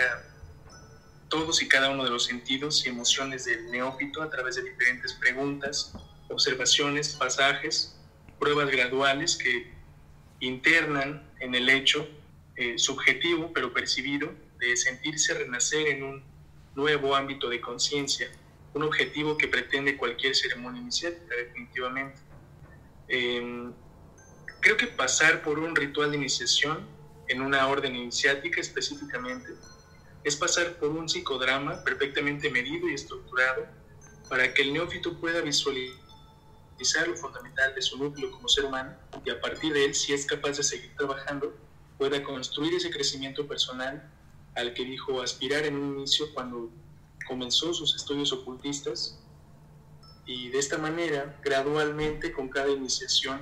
todos 1.29 1.63
y 1.63 1.69
cada 1.69 1.91
uno 1.91 2.05
de 2.05 2.11
los 2.11 2.25
sentidos 2.25 2.85
y 2.85 2.91
emociones 2.91 3.47
del 3.47 3.71
neófito 3.71 4.23
a 4.23 4.31
través 4.31 4.57
de 4.57 4.65
diferentes 4.65 5.15
preguntas, 5.15 5.95
observaciones, 6.29 7.15
pasajes, 7.15 7.97
pruebas 8.39 8.71
graduales 8.71 9.37
que 9.37 9.73
internan 10.41 11.27
en 11.41 11.55
el 11.55 11.69
hecho 11.71 12.07
eh, 12.57 12.79
subjetivo 12.79 13.51
pero 13.55 13.73
percibido 13.73 14.31
de 14.69 14.77
sentirse 14.77 15.35
renacer 15.35 15.89
en 15.89 16.03
un 16.03 16.25
nuevo 16.75 17.15
ámbito 17.15 17.49
de 17.49 17.61
conciencia 17.61 18.31
un 18.77 18.83
objetivo 18.83 19.39
que 19.39 19.49
pretende 19.49 19.97
cualquier 19.97 20.37
ceremonia 20.37 20.83
iniciática, 20.83 21.35
definitivamente. 21.35 22.19
Em, 23.09 23.73
creo 24.61 24.77
que 24.77 24.87
pasar 24.87 25.43
por 25.43 25.59
un 25.59 25.75
ritual 25.75 26.11
de 26.11 26.19
iniciación 26.19 26.87
en 27.29 27.41
una 27.41 27.67
orden 27.69 27.97
iniciática 27.97 28.61
específicamente 28.61 29.51
es 30.25 30.37
pasar 30.37 30.75
por 30.75 30.91
un 30.91 31.09
psicodrama 31.09 31.83
perfectamente 31.85 32.51
medido 32.51 32.89
y 32.89 32.95
estructurado 32.95 33.67
para 34.29 34.53
que 34.53 34.63
el 34.63 34.73
neófito 34.73 35.19
pueda 35.19 35.41
visualizar 35.41 37.09
lo 37.09 37.17
fundamental 37.17 37.75
de 37.75 37.81
su 37.81 37.97
núcleo 37.97 38.31
como 38.31 38.49
ser 38.49 38.65
humano 38.67 38.95
y 39.25 39.31
a 39.31 39.41
partir 39.41 39.73
de 39.73 39.87
él, 39.87 39.95
si 39.95 40.13
es 40.13 40.27
capaz 40.27 40.59
de 40.59 40.63
seguir 40.63 40.95
trabajando, 40.97 41.57
pueda 41.97 42.23
construir 42.23 42.75
ese 42.75 42.91
crecimiento 42.91 43.47
personal 43.47 44.13
al 44.57 44.75
que 44.75 44.85
dijo 44.85 45.21
aspirar 45.21 45.65
en 45.65 45.77
un 45.77 45.99
inicio 45.99 46.27
cuando 46.35 46.71
comenzó 47.29 47.73
sus 47.75 47.95
estudios 47.95 48.33
ocultistas 48.33 49.19
y 50.27 50.49
de 50.49 50.59
esta 50.59 50.79
manera, 50.79 51.39
gradualmente, 51.43 52.33
con 52.33 52.49
cada 52.49 52.71
iniciación, 52.71 53.41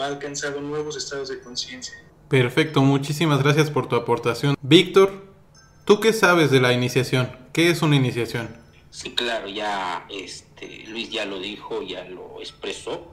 va 0.00 0.06
alcanzando 0.06 0.60
nuevos 0.60 0.96
estados 0.96 1.28
de 1.28 1.40
conciencia. 1.40 1.94
Perfecto, 2.28 2.80
muchísimas 2.80 3.42
gracias 3.42 3.70
por 3.70 3.86
tu 3.86 3.96
aportación. 3.96 4.56
Víctor, 4.62 5.12
¿tú 5.84 6.00
qué 6.00 6.12
sabes 6.12 6.50
de 6.50 6.60
la 6.60 6.72
iniciación? 6.72 7.30
¿Qué 7.52 7.70
es 7.70 7.82
una 7.82 7.96
iniciación? 7.96 8.56
Sí, 8.90 9.14
claro, 9.14 9.48
ya 9.48 10.06
este, 10.08 10.84
Luis 10.88 11.10
ya 11.10 11.26
lo 11.26 11.38
dijo, 11.38 11.82
ya 11.82 12.04
lo 12.04 12.40
expresó 12.40 13.12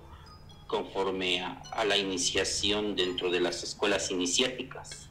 conforme 0.67 1.41
a, 1.41 1.83
la 1.85 1.97
iniciación 1.97 2.95
dentro 2.95 3.29
de 3.29 3.41
las 3.41 3.63
escuelas 3.63 4.09
iniciáticas. 4.09 5.09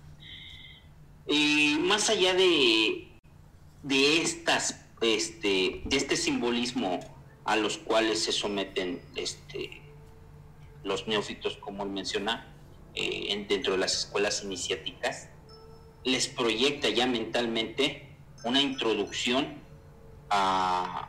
Y 1.30 1.78
más 1.78 2.10
allá 2.10 2.34
de, 2.34 3.06
de 3.84 4.20
estas, 4.20 4.84
este, 5.00 5.80
de 5.84 5.96
este 5.96 6.16
simbolismo 6.16 6.98
a 7.44 7.54
los 7.54 7.78
cuales 7.78 8.24
se 8.24 8.32
someten 8.32 9.00
este, 9.14 9.80
los 10.82 11.06
neófitos, 11.06 11.56
como 11.56 11.84
él 11.84 11.90
menciona, 11.90 12.52
eh, 12.96 13.46
dentro 13.48 13.74
de 13.74 13.78
las 13.78 13.96
escuelas 13.96 14.42
iniciáticas, 14.42 15.28
les 16.02 16.26
proyecta 16.26 16.88
ya 16.88 17.06
mentalmente 17.06 18.08
una 18.42 18.60
introducción 18.60 19.60
a, 20.30 21.08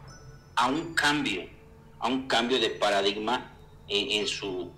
un 0.69 0.93
cambio, 0.93 1.49
a 1.97 2.07
un 2.07 2.27
cambio 2.27 2.59
de 2.59 2.69
paradigma 2.69 3.57
en, 3.87 4.27
su, 4.27 4.71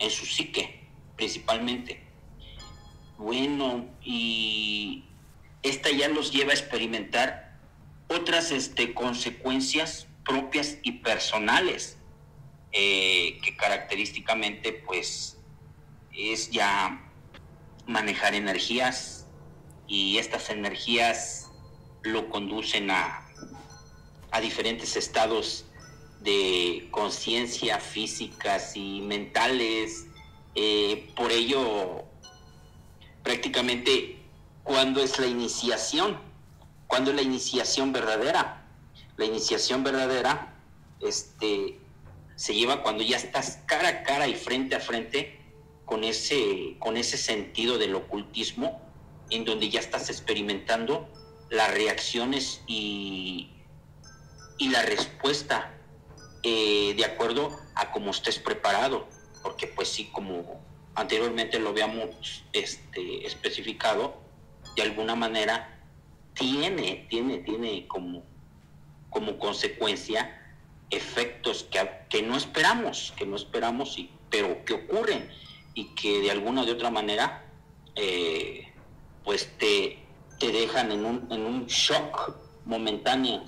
en 0.00 0.10
su 0.10 0.26
psique, 0.26 0.88
principalmente. 1.16 1.99
Bueno, 3.20 3.86
y 4.02 5.04
esta 5.62 5.90
ya 5.90 6.08
los 6.08 6.32
lleva 6.32 6.52
a 6.52 6.54
experimentar 6.54 7.54
otras 8.08 8.50
este, 8.50 8.94
consecuencias 8.94 10.06
propias 10.24 10.78
y 10.82 10.92
personales, 10.92 11.98
eh, 12.72 13.38
que 13.44 13.58
característicamente 13.58 14.72
pues 14.72 15.36
es 16.16 16.50
ya 16.50 17.12
manejar 17.86 18.34
energías 18.34 19.26
y 19.86 20.16
estas 20.16 20.48
energías 20.48 21.50
lo 22.02 22.30
conducen 22.30 22.90
a, 22.90 23.28
a 24.30 24.40
diferentes 24.40 24.96
estados 24.96 25.66
de 26.20 26.88
conciencia 26.90 27.80
físicas 27.80 28.74
y 28.76 29.02
mentales. 29.02 30.06
Eh, 30.54 31.12
por 31.14 31.32
ello, 31.32 32.09
prácticamente, 33.30 34.16
cuando 34.64 35.00
es 35.00 35.20
la 35.20 35.26
iniciación? 35.28 36.18
cuando 36.88 37.10
es 37.10 37.16
la 37.16 37.22
iniciación 37.22 37.92
verdadera? 37.92 38.66
La 39.16 39.24
iniciación 39.24 39.84
verdadera 39.84 40.60
este, 40.98 41.78
se 42.34 42.54
lleva 42.54 42.82
cuando 42.82 43.04
ya 43.04 43.16
estás 43.16 43.60
cara 43.66 43.88
a 43.88 44.02
cara 44.02 44.26
y 44.26 44.34
frente 44.34 44.74
a 44.74 44.80
frente 44.80 45.40
con 45.84 46.02
ese, 46.02 46.74
con 46.80 46.96
ese 46.96 47.16
sentido 47.16 47.78
del 47.78 47.94
ocultismo, 47.94 48.82
en 49.30 49.44
donde 49.44 49.70
ya 49.70 49.78
estás 49.78 50.10
experimentando 50.10 51.08
las 51.50 51.72
reacciones 51.72 52.62
y, 52.66 53.50
y 54.58 54.70
la 54.70 54.82
respuesta 54.82 55.72
eh, 56.42 56.94
de 56.96 57.04
acuerdo 57.04 57.56
a 57.76 57.92
cómo 57.92 58.10
estés 58.10 58.40
preparado, 58.40 59.06
porque 59.44 59.68
pues 59.68 59.88
sí, 59.88 60.06
como 60.06 60.68
anteriormente 60.94 61.58
lo 61.58 61.70
habíamos 61.70 62.44
este, 62.52 63.26
especificado, 63.26 64.16
de 64.76 64.82
alguna 64.82 65.14
manera 65.14 65.80
tiene, 66.34 67.06
tiene, 67.08 67.38
tiene 67.38 67.86
como 67.88 68.22
como 69.10 69.38
consecuencia 69.38 70.36
efectos 70.90 71.66
que, 71.70 71.88
que 72.08 72.22
no 72.22 72.36
esperamos, 72.36 73.12
que 73.16 73.26
no 73.26 73.36
esperamos, 73.36 73.98
y, 73.98 74.10
pero 74.30 74.64
que 74.64 74.74
ocurren 74.74 75.28
y 75.74 75.86
que 75.94 76.20
de 76.20 76.30
alguna 76.30 76.62
o 76.62 76.66
de 76.66 76.72
otra 76.72 76.90
manera 76.90 77.44
eh, 77.94 78.72
pues 79.24 79.50
te, 79.58 79.98
te 80.38 80.50
dejan 80.52 80.90
en 80.90 81.04
un, 81.04 81.28
en 81.30 81.42
un 81.42 81.66
shock 81.66 82.34
momentáneo. 82.64 83.42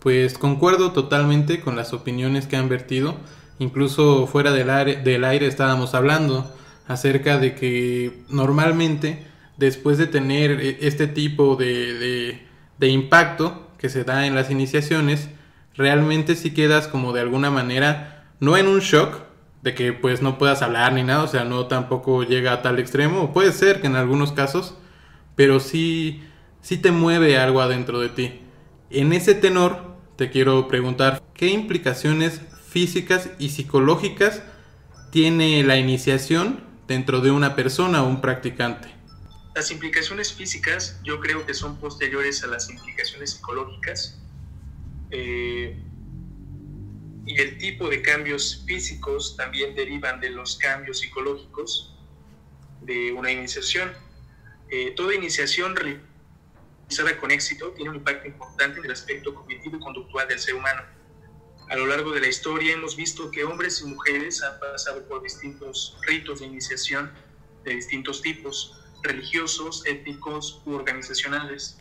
Pues 0.00 0.38
concuerdo 0.38 0.92
totalmente 0.92 1.60
con 1.60 1.76
las 1.76 1.92
opiniones 1.92 2.46
que 2.46 2.56
han 2.56 2.68
vertido. 2.68 3.16
Incluso 3.58 4.26
fuera 4.26 4.52
del 4.52 4.70
aire, 4.70 4.96
del 4.96 5.24
aire 5.24 5.46
estábamos 5.46 5.94
hablando 5.94 6.54
acerca 6.88 7.38
de 7.38 7.54
que 7.54 8.22
normalmente 8.28 9.26
después 9.56 9.98
de 9.98 10.06
tener 10.06 10.60
e, 10.60 10.78
este 10.82 11.06
tipo 11.06 11.56
de, 11.56 12.40
de, 12.78 12.88
impacto 12.88 13.70
que 13.78 13.88
se 13.88 14.04
da 14.04 14.26
en 14.26 14.34
las 14.34 14.50
iniciaciones, 14.50 15.28
realmente 15.74 16.36
si 16.36 16.52
quedas 16.52 16.88
como 16.88 17.12
de 17.12 17.20
alguna 17.20 17.50
manera, 17.50 18.24
no 18.40 18.56
en 18.56 18.68
un 18.68 18.80
shock, 18.80 19.26
de 19.62 19.74
que 19.74 19.92
pues 19.92 20.22
no 20.22 20.38
puedas 20.38 20.62
hablar 20.62 20.92
ni 20.92 21.02
nada, 21.02 21.24
o 21.24 21.28
sea, 21.28 21.44
no 21.44 21.66
tampoco 21.66 22.22
llega 22.22 22.52
a 22.52 22.62
tal 22.62 22.78
extremo, 22.78 23.32
puede 23.32 23.50
ser 23.50 23.80
que 23.80 23.88
en 23.88 23.96
algunos 23.96 24.32
casos, 24.32 24.76
pero 25.34 25.58
sí, 25.58 26.22
sí 26.60 26.76
te 26.76 26.92
mueve 26.92 27.36
algo 27.36 27.60
adentro 27.60 27.98
de 27.98 28.08
ti. 28.10 28.40
En 28.90 29.12
ese 29.12 29.34
tenor, 29.34 29.96
te 30.14 30.30
quiero 30.30 30.68
preguntar, 30.68 31.20
¿qué 31.34 31.48
implicaciones 31.48 32.40
físicas 32.68 33.30
y 33.40 33.48
psicológicas 33.48 34.42
tiene 35.10 35.62
la 35.64 35.78
iniciación 35.78 36.65
dentro 36.86 37.20
de 37.20 37.30
una 37.30 37.54
persona 37.56 38.02
o 38.02 38.08
un 38.08 38.20
practicante? 38.20 38.88
Las 39.54 39.70
implicaciones 39.70 40.32
físicas 40.32 41.00
yo 41.02 41.20
creo 41.20 41.46
que 41.46 41.54
son 41.54 41.76
posteriores 41.78 42.44
a 42.44 42.46
las 42.46 42.68
implicaciones 42.68 43.32
psicológicas 43.32 44.20
eh, 45.10 45.82
y 47.24 47.40
el 47.40 47.58
tipo 47.58 47.88
de 47.88 48.02
cambios 48.02 48.64
físicos 48.66 49.36
también 49.36 49.74
derivan 49.74 50.20
de 50.20 50.30
los 50.30 50.56
cambios 50.56 51.00
psicológicos 51.00 51.96
de 52.82 53.12
una 53.12 53.30
iniciación. 53.30 53.92
Eh, 54.70 54.92
toda 54.96 55.14
iniciación 55.14 55.74
realizada 55.74 57.18
con 57.18 57.30
éxito 57.30 57.70
tiene 57.70 57.90
un 57.90 57.96
impacto 57.96 58.28
importante 58.28 58.78
en 58.78 58.84
el 58.84 58.92
aspecto 58.92 59.34
cognitivo 59.34 59.76
y 59.76 59.80
conductual 59.80 60.28
del 60.28 60.38
ser 60.38 60.54
humano. 60.54 60.82
A 61.68 61.74
lo 61.74 61.86
largo 61.86 62.12
de 62.12 62.20
la 62.20 62.28
historia 62.28 62.74
hemos 62.74 62.94
visto 62.94 63.30
que 63.32 63.42
hombres 63.42 63.80
y 63.80 63.86
mujeres 63.86 64.40
han 64.42 64.60
pasado 64.60 65.06
por 65.08 65.22
distintos 65.22 65.98
ritos 66.02 66.38
de 66.38 66.46
iniciación 66.46 67.10
de 67.64 67.74
distintos 67.74 68.22
tipos 68.22 68.78
religiosos, 69.02 69.84
étnicos 69.84 70.62
u 70.64 70.74
organizacionales. 70.74 71.78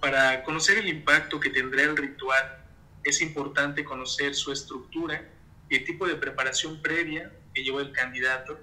Para 0.00 0.42
conocer 0.44 0.78
el 0.78 0.88
impacto 0.88 1.38
que 1.38 1.50
tendrá 1.50 1.82
el 1.82 1.94
ritual, 1.94 2.64
es 3.04 3.20
importante 3.20 3.84
conocer 3.84 4.34
su 4.34 4.50
estructura 4.50 5.30
y 5.68 5.76
el 5.76 5.84
tipo 5.84 6.06
de 6.06 6.16
preparación 6.16 6.80
previa 6.80 7.30
que 7.54 7.62
llevó 7.62 7.80
el 7.80 7.92
candidato 7.92 8.58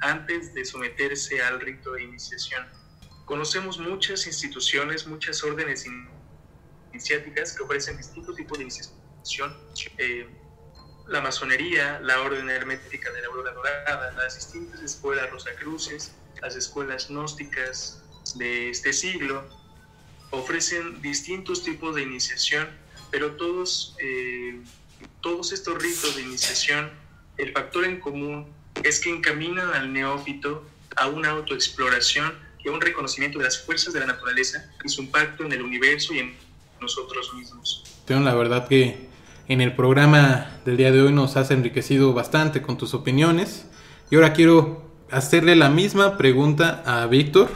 antes 0.00 0.52
de 0.52 0.66
someterse 0.66 1.42
al 1.42 1.58
rito 1.58 1.92
de 1.92 2.02
iniciación. 2.02 2.66
Conocemos 3.24 3.78
muchas 3.78 4.26
instituciones, 4.26 5.06
muchas 5.06 5.42
órdenes 5.42 5.86
iniciáticas 6.92 7.56
que 7.56 7.62
ofrecen 7.62 7.96
distintos 7.96 8.36
tipos 8.36 8.58
de 8.58 8.64
iniciación. 8.64 9.00
Eh, 9.98 10.26
la 11.08 11.20
masonería, 11.20 12.00
la 12.02 12.20
orden 12.20 12.48
hermética 12.48 13.10
de 13.10 13.20
la 13.20 13.26
aurora 13.26 13.52
dorada, 13.52 14.12
las 14.12 14.36
distintas 14.36 14.80
escuelas 14.80 15.28
rosacruces, 15.30 16.12
las 16.40 16.54
escuelas 16.54 17.08
gnósticas 17.08 18.00
de 18.36 18.70
este 18.70 18.92
siglo 18.92 19.44
ofrecen 20.30 21.02
distintos 21.02 21.64
tipos 21.64 21.96
de 21.96 22.02
iniciación, 22.02 22.68
pero 23.10 23.32
todos, 23.32 23.96
eh, 23.98 24.60
todos 25.20 25.52
estos 25.52 25.82
ritos 25.82 26.14
de 26.14 26.22
iniciación, 26.22 26.90
el 27.36 27.52
factor 27.52 27.84
en 27.84 27.98
común 27.98 28.46
es 28.84 29.00
que 29.00 29.10
encaminan 29.10 29.72
al 29.72 29.92
neófito 29.92 30.64
a 30.96 31.08
una 31.08 31.30
autoexploración 31.30 32.38
y 32.64 32.68
a 32.68 32.72
un 32.72 32.80
reconocimiento 32.80 33.38
de 33.38 33.44
las 33.44 33.60
fuerzas 33.64 33.92
de 33.92 34.00
la 34.00 34.06
naturaleza 34.06 34.70
y 34.84 34.88
su 34.88 35.02
impacto 35.02 35.44
en 35.44 35.52
el 35.52 35.62
universo 35.62 36.14
y 36.14 36.20
en 36.20 36.36
nosotros 36.80 37.34
mismos. 37.34 37.84
Tengo 38.06 38.22
la 38.22 38.34
verdad 38.34 38.68
que 38.68 39.09
en 39.50 39.60
el 39.60 39.74
programa 39.74 40.48
del 40.64 40.76
día 40.76 40.92
de 40.92 41.02
hoy 41.02 41.12
nos 41.12 41.36
has 41.36 41.50
enriquecido 41.50 42.14
bastante 42.14 42.62
con 42.62 42.78
tus 42.78 42.94
opiniones 42.94 43.68
y 44.08 44.14
ahora 44.14 44.32
quiero 44.32 44.88
hacerle 45.10 45.56
la 45.56 45.68
misma 45.68 46.16
pregunta 46.16 46.84
a 46.86 47.04
Víctor. 47.06 47.50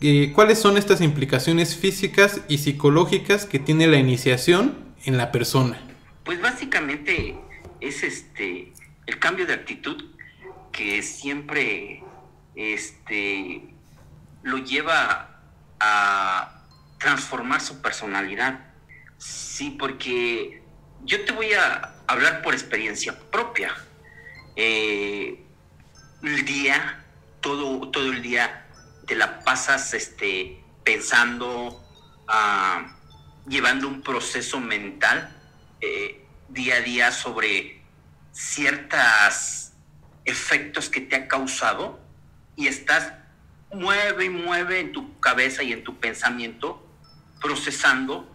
Eh, 0.00 0.32
¿Cuáles 0.34 0.58
son 0.58 0.78
estas 0.78 1.02
implicaciones 1.02 1.76
físicas 1.76 2.40
y 2.48 2.56
psicológicas 2.56 3.44
que 3.44 3.58
tiene 3.58 3.86
la 3.86 3.98
iniciación 3.98 4.78
en 5.04 5.18
la 5.18 5.30
persona? 5.30 5.78
Pues 6.24 6.40
básicamente 6.40 7.36
es 7.82 8.02
este 8.02 8.72
el 9.04 9.18
cambio 9.18 9.46
de 9.46 9.52
actitud 9.52 10.02
que 10.72 11.02
siempre 11.02 12.02
este 12.54 13.74
lo 14.42 14.56
lleva 14.56 15.38
a 15.80 16.64
transformar 16.96 17.60
su 17.60 17.82
personalidad. 17.82 18.72
Sí, 19.18 19.76
porque 19.78 20.63
yo 21.04 21.24
te 21.24 21.32
voy 21.32 21.52
a 21.52 21.94
hablar 22.06 22.42
por 22.42 22.54
experiencia 22.54 23.18
propia. 23.30 23.74
Eh, 24.56 25.44
el 26.22 26.44
día, 26.44 27.04
todo, 27.40 27.90
todo 27.90 28.10
el 28.10 28.22
día 28.22 28.66
te 29.06 29.14
la 29.14 29.40
pasas 29.40 29.92
este, 29.92 30.62
pensando, 30.82 31.84
ah, 32.26 32.96
llevando 33.46 33.88
un 33.88 34.00
proceso 34.02 34.60
mental 34.60 35.30
eh, 35.80 36.24
día 36.48 36.76
a 36.76 36.80
día 36.80 37.12
sobre 37.12 37.82
ciertos 38.32 39.72
efectos 40.24 40.88
que 40.88 41.02
te 41.02 41.16
ha 41.16 41.28
causado 41.28 42.00
y 42.56 42.68
estás 42.68 43.12
mueve 43.70 44.26
y 44.26 44.30
mueve 44.30 44.80
en 44.80 44.92
tu 44.92 45.20
cabeza 45.20 45.62
y 45.62 45.72
en 45.72 45.84
tu 45.84 45.98
pensamiento 45.98 46.82
procesando 47.40 48.26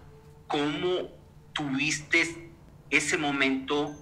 cómo 0.47 1.10
tuviste 1.53 2.49
ese 2.89 3.17
momento, 3.17 3.95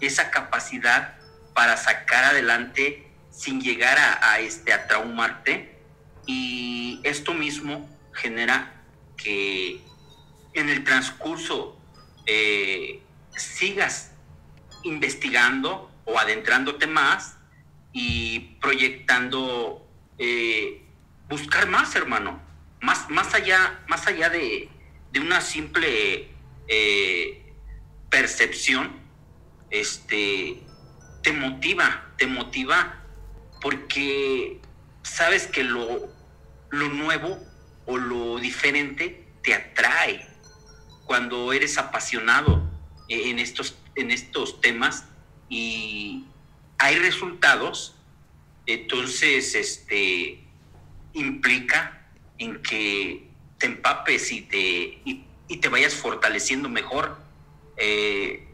esa 0.00 0.30
capacidad 0.30 1.18
para 1.54 1.76
sacar 1.76 2.24
adelante 2.24 3.10
sin 3.30 3.60
llegar 3.60 3.98
a, 3.98 4.38
este, 4.40 4.72
a 4.72 4.86
traumarte. 4.86 5.78
Y 6.26 7.00
esto 7.04 7.34
mismo 7.34 7.88
genera 8.12 8.82
que 9.16 9.80
en 10.54 10.68
el 10.68 10.84
transcurso 10.84 11.78
eh, 12.26 13.02
sigas 13.36 14.12
investigando 14.82 15.90
o 16.04 16.18
adentrándote 16.18 16.86
más 16.86 17.36
y 17.92 18.40
proyectando 18.60 19.86
eh, 20.18 20.82
buscar 21.28 21.68
más, 21.68 21.94
hermano, 21.94 22.40
más, 22.80 23.08
más 23.10 23.34
allá, 23.34 23.84
más 23.88 24.06
allá 24.06 24.30
de, 24.30 24.70
una 25.18 25.40
simple 25.40 26.28
eh, 26.68 27.45
percepción, 28.10 28.92
este, 29.70 30.62
te 31.22 31.32
motiva, 31.32 32.12
te 32.16 32.26
motiva 32.26 33.02
porque 33.60 34.60
sabes 35.02 35.46
que 35.46 35.64
lo, 35.64 36.08
lo 36.70 36.88
nuevo 36.88 37.38
o 37.86 37.98
lo 37.98 38.38
diferente 38.38 39.26
te 39.42 39.54
atrae 39.54 40.26
cuando 41.04 41.52
eres 41.52 41.78
apasionado 41.78 42.62
en 43.08 43.38
estos, 43.38 43.78
en 43.94 44.10
estos 44.10 44.60
temas 44.60 45.04
y 45.48 46.24
hay 46.78 46.96
resultados, 46.98 47.94
entonces 48.66 49.54
este, 49.54 50.44
implica 51.12 52.08
en 52.38 52.62
que 52.62 53.30
te 53.58 53.66
empapes 53.66 54.32
y 54.32 54.42
te, 54.42 55.00
y, 55.04 55.24
te 55.60 55.68
vayas 55.68 55.94
fortaleciendo 55.94 56.68
mejor. 56.68 57.16
Eh, 57.76 58.48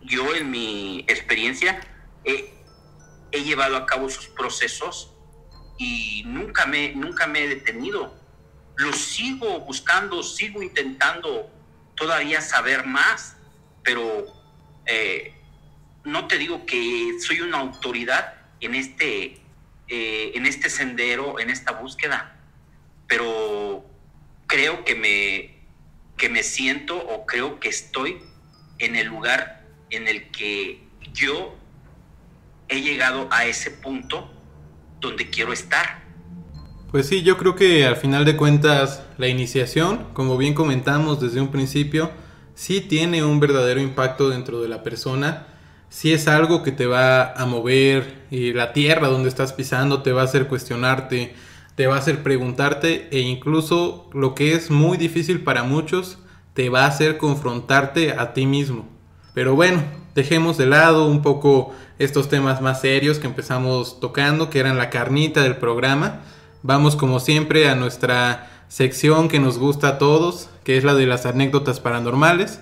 yo 0.00 0.34
en 0.34 0.50
mi 0.50 1.04
experiencia 1.08 1.80
he 2.24 3.42
llevado 3.42 3.76
a 3.76 3.86
cabo 3.86 4.08
sus 4.10 4.26
procesos 4.28 5.12
y 5.78 6.22
nunca 6.26 6.66
me, 6.66 6.92
nunca 6.94 7.26
me 7.26 7.44
he 7.44 7.48
detenido. 7.48 8.14
Lo 8.76 8.92
sigo 8.92 9.60
buscando, 9.60 10.22
sigo 10.22 10.62
intentando 10.62 11.50
todavía 11.96 12.40
saber 12.40 12.86
más, 12.86 13.36
pero 13.82 14.26
eh, 14.86 15.34
no 16.04 16.26
te 16.28 16.38
digo 16.38 16.66
que 16.66 17.16
soy 17.20 17.40
una 17.40 17.58
autoridad 17.58 18.34
en 18.60 18.74
este, 18.74 19.40
eh, 19.88 20.32
en 20.34 20.46
este 20.46 20.70
sendero, 20.70 21.40
en 21.40 21.50
esta 21.50 21.72
búsqueda, 21.72 22.38
pero 23.08 23.84
creo 24.46 24.84
que 24.84 24.94
me, 24.94 25.66
que 26.16 26.28
me 26.28 26.42
siento 26.42 26.96
o 26.96 27.26
creo 27.26 27.60
que 27.60 27.68
estoy 27.68 28.22
en 28.78 28.96
el 28.96 29.06
lugar 29.06 29.64
en 29.90 30.08
el 30.08 30.30
que 30.30 30.82
yo 31.12 31.54
he 32.68 32.80
llegado 32.80 33.28
a 33.30 33.44
ese 33.44 33.70
punto 33.70 34.30
donde 35.00 35.28
quiero 35.30 35.52
estar. 35.52 36.02
Pues 36.90 37.08
sí, 37.08 37.22
yo 37.22 37.38
creo 37.38 37.54
que 37.54 37.86
al 37.86 37.96
final 37.96 38.24
de 38.24 38.36
cuentas 38.36 39.02
la 39.18 39.28
iniciación, 39.28 40.08
como 40.12 40.36
bien 40.36 40.54
comentamos 40.54 41.20
desde 41.20 41.40
un 41.40 41.50
principio, 41.50 42.10
sí 42.54 42.80
tiene 42.80 43.24
un 43.24 43.40
verdadero 43.40 43.80
impacto 43.80 44.28
dentro 44.28 44.60
de 44.60 44.68
la 44.68 44.82
persona, 44.82 45.46
sí 45.88 46.12
es 46.12 46.28
algo 46.28 46.62
que 46.62 46.72
te 46.72 46.86
va 46.86 47.32
a 47.32 47.46
mover 47.46 48.26
y 48.30 48.52
la 48.52 48.72
tierra 48.72 49.08
donde 49.08 49.28
estás 49.28 49.52
pisando 49.52 50.02
te 50.02 50.12
va 50.12 50.22
a 50.22 50.24
hacer 50.24 50.48
cuestionarte, 50.48 51.34
te 51.74 51.86
va 51.86 51.96
a 51.96 51.98
hacer 51.98 52.22
preguntarte 52.22 53.08
e 53.10 53.20
incluso 53.20 54.10
lo 54.12 54.34
que 54.34 54.52
es 54.52 54.70
muy 54.70 54.98
difícil 54.98 55.42
para 55.42 55.62
muchos, 55.62 56.18
te 56.54 56.68
va 56.68 56.84
a 56.84 56.88
hacer 56.88 57.18
confrontarte 57.18 58.12
a 58.12 58.32
ti 58.34 58.46
mismo. 58.46 58.88
Pero 59.34 59.54
bueno, 59.54 59.82
dejemos 60.14 60.58
de 60.58 60.66
lado 60.66 61.06
un 61.06 61.22
poco 61.22 61.74
estos 61.98 62.28
temas 62.28 62.60
más 62.60 62.80
serios 62.80 63.18
que 63.18 63.26
empezamos 63.26 64.00
tocando, 64.00 64.50
que 64.50 64.60
eran 64.60 64.76
la 64.76 64.90
carnita 64.90 65.42
del 65.42 65.56
programa. 65.56 66.20
Vamos 66.62 66.96
como 66.96 67.20
siempre 67.20 67.68
a 67.68 67.74
nuestra 67.74 68.50
sección 68.68 69.28
que 69.28 69.38
nos 69.38 69.58
gusta 69.58 69.88
a 69.88 69.98
todos, 69.98 70.48
que 70.64 70.76
es 70.76 70.84
la 70.84 70.94
de 70.94 71.06
las 71.06 71.26
anécdotas 71.26 71.80
paranormales. 71.80 72.60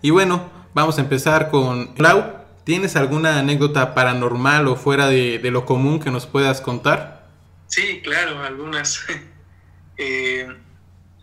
Y 0.00 0.10
bueno, 0.10 0.50
vamos 0.74 0.98
a 0.98 1.02
empezar 1.02 1.50
con 1.50 1.94
Clau. 1.94 2.42
¿Tienes 2.64 2.94
alguna 2.94 3.40
anécdota 3.40 3.92
paranormal 3.94 4.68
o 4.68 4.76
fuera 4.76 5.08
de, 5.08 5.40
lo 5.50 5.66
común 5.66 5.98
que 5.98 6.10
nos 6.10 6.26
puedas 6.26 6.60
contar? 6.60 7.28
Sí, 7.66 8.00
claro, 8.02 8.42
algunas. 8.42 9.04
Eh, 9.98 10.48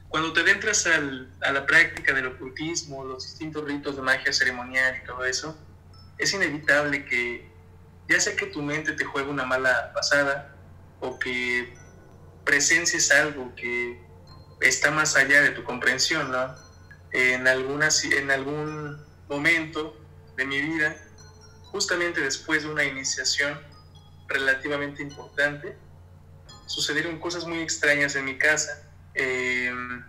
cuando 0.10 0.34
te 0.34 0.42
adentras 0.42 0.88
a 0.88 1.52
la 1.52 1.66
práctica 1.68 2.14
del 2.14 2.28
ocultismo, 2.28 3.06
los 3.06 3.26
distintos 3.26 3.64
ritos 3.66 3.96
de 3.96 4.02
magia 4.02 4.34
ceremonial 4.34 5.00
y 5.02 5.06
todo 5.06 5.24
eso, 5.24 5.56
es 6.18 6.34
inevitable 6.34 7.06
que, 7.06 7.48
ya 8.10 8.20
sea 8.20 8.36
que 8.36 8.48
tu 8.48 8.64
mente 8.64 8.94
te 8.94 9.06
juegue 9.06 9.30
una 9.30 9.46
mala 9.46 9.94
pasada 9.94 10.56
o 11.00 11.20
que 11.20 11.76
presencies 12.44 13.12
algo 13.12 13.54
que 13.56 14.02
está 14.62 14.90
más 14.90 15.16
allá 15.16 15.42
de 15.42 15.52
tu 15.52 15.64
comprensión, 15.64 16.32
¿no? 16.32 16.56
En, 17.12 17.48
algunas, 17.48 18.04
en 18.04 18.32
algún 18.32 19.00
momento 19.30 19.96
de 20.36 20.46
mi 20.46 20.60
vida, 20.60 20.96
justamente 21.66 22.20
después 22.20 22.64
de 22.64 22.70
una 22.70 22.84
iniciación 22.84 23.60
relativamente 24.28 25.04
importante, 25.04 25.78
sucedieron 26.66 27.20
cosas 27.20 27.46
muy 27.46 27.60
extrañas 27.60 28.16
en 28.16 28.26
mi 28.26 28.38
casa 28.40 28.89
Em, 29.20 30.02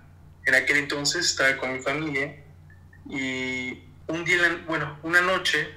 en 0.46 0.54
aquel 0.54 0.76
entonces 0.76 1.26
estaba 1.26 1.56
con 1.56 1.72
mi 1.72 1.80
familia 1.80 2.44
y 3.08 3.82
un 4.06 4.24
día, 4.24 4.64
bueno, 4.68 5.00
una 5.02 5.20
noche 5.20 5.68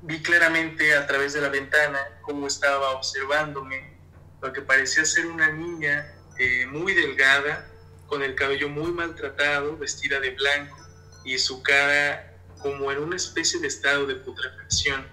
vi 0.00 0.22
claramente 0.22 0.96
a 0.96 1.06
través 1.06 1.34
de 1.34 1.42
la 1.42 1.50
ventana 1.50 1.98
cómo 2.22 2.46
estaba 2.46 2.92
observándome, 2.92 3.92
lo 4.40 4.54
que 4.54 4.62
parecía 4.62 5.04
ser 5.04 5.26
una 5.26 5.50
niña 5.50 6.14
eh, 6.38 6.64
muy 6.66 6.94
delgada, 6.94 7.68
con 8.06 8.22
el 8.22 8.34
cabello 8.34 8.70
muy 8.70 8.90
maltratado, 8.90 9.76
vestida 9.76 10.18
de 10.20 10.30
blanco 10.30 10.78
y 11.24 11.38
su 11.38 11.62
cara 11.62 12.34
como 12.58 12.90
en 12.90 13.00
una 13.00 13.16
especie 13.16 13.60
de 13.60 13.68
estado 13.68 14.06
de 14.06 14.14
putrefacción. 14.14 15.06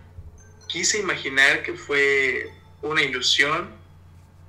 Quise 0.68 1.00
imaginar 1.00 1.62
que 1.64 1.74
fue 1.74 2.52
una 2.82 3.02
ilusión, 3.02 3.76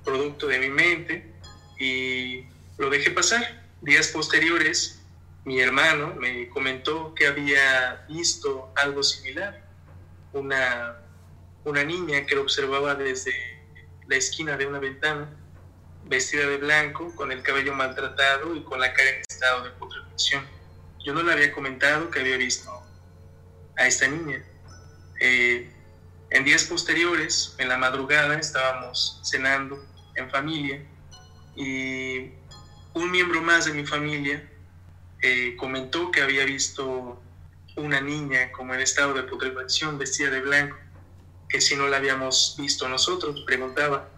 producto 0.05 0.47
de 0.47 0.59
mi 0.59 0.69
mente, 0.69 1.33
y 1.77 2.45
lo 2.81 2.89
dejé 2.89 3.11
pasar. 3.11 3.61
Días 3.81 4.07
posteriores, 4.07 4.99
mi 5.45 5.61
hermano 5.61 6.15
me 6.15 6.49
comentó 6.49 7.13
que 7.13 7.27
había 7.27 8.05
visto 8.09 8.73
algo 8.75 9.03
similar. 9.03 9.63
Una, 10.33 10.97
una 11.63 11.83
niña 11.83 12.25
que 12.25 12.35
lo 12.35 12.41
observaba 12.41 12.95
desde 12.95 13.33
la 14.07 14.15
esquina 14.15 14.57
de 14.57 14.65
una 14.65 14.79
ventana, 14.79 15.29
vestida 16.05 16.47
de 16.47 16.57
blanco, 16.57 17.13
con 17.15 17.31
el 17.31 17.43
cabello 17.43 17.73
maltratado 17.75 18.55
y 18.55 18.63
con 18.63 18.79
la 18.79 18.91
cara 18.93 19.11
en 19.11 19.21
estado 19.29 19.63
de 19.63 19.69
putrefacción. 19.71 20.43
Yo 21.05 21.13
no 21.13 21.21
le 21.21 21.33
había 21.33 21.51
comentado 21.51 22.09
que 22.09 22.19
había 22.19 22.37
visto 22.37 22.71
a 23.77 23.85
esta 23.85 24.07
niña. 24.07 24.43
Eh, 25.19 25.71
en 26.31 26.43
días 26.45 26.63
posteriores, 26.63 27.53
en 27.59 27.69
la 27.69 27.77
madrugada, 27.77 28.39
estábamos 28.39 29.19
cenando 29.23 29.85
en 30.15 30.31
familia 30.31 30.83
y 31.55 32.40
un 32.93 33.11
miembro 33.11 33.41
más 33.41 33.65
de 33.65 33.73
mi 33.73 33.85
familia 33.85 34.47
eh, 35.21 35.55
comentó 35.57 36.11
que 36.11 36.21
había 36.21 36.45
visto 36.45 37.21
una 37.75 38.01
niña 38.01 38.51
como 38.51 38.73
en 38.73 38.81
estado 38.81 39.13
de 39.13 39.23
putrefacción, 39.23 39.97
vestida 39.97 40.29
de 40.29 40.41
blanco, 40.41 40.77
que 41.47 41.61
si 41.61 41.75
no 41.75 41.87
la 41.87 41.97
habíamos 41.97 42.55
visto 42.57 42.87
nosotros, 42.89 43.43
preguntaba. 43.45 44.09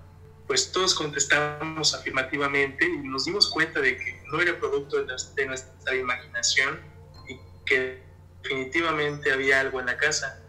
Pues 0.48 0.72
todos 0.72 0.94
contestábamos 0.94 1.94
afirmativamente 1.94 2.86
y 2.86 2.98
nos 3.08 3.26
dimos 3.26 3.50
cuenta 3.50 3.80
de 3.80 3.98
que 3.98 4.22
no 4.32 4.42
era 4.42 4.58
producto 4.60 5.04
de 5.04 5.46
nuestra 5.46 5.96
imaginación 5.96 6.80
y 7.28 7.38
que 7.66 8.04
definitivamente 8.42 9.32
había 9.32 9.62
algo 9.62 9.80
en 9.80 9.86
la 9.86 9.98
casa. 9.98 10.40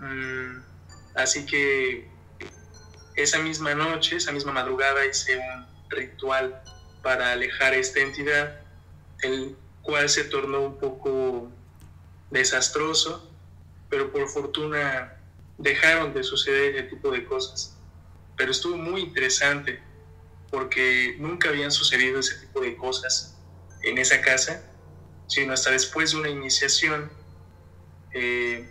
Mm, 0.00 0.62
así 1.14 1.46
que 1.46 2.08
esa 3.14 3.38
misma 3.38 3.74
noche, 3.74 4.16
esa 4.16 4.32
misma 4.32 4.52
madrugada 4.52 5.04
hice 5.04 5.38
un 5.38 5.66
ritual 5.90 6.62
para 7.02 7.32
alejar 7.32 7.74
esta 7.74 8.00
entidad, 8.00 8.60
el 9.22 9.56
cual 9.82 10.08
se 10.08 10.24
tornó 10.24 10.60
un 10.62 10.78
poco 10.78 11.50
desastroso, 12.30 13.28
pero 13.90 14.10
por 14.10 14.28
fortuna 14.28 15.16
dejaron 15.58 16.14
de 16.14 16.22
suceder 16.22 16.76
ese 16.76 16.88
tipo 16.88 17.10
de 17.10 17.24
cosas. 17.24 17.76
Pero 18.36 18.50
estuvo 18.50 18.76
muy 18.76 19.02
interesante 19.02 19.80
porque 20.50 21.16
nunca 21.18 21.48
habían 21.48 21.70
sucedido 21.70 22.20
ese 22.20 22.36
tipo 22.36 22.60
de 22.60 22.76
cosas 22.76 23.36
en 23.82 23.98
esa 23.98 24.20
casa. 24.20 24.68
sino 25.28 25.54
hasta 25.54 25.70
después 25.70 26.10
de 26.10 26.18
una 26.18 26.28
iniciación, 26.28 27.10
eh, 28.12 28.68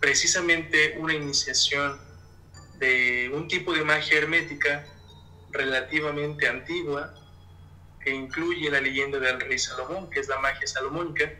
precisamente 0.00 0.96
una 0.98 1.14
iniciación 1.14 2.00
de 2.78 3.30
un 3.32 3.46
tipo 3.46 3.72
de 3.72 3.84
magia 3.84 4.18
hermética 4.18 4.84
relativamente 5.52 6.48
antigua, 6.48 7.14
que 8.04 8.10
incluye 8.10 8.70
la 8.70 8.80
leyenda 8.80 9.18
del 9.18 9.40
rey 9.40 9.58
Salomón, 9.58 10.10
que 10.10 10.20
es 10.20 10.28
la 10.28 10.38
magia 10.38 10.66
salomónica 10.66 11.32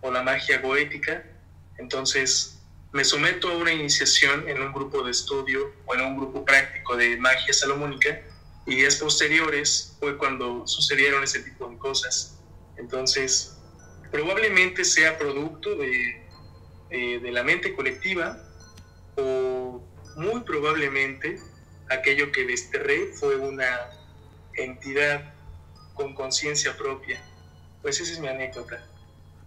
o 0.00 0.10
la 0.10 0.22
magia 0.22 0.58
goética. 0.58 1.22
Entonces, 1.76 2.62
me 2.92 3.04
someto 3.04 3.50
a 3.50 3.56
una 3.56 3.72
iniciación 3.72 4.48
en 4.48 4.62
un 4.62 4.72
grupo 4.72 5.02
de 5.02 5.10
estudio 5.10 5.72
o 5.84 5.94
en 5.94 6.00
un 6.00 6.16
grupo 6.16 6.44
práctico 6.44 6.96
de 6.96 7.16
magia 7.18 7.52
salomónica 7.52 8.20
y 8.66 8.76
días 8.76 8.96
posteriores 8.96 9.96
fue 10.00 10.16
cuando 10.16 10.66
sucedieron 10.66 11.22
ese 11.22 11.40
tipo 11.40 11.68
de 11.68 11.76
cosas. 11.76 12.40
Entonces, 12.78 13.58
probablemente 14.10 14.84
sea 14.84 15.18
producto 15.18 15.76
de, 15.76 16.26
eh, 16.90 17.20
de 17.20 17.30
la 17.30 17.42
mente 17.42 17.74
colectiva 17.74 18.40
o 19.16 19.84
muy 20.16 20.40
probablemente 20.40 21.38
aquello 21.90 22.32
que 22.32 22.46
desterré 22.46 23.12
fue 23.14 23.36
una 23.36 23.90
entidad 24.54 25.33
con 25.94 26.14
conciencia 26.14 26.76
propia. 26.76 27.22
Pues 27.82 28.00
esa 28.00 28.12
es 28.12 28.20
mi 28.20 28.28
anécdota. 28.28 28.84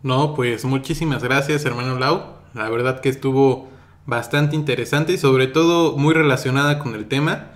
No, 0.04 0.36
pues 0.36 0.64
muchísimas 0.66 1.24
gracias, 1.24 1.66
hermano 1.66 1.98
Lau. 2.00 2.38
La 2.54 2.70
verdad 2.70 3.02
que 3.02 3.10
estuvo 3.10 3.70
bastante 4.06 4.56
interesante 4.56 5.14
y 5.14 5.18
sobre 5.18 5.48
todo 5.48 5.98
muy 5.98 6.14
relacionada 6.14 6.80
con 6.80 6.96
el 6.96 7.08
tema. 7.08 7.52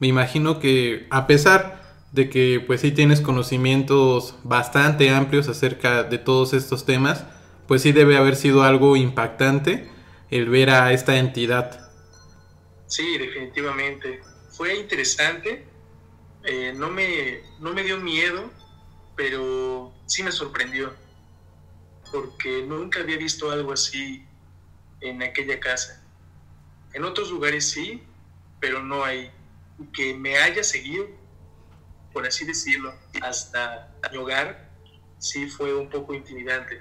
Me 0.00 0.06
imagino 0.06 0.60
que 0.60 1.06
a 1.10 1.26
pesar 1.26 1.82
de 2.12 2.28
que 2.30 2.62
pues 2.64 2.80
sí 2.82 2.92
tienes 2.92 3.20
conocimientos 3.20 4.36
bastante 4.44 5.10
amplios 5.10 5.48
acerca 5.48 6.04
de 6.04 6.18
todos 6.18 6.52
estos 6.52 6.84
temas, 6.84 7.24
pues 7.66 7.82
sí 7.82 7.92
debe 7.92 8.16
haber 8.16 8.36
sido 8.36 8.62
algo 8.62 8.96
impactante 8.96 9.90
el 10.30 10.48
ver 10.48 10.70
a 10.70 10.92
esta 10.92 11.16
entidad. 11.16 11.90
Sí, 12.86 13.18
definitivamente. 13.18 14.20
Fue 14.50 14.76
interesante. 14.76 15.66
Eh, 16.44 16.72
no, 16.76 16.90
me, 16.90 17.40
no 17.58 17.72
me 17.72 17.82
dio 17.82 17.98
miedo, 17.98 18.50
pero 19.16 19.92
sí 20.06 20.22
me 20.22 20.30
sorprendió. 20.30 20.92
Porque 22.12 22.62
nunca 22.66 23.00
había 23.00 23.16
visto 23.16 23.50
algo 23.50 23.72
así 23.72 24.24
en 25.00 25.22
aquella 25.22 25.58
casa. 25.58 26.02
En 26.92 27.04
otros 27.04 27.30
lugares 27.30 27.68
sí, 27.68 28.02
pero 28.60 28.82
no 28.82 29.04
hay. 29.04 29.30
Que 29.92 30.14
me 30.14 30.36
haya 30.36 30.62
seguido, 30.62 31.06
por 32.12 32.26
así 32.26 32.44
decirlo, 32.44 32.94
hasta 33.20 33.92
mi 34.12 34.18
hogar, 34.18 34.70
sí 35.18 35.48
fue 35.48 35.74
un 35.74 35.88
poco 35.90 36.14
intimidante. 36.14 36.80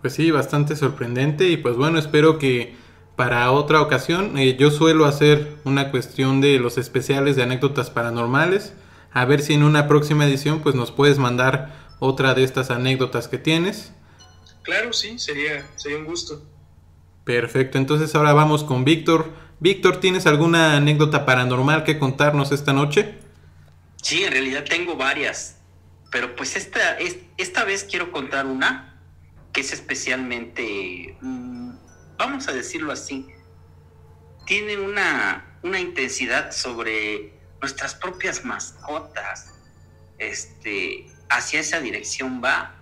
Pues 0.00 0.14
sí, 0.14 0.30
bastante 0.30 0.76
sorprendente 0.76 1.48
y 1.48 1.56
pues 1.58 1.76
bueno, 1.76 1.98
espero 1.98 2.38
que 2.38 2.74
para 3.16 3.50
otra 3.50 3.80
ocasión 3.82 4.38
eh, 4.38 4.56
yo 4.56 4.70
suelo 4.70 5.04
hacer 5.04 5.56
una 5.64 5.90
cuestión 5.90 6.40
de 6.40 6.58
los 6.58 6.78
especiales 6.78 7.36
de 7.36 7.42
anécdotas 7.42 7.90
paranormales. 7.90 8.74
A 9.14 9.24
ver 9.24 9.40
si 9.40 9.54
en 9.54 9.62
una 9.62 9.86
próxima 9.86 10.26
edición 10.26 10.60
pues 10.60 10.74
nos 10.74 10.90
puedes 10.90 11.18
mandar 11.18 11.72
otra 12.00 12.34
de 12.34 12.42
estas 12.42 12.70
anécdotas 12.70 13.28
que 13.28 13.38
tienes. 13.38 13.92
Claro, 14.62 14.92
sí, 14.92 15.18
sería, 15.18 15.66
sería 15.76 15.98
un 15.98 16.04
gusto. 16.04 16.42
Perfecto, 17.24 17.78
entonces 17.78 18.14
ahora 18.14 18.32
vamos 18.32 18.64
con 18.64 18.84
Víctor. 18.84 19.32
Víctor, 19.60 20.00
¿tienes 20.00 20.26
alguna 20.26 20.76
anécdota 20.76 21.24
paranormal 21.24 21.84
que 21.84 21.98
contarnos 21.98 22.50
esta 22.50 22.72
noche? 22.72 23.14
Sí, 24.02 24.24
en 24.24 24.32
realidad 24.32 24.64
tengo 24.68 24.96
varias, 24.96 25.60
pero 26.10 26.34
pues 26.34 26.56
esta, 26.56 26.98
esta 27.38 27.64
vez 27.64 27.84
quiero 27.84 28.10
contar 28.10 28.46
una 28.46 29.00
que 29.52 29.60
es 29.60 29.72
especialmente, 29.72 31.16
mm, 31.20 31.70
vamos 32.18 32.48
a 32.48 32.52
decirlo 32.52 32.92
así, 32.92 33.28
tiene 34.44 34.76
una, 34.76 35.58
una 35.62 35.78
intensidad 35.78 36.50
sobre 36.50 37.33
nuestras 37.64 37.94
propias 37.94 38.44
mascotas. 38.44 39.54
Este, 40.18 41.06
hacia 41.30 41.60
esa 41.60 41.80
dirección 41.80 42.42
va. 42.44 42.74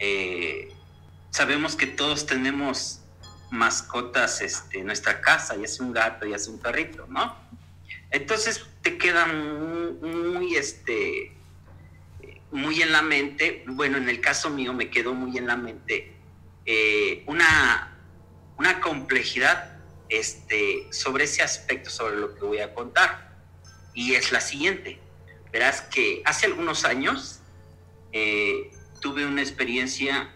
Eh, 0.00 0.68
sabemos 1.30 1.76
que 1.76 1.86
todos 1.86 2.26
tenemos 2.26 3.02
mascotas 3.52 4.40
este, 4.40 4.80
en 4.80 4.86
nuestra 4.86 5.20
casa, 5.20 5.54
ya 5.54 5.68
sea 5.68 5.86
un 5.86 5.92
gato, 5.92 6.26
ya 6.26 6.40
sea 6.40 6.52
un 6.54 6.58
perrito, 6.58 7.06
¿no? 7.08 7.36
Entonces 8.10 8.66
te 8.82 8.98
quedan 8.98 10.00
muy, 10.00 10.56
este, 10.56 11.32
muy 12.50 12.82
en 12.82 12.90
la 12.90 13.02
mente, 13.02 13.62
bueno, 13.68 13.96
en 13.96 14.08
el 14.08 14.20
caso 14.20 14.50
mío 14.50 14.72
me 14.72 14.90
quedó 14.90 15.14
muy 15.14 15.38
en 15.38 15.46
la 15.46 15.56
mente 15.56 16.12
eh, 16.64 17.22
una, 17.26 17.96
una 18.58 18.80
complejidad 18.80 19.78
este, 20.08 20.88
sobre 20.90 21.24
ese 21.24 21.42
aspecto, 21.44 21.90
sobre 21.90 22.16
lo 22.16 22.34
que 22.34 22.44
voy 22.44 22.58
a 22.58 22.74
contar. 22.74 23.25
Y 23.96 24.14
es 24.14 24.30
la 24.30 24.42
siguiente. 24.42 25.00
Verás 25.50 25.80
que 25.80 26.20
hace 26.26 26.44
algunos 26.44 26.84
años 26.84 27.40
eh, 28.12 28.70
tuve 29.00 29.24
una 29.24 29.40
experiencia 29.40 30.30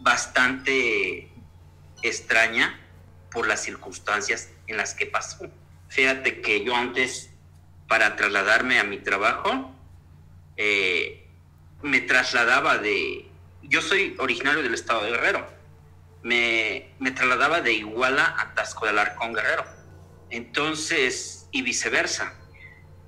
bastante 0.00 1.30
extraña 2.02 2.80
por 3.30 3.46
las 3.46 3.62
circunstancias 3.62 4.50
en 4.66 4.76
las 4.76 4.94
que 4.94 5.06
pasó. 5.06 5.48
Fíjate 5.88 6.40
que 6.40 6.64
yo 6.64 6.74
antes, 6.74 7.30
para 7.86 8.16
trasladarme 8.16 8.80
a 8.80 8.84
mi 8.84 8.98
trabajo, 8.98 9.72
eh, 10.56 11.28
me 11.82 12.00
trasladaba 12.00 12.78
de... 12.78 13.30
Yo 13.62 13.82
soy 13.82 14.16
originario 14.18 14.64
del 14.64 14.74
estado 14.74 15.04
de 15.04 15.12
Guerrero. 15.12 15.46
Me, 16.24 16.92
me 16.98 17.12
trasladaba 17.12 17.60
de 17.60 17.72
Iguala 17.72 18.34
a 18.36 18.52
Tasco 18.54 18.84
de 18.84 18.90
Alarcón 18.90 19.32
Guerrero. 19.32 19.64
Entonces, 20.30 21.48
y 21.52 21.62
viceversa. 21.62 22.34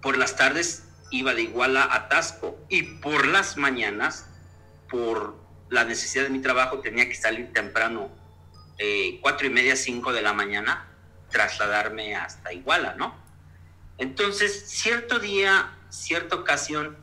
Por 0.03 0.17
las 0.17 0.37
tardes 0.37 0.85
iba 1.11 1.35
de 1.35 1.43
Iguala 1.43 1.89
a 1.91 2.09
Tasco 2.09 2.59
y 2.69 2.83
por 2.83 3.27
las 3.27 3.57
mañanas, 3.57 4.27
por 4.91 5.37
la 5.71 5.85
necesidad 5.85 6.25
de 6.25 6.31
mi 6.31 6.41
trabajo, 6.41 6.81
tenía 6.81 7.09
que 7.09 7.15
salir 7.15 7.53
temprano 7.53 8.11
eh, 8.79 9.19
cuatro 9.21 9.47
y 9.47 9.51
media, 9.51 9.77
cinco 9.77 10.13
de 10.13 10.23
la 10.23 10.33
mañana, 10.33 10.87
trasladarme 11.31 12.15
hasta 12.15 12.53
Iguala, 12.53 12.95
¿no? 12.95 13.15
Entonces, 13.99 14.69
cierto 14.69 15.19
día, 15.19 15.77
cierta 15.89 16.37
ocasión, 16.37 16.97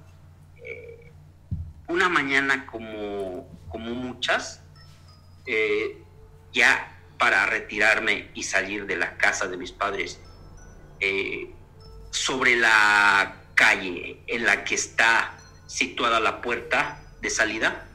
eh, 0.63 1.11
una 1.87 2.07
mañana 2.07 2.65
como, 2.65 3.49
como 3.67 3.91
muchas, 3.91 4.61
eh, 5.45 6.01
ya 6.53 7.01
para 7.17 7.45
retirarme 7.45 8.31
y 8.33 8.43
salir 8.43 8.85
de 8.85 8.95
la 8.95 9.17
casa 9.17 9.47
de 9.47 9.57
mis 9.57 9.71
padres, 9.71 10.21
sobre 12.15 12.55
la 12.55 13.35
calle 13.55 14.21
en 14.27 14.45
la 14.45 14.63
que 14.63 14.75
está 14.75 15.37
situada 15.67 16.19
la 16.19 16.41
puerta 16.41 17.01
de 17.21 17.29
salida, 17.29 17.87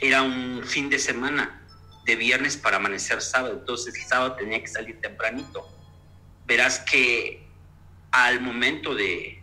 era 0.00 0.22
un 0.22 0.62
fin 0.64 0.88
de 0.88 0.98
semana 0.98 1.62
de 2.04 2.16
viernes 2.16 2.56
para 2.56 2.76
amanecer 2.76 3.20
sábado, 3.20 3.54
entonces 3.54 3.94
el 3.94 4.02
sábado 4.02 4.34
tenía 4.34 4.60
que 4.60 4.68
salir 4.68 5.00
tempranito. 5.00 5.66
Verás 6.46 6.78
que 6.80 7.46
al 8.12 8.40
momento 8.40 8.94
de 8.94 9.42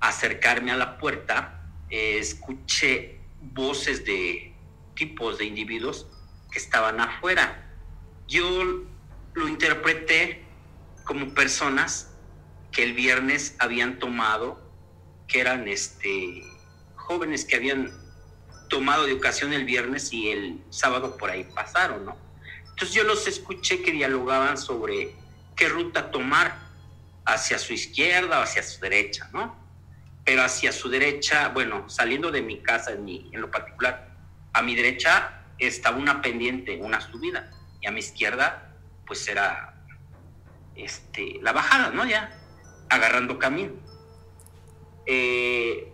acercarme 0.00 0.72
a 0.72 0.76
la 0.76 0.98
puerta, 0.98 1.62
eh, 1.90 2.18
escuché 2.18 3.20
voces 3.40 4.04
de 4.04 4.54
tipos 4.94 5.38
de 5.38 5.44
individuos 5.44 6.06
que 6.50 6.58
estaban 6.58 7.00
afuera. 7.00 7.70
Yo 8.26 8.84
lo 9.34 9.48
interpreté 9.48 10.45
como 11.06 11.32
personas 11.32 12.10
que 12.72 12.82
el 12.82 12.92
viernes 12.92 13.54
habían 13.58 13.98
tomado, 13.98 14.60
que 15.28 15.40
eran 15.40 15.66
este, 15.68 16.42
jóvenes 16.96 17.44
que 17.46 17.56
habían 17.56 17.90
tomado 18.68 19.06
de 19.06 19.14
ocasión 19.14 19.52
el 19.52 19.64
viernes 19.64 20.12
y 20.12 20.30
el 20.30 20.60
sábado 20.70 21.16
por 21.16 21.30
ahí 21.30 21.44
pasaron, 21.54 22.04
¿no? 22.04 22.16
Entonces 22.68 22.92
yo 22.92 23.04
los 23.04 23.26
escuché 23.26 23.82
que 23.82 23.92
dialogaban 23.92 24.58
sobre 24.58 25.14
qué 25.54 25.68
ruta 25.68 26.10
tomar 26.10 26.58
hacia 27.24 27.58
su 27.58 27.72
izquierda 27.72 28.40
o 28.40 28.42
hacia 28.42 28.62
su 28.62 28.80
derecha, 28.80 29.30
¿no? 29.32 29.56
Pero 30.24 30.42
hacia 30.42 30.72
su 30.72 30.88
derecha, 30.88 31.48
bueno, 31.48 31.88
saliendo 31.88 32.32
de 32.32 32.42
mi 32.42 32.60
casa 32.60 32.92
en, 32.92 33.08
en 33.08 33.40
lo 33.40 33.50
particular, 33.50 34.10
a 34.52 34.60
mi 34.60 34.74
derecha 34.74 35.44
estaba 35.58 35.96
una 35.96 36.20
pendiente, 36.20 36.76
una 36.76 37.00
subida, 37.00 37.48
y 37.80 37.86
a 37.86 37.92
mi 37.92 38.00
izquierda, 38.00 38.74
pues 39.06 39.26
era 39.28 39.75
este, 40.76 41.38
la 41.42 41.52
bajada, 41.52 41.90
¿no? 41.90 42.04
Ya, 42.04 42.36
agarrando 42.88 43.38
camino. 43.38 43.72
Eh, 45.06 45.92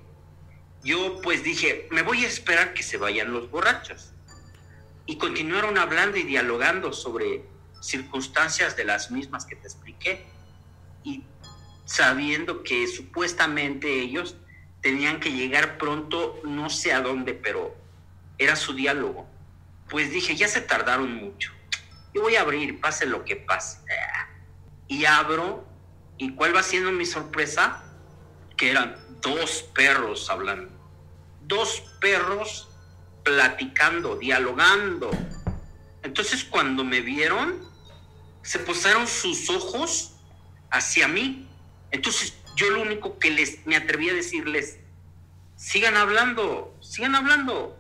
yo 0.83 1.21
pues 1.23 1.45
dije, 1.45 1.87
me 1.91 2.03
voy 2.03 2.25
a 2.25 2.29
esperar 2.29 2.75
que 2.75 2.83
se 2.83 2.97
vayan 2.97 3.33
los 3.33 3.51
borrachos. 3.51 4.13
Y 5.07 5.19
continuaron 5.19 5.79
hablando 5.79 6.17
y 6.17 6.23
dialogando 6.23 6.93
sobre 6.93 7.45
circunstancias 7.81 8.77
de 8.77 8.85
las 8.85 9.11
mismas 9.11 9.45
que 9.45 9.57
te 9.57 9.67
expliqué. 9.67 10.25
Y 11.05 11.25
sabiendo 11.85 12.63
que 12.63 12.87
supuestamente 12.87 14.01
ellos 14.01 14.37
tenían 14.81 15.21
que 15.21 15.33
llegar 15.33 15.79
pronto, 15.79 16.41
no 16.45 16.71
sé 16.71 16.93
a 16.93 17.01
dónde, 17.01 17.35
pero 17.35 17.77
era 18.39 18.57
su 18.57 18.75
diálogo. 18.75 19.29
Pues 19.89 20.11
dije, 20.11 20.35
ya 20.35 20.49
se 20.49 20.61
tardaron 20.61 21.15
mucho. 21.15 21.53
Yo 22.15 22.23
voy 22.23 22.37
a 22.37 22.43
abrir, 22.43 22.81
pase 22.81 23.07
lo 23.07 23.25
que 23.25 23.37
pase. 23.37 23.79
Y 24.93 25.07
abro, 25.07 25.65
¿y 26.19 26.35
cuál 26.35 26.55
va 26.55 26.63
siendo 26.63 26.93
mi 26.93 27.07
sorpresa? 27.07 27.83
Que 28.59 28.73
eran 28.73 28.95
dos 29.23 29.63
perros 29.75 30.29
hablando. 30.29 30.71
Dos 31.45 31.83
perros 31.99 32.69
platicando, 33.25 34.17
dialogando. 34.17 35.11
Entonces 36.03 36.45
cuando 36.45 36.85
me 36.85 37.01
vieron, 37.01 37.67
se 38.43 38.59
posaron 38.59 39.07
sus 39.07 39.49
ojos 39.49 40.13
hacia 40.71 41.09
mí. 41.09 41.49
Entonces 41.91 42.35
yo 42.55 42.69
lo 42.69 42.83
único 42.83 43.19
que 43.19 43.31
les 43.31 43.65
me 43.67 43.77
atreví 43.77 44.11
a 44.11 44.15
decirles, 44.15 44.79
sigan 45.57 45.97
hablando, 45.97 46.77
sigan 46.83 47.15
hablando. 47.15 47.79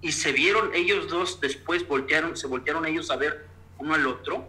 Y 0.00 0.12
se 0.12 0.32
vieron 0.32 0.74
ellos 0.74 1.10
dos, 1.10 1.42
después 1.42 1.86
voltearon, 1.86 2.38
se 2.38 2.46
voltearon 2.46 2.86
ellos 2.86 3.10
a 3.10 3.16
ver 3.16 3.46
uno 3.76 3.92
al 3.92 4.06
otro. 4.06 4.48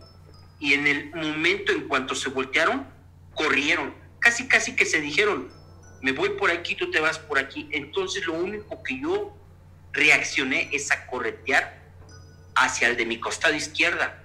Y 0.59 0.73
en 0.73 0.87
el 0.87 1.11
momento 1.15 1.71
en 1.71 1.87
cuanto 1.87 2.15
se 2.15 2.29
voltearon, 2.29 2.85
corrieron. 3.33 3.93
Casi, 4.19 4.47
casi 4.47 4.75
que 4.75 4.85
se 4.85 4.99
dijeron, 4.99 5.49
me 6.01 6.11
voy 6.11 6.29
por 6.31 6.51
aquí, 6.51 6.75
tú 6.75 6.91
te 6.91 6.99
vas 6.99 7.19
por 7.19 7.39
aquí. 7.39 7.69
Entonces 7.71 8.25
lo 8.25 8.33
único 8.33 8.83
que 8.83 8.99
yo 8.99 9.35
reaccioné 9.91 10.69
es 10.71 10.91
a 10.91 11.07
corretear 11.07 11.79
hacia 12.55 12.89
el 12.89 12.97
de 12.97 13.05
mi 13.05 13.19
costado 13.19 13.55
izquierda. 13.55 14.23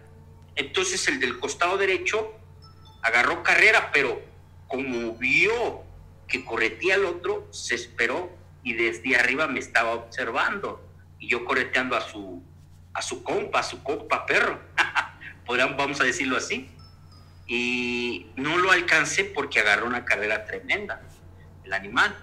Entonces 0.56 1.06
el 1.08 1.20
del 1.20 1.38
costado 1.38 1.78
derecho 1.78 2.32
agarró 3.02 3.42
carrera, 3.42 3.90
pero 3.92 4.20
como 4.66 5.14
vio 5.16 5.82
que 6.26 6.44
corretía 6.44 6.94
al 6.94 7.04
otro, 7.04 7.46
se 7.52 7.74
esperó 7.74 8.30
y 8.62 8.74
desde 8.74 9.16
arriba 9.16 9.46
me 9.46 9.60
estaba 9.60 9.92
observando. 9.92 10.82
Y 11.18 11.28
yo 11.28 11.44
correteando 11.44 11.96
a 11.96 12.00
su, 12.00 12.42
a 12.92 13.02
su 13.02 13.22
compa, 13.22 13.60
a 13.60 13.62
su 13.62 13.82
compa 13.82 14.26
perro. 14.26 14.58
Podrían, 15.46 15.76
vamos 15.76 16.00
a 16.00 16.04
decirlo 16.04 16.36
así. 16.36 16.70
Y 17.46 18.26
no 18.36 18.56
lo 18.56 18.70
alcancé 18.70 19.24
porque 19.24 19.60
agarró 19.60 19.86
una 19.86 20.04
carrera 20.04 20.44
tremenda, 20.44 21.02
el 21.64 21.72
animal. 21.72 22.16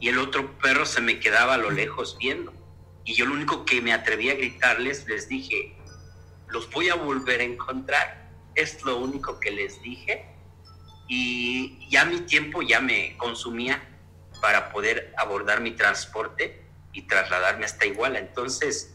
Y 0.00 0.08
el 0.08 0.18
otro 0.18 0.58
perro 0.58 0.84
se 0.84 1.00
me 1.00 1.18
quedaba 1.18 1.54
a 1.54 1.58
lo 1.58 1.70
lejos 1.70 2.16
viendo. 2.18 2.52
Y 3.04 3.14
yo 3.14 3.26
lo 3.26 3.34
único 3.34 3.64
que 3.64 3.80
me 3.80 3.92
atreví 3.92 4.30
a 4.30 4.34
gritarles, 4.34 5.06
les 5.06 5.28
dije, 5.28 5.76
los 6.48 6.70
voy 6.70 6.88
a 6.88 6.94
volver 6.94 7.40
a 7.40 7.44
encontrar. 7.44 8.30
Es 8.54 8.82
lo 8.84 8.98
único 8.98 9.40
que 9.40 9.50
les 9.50 9.80
dije. 9.82 10.26
Y 11.08 11.88
ya 11.90 12.04
mi 12.04 12.20
tiempo 12.20 12.62
ya 12.62 12.80
me 12.80 13.16
consumía 13.16 13.82
para 14.40 14.70
poder 14.70 15.14
abordar 15.16 15.60
mi 15.60 15.72
transporte 15.72 16.64
y 16.92 17.02
trasladarme 17.02 17.64
hasta 17.64 17.86
Iguala. 17.86 18.18
Entonces, 18.18 18.94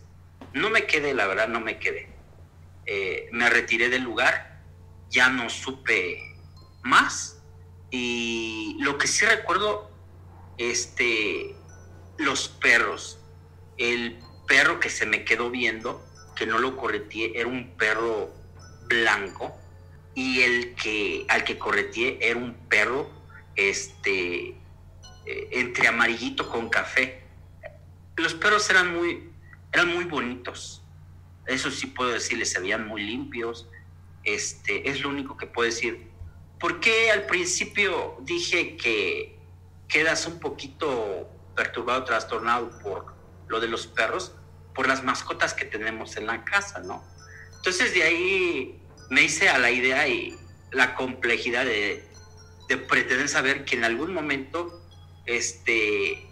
no 0.53 0.69
me 0.69 0.85
quedé, 0.85 1.13
la 1.13 1.27
verdad, 1.27 1.47
no 1.47 1.59
me 1.59 1.79
quedé. 1.79 2.18
Eh, 2.91 3.29
me 3.31 3.47
retiré 3.51 3.89
del 3.89 4.01
lugar, 4.01 4.63
ya 5.09 5.29
no 5.29 5.49
supe 5.49 6.19
más. 6.81 7.43
Y 7.91 8.77
lo 8.79 8.97
que 8.97 9.05
sí 9.05 9.25
recuerdo, 9.25 9.91
este, 10.57 11.55
los 12.17 12.49
perros 12.49 13.19
el 13.79 14.19
perro 14.47 14.79
que 14.79 14.89
se 14.89 15.05
me 15.05 15.23
quedó 15.23 15.49
viendo, 15.49 16.05
que 16.35 16.45
no 16.45 16.59
lo 16.59 16.77
correteé, 16.77 17.31
era 17.35 17.47
un 17.47 17.75
perro 17.77 18.33
blanco 18.87 19.55
y 20.13 20.41
el 20.41 20.75
que 20.75 21.25
al 21.29 21.43
que 21.43 21.57
correteé 21.57 22.19
era 22.21 22.37
un 22.37 22.53
perro 22.67 23.09
este 23.55 24.49
eh, 25.25 25.49
entre 25.51 25.87
amarillito 25.87 26.49
con 26.49 26.69
café. 26.69 27.23
Los 28.17 28.33
perros 28.33 28.69
eran 28.69 28.93
muy 28.93 29.31
eran 29.71 29.93
muy 29.93 30.05
bonitos. 30.05 30.83
Eso 31.49 31.71
sí 31.71 31.87
puedo 31.87 32.11
decirles, 32.11 32.51
se 32.51 32.59
veían 32.59 32.87
muy 32.87 33.03
limpios. 33.03 33.67
Este, 34.23 34.89
es 34.89 35.01
lo 35.01 35.09
único 35.09 35.35
que 35.35 35.47
puedo 35.47 35.65
decir. 35.65 36.09
¿Por 36.59 36.79
qué 36.79 37.11
al 37.11 37.25
principio 37.25 38.17
dije 38.21 38.77
que 38.77 39.39
quedas 39.87 40.27
un 40.27 40.39
poquito 40.39 41.29
perturbado, 41.55 42.03
trastornado 42.03 42.77
por 42.79 43.13
lo 43.47 43.59
de 43.59 43.67
los 43.67 43.87
perros 43.87 44.33
por 44.73 44.87
las 44.87 45.03
mascotas 45.03 45.53
que 45.53 45.65
tenemos 45.65 46.15
en 46.15 46.27
la 46.27 46.45
casa, 46.45 46.79
¿no? 46.79 47.03
Entonces 47.57 47.93
de 47.93 48.03
ahí 48.03 48.81
me 49.09 49.23
hice 49.23 49.49
a 49.49 49.57
la 49.57 49.71
idea 49.71 50.07
y 50.07 50.37
la 50.71 50.95
complejidad 50.95 51.65
de, 51.65 52.07
pretender 52.87 53.27
saber 53.27 53.65
que 53.65 53.75
en 53.75 53.83
algún 53.83 54.13
momento 54.13 54.81
este, 55.25 56.29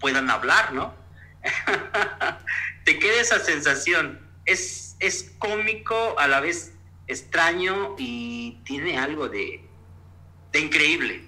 puedan 0.00 0.28
hablar, 0.28 0.74
¿no? 0.74 0.92
Te 2.86 2.98
queda 2.98 3.20
esa 3.20 3.38
sensación. 3.40 4.18
Es, 4.46 4.96
es 5.00 5.34
cómico, 5.38 6.18
a 6.18 6.26
la 6.26 6.40
vez 6.40 6.72
extraño 7.06 7.94
y 7.98 8.62
tiene 8.64 8.96
algo 8.96 9.28
de, 9.28 9.60
de 10.52 10.60
increíble. 10.60 11.22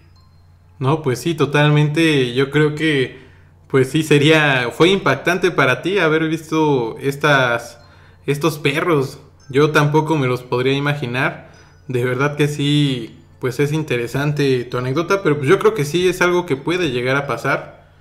No, 0.78 1.02
pues 1.02 1.18
sí, 1.20 1.34
totalmente. 1.34 2.32
Yo 2.32 2.50
creo 2.50 2.74
que 2.74 3.28
pues 3.68 3.90
sí, 3.90 4.02
sería, 4.02 4.70
fue 4.72 4.88
impactante 4.88 5.50
para 5.50 5.82
ti 5.82 5.98
haber 5.98 6.26
visto 6.28 6.96
estas, 7.00 7.78
estos 8.26 8.59
perros. 8.59 9.20
Yo 9.50 9.72
tampoco 9.72 10.16
me 10.16 10.26
los 10.26 10.42
podría 10.42 10.72
imaginar. 10.72 11.50
De 11.86 12.02
verdad 12.04 12.36
que 12.36 12.48
sí, 12.48 13.18
pues 13.40 13.61
es 13.61 13.72
interesante 13.72 14.64
tu 14.64 14.78
anécdota, 14.78 15.22
pero 15.22 15.36
pues 15.36 15.48
yo 15.50 15.59
creo 15.59 15.74
que 15.74 15.84
sí 15.84 16.09
es 16.09 16.22
algo 16.22 16.46
que 16.46 16.56
puede 16.56 16.90
llegar 16.90 17.16
a 17.16 17.26
pasar. 17.26 17.92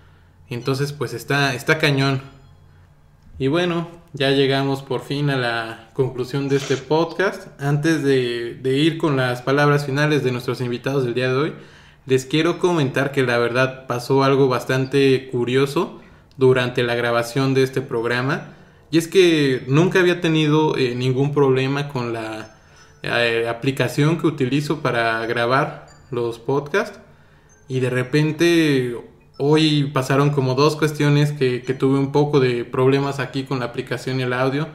Entonces, 0.50 0.94
pues 0.94 1.14
está, 1.14 1.54
está 1.54 1.80
cañón. 1.80 2.22
Y 3.40 3.50
bueno, 3.50 3.88
ya 4.14 4.32
llegamos 4.32 4.82
por 4.82 5.02
fin 5.02 5.30
a 5.30 5.38
la 5.38 5.90
conclusión 5.94 6.50
de 6.50 6.56
este 6.56 6.76
podcast. 6.76 7.50
Antes 7.62 8.02
de, 8.02 8.58
ir 8.64 8.98
con 8.98 9.16
las 9.16 9.44
palabras 9.44 9.86
finales 9.86 10.24
de 10.24 10.32
nuestros 10.32 10.60
invitados 10.60 11.04
del 11.04 11.14
día 11.14 11.30
de 11.30 11.36
hoy, 11.36 11.54
les 12.08 12.26
quiero 12.26 12.58
comentar 12.58 13.12
que 13.12 13.22
la 13.22 13.38
verdad 13.38 13.86
pasó 13.86 14.24
algo 14.24 14.48
bastante 14.48 15.30
curioso 15.30 16.02
durante 16.38 16.82
la 16.82 16.96
grabación 16.96 17.54
de 17.54 17.62
este 17.62 17.82
programa. 17.82 18.56
Y 18.90 18.98
es 18.98 19.08
que 19.08 19.64
nunca 19.68 20.00
había 20.00 20.20
tenido 20.20 20.76
eh, 20.76 20.96
ningún 20.96 21.32
problema 21.32 21.90
con 21.90 22.14
la 22.14 22.56
eh, 23.04 23.48
aplicación 23.48 24.18
que 24.20 24.26
utilizo 24.26 24.82
para 24.82 25.24
grabar 25.28 25.86
los 26.10 26.40
podcasts. 26.40 27.00
Y 27.68 27.82
de 27.82 27.92
repente 27.92 28.98
hoy 29.38 29.86
pasaron 29.94 30.32
como 30.32 30.56
dos 30.56 30.76
cuestiones 30.76 31.32
que, 31.32 31.62
que, 31.62 31.74
tuve 31.74 32.00
un 32.00 32.12
poco 32.12 32.40
de 32.40 32.66
problemas 32.66 33.20
aquí 33.20 33.44
con 33.44 33.60
la 33.60 33.66
aplicación 33.66 34.20
y 34.20 34.24
el 34.24 34.34
audio. 34.34 34.68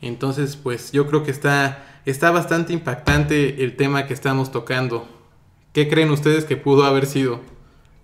Entonces 0.00 0.56
pues 0.56 0.92
yo 0.92 1.06
creo 1.06 1.22
que 1.22 1.30
está, 1.30 2.00
está 2.04 2.30
bastante 2.30 2.72
impactante 2.72 3.64
el 3.64 3.76
tema 3.76 4.06
que 4.06 4.14
estamos 4.14 4.52
tocando. 4.52 5.08
¿Qué 5.72 5.88
creen 5.88 6.10
ustedes 6.10 6.44
que 6.44 6.56
pudo 6.56 6.84
haber 6.84 7.06
sido? 7.06 7.40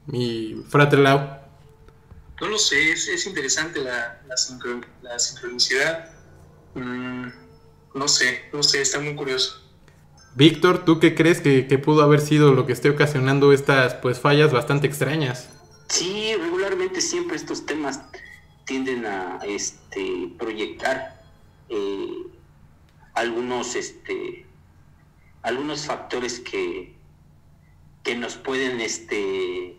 Mi 0.06 0.64
Lau? 0.72 1.40
No 2.40 2.48
lo 2.48 2.58
sé, 2.58 2.92
es, 2.92 3.26
interesante 3.26 3.80
la, 3.80 4.22
la, 4.26 5.18
sincronicidad. 5.18 6.10
Mm, 6.74 7.28
no 7.94 8.08
sé, 8.08 8.46
no 8.52 8.62
sé, 8.62 8.80
está 8.80 8.98
muy 8.98 9.14
curioso. 9.14 9.60
Víctor, 10.34 10.84
¿tú 10.84 11.00
qué 11.00 11.14
crees 11.14 11.40
que, 11.40 11.62
pudo 11.78 12.02
haber 12.02 12.20
sido 12.20 12.54
lo 12.54 12.66
que 12.66 12.72
esté 12.72 12.88
ocasionando 12.88 13.52
estas 13.52 13.94
pues 13.94 14.18
fallas 14.20 14.52
bastante 14.52 14.86
extrañas? 14.86 15.50
Sí, 15.90 16.36
regularmente 16.36 17.00
siempre 17.00 17.36
estos 17.36 17.66
temas 17.66 18.00
tienden 18.64 19.04
a 19.06 19.40
este, 19.44 20.32
proyectar 20.38 21.20
eh, 21.68 22.26
algunos, 23.14 23.74
este, 23.74 24.46
algunos 25.42 25.86
factores 25.86 26.38
que, 26.38 26.94
que 28.04 28.14
nos 28.14 28.36
pueden 28.36 28.80
este, 28.80 29.76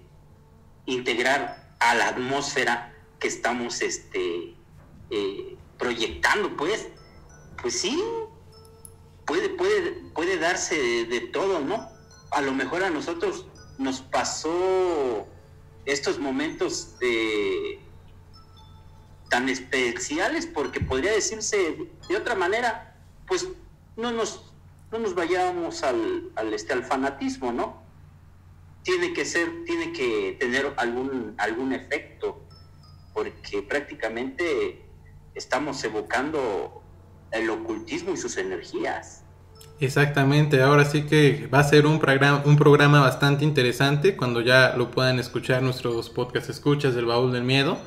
integrar 0.86 1.76
a 1.80 1.96
la 1.96 2.10
atmósfera 2.10 2.94
que 3.22 3.30
estamos 3.30 3.82
este, 3.82 4.54
eh, 5.12 5.56
proyectando, 5.80 6.58
pues, 6.58 6.90
pues 7.62 7.80
sí, 7.80 8.04
puede, 9.26 9.48
puede, 9.48 9.94
puede 10.14 10.38
darse 10.38 11.06
de, 11.06 11.22
todo, 11.22 11.62
¿no? 11.62 11.90
A 12.32 12.42
lo 12.42 12.52
mejor 12.52 12.84
a 12.84 12.90
nosotros 12.90 13.46
nos 13.78 14.02
pasó 14.02 15.26
estos 15.86 16.20
momentos 16.20 16.96
tan 19.30 19.50
especiales 19.50 20.46
porque 20.46 20.80
podría 20.80 21.12
decirse 21.12 21.78
de 22.08 22.18
otra 22.18 22.36
manera, 22.36 22.96
pues 23.28 23.48
no 23.96 24.12
nos, 24.12 24.52
no 24.92 25.00
nos 25.00 25.16
vayamos 25.16 25.84
al, 25.84 26.32
al, 26.36 26.54
este, 26.54 26.74
al 26.74 26.84
fanatismo, 26.84 27.52
¿no? 27.52 27.82
tiene 28.84 29.14
que 29.14 29.26
ser, 29.26 29.64
tiene 29.66 29.94
que 29.94 30.38
tener 30.40 30.74
algún, 30.78 31.36
algún 31.38 31.74
efecto, 31.74 32.42
porque 33.14 33.62
prácticamente 33.62 34.86
estamos 35.36 35.84
evocando 35.84 36.82
el 37.32 37.50
ocultismo 37.50 38.12
y 38.14 38.18
sus 38.18 38.38
energías. 38.38 39.24
Exactamente, 39.82 40.62
ahora 40.62 40.86
sí 40.86 41.02
que 41.08 41.50
va 41.52 41.58
a 41.58 41.64
ser 41.64 41.88
un 41.88 41.98
programa, 42.00 43.02
bastante 43.02 43.44
interesante 43.44 44.16
cuando 44.16 44.40
ya 44.40 44.76
lo 44.78 44.92
puedan 44.92 45.18
escuchar 45.18 45.64
nuestros 45.64 46.12
podcast 46.12 46.52
escuchas 46.52 46.94
del 46.94 47.08
baúl 47.08 47.32
del 47.32 47.44
miedo. 47.44 47.80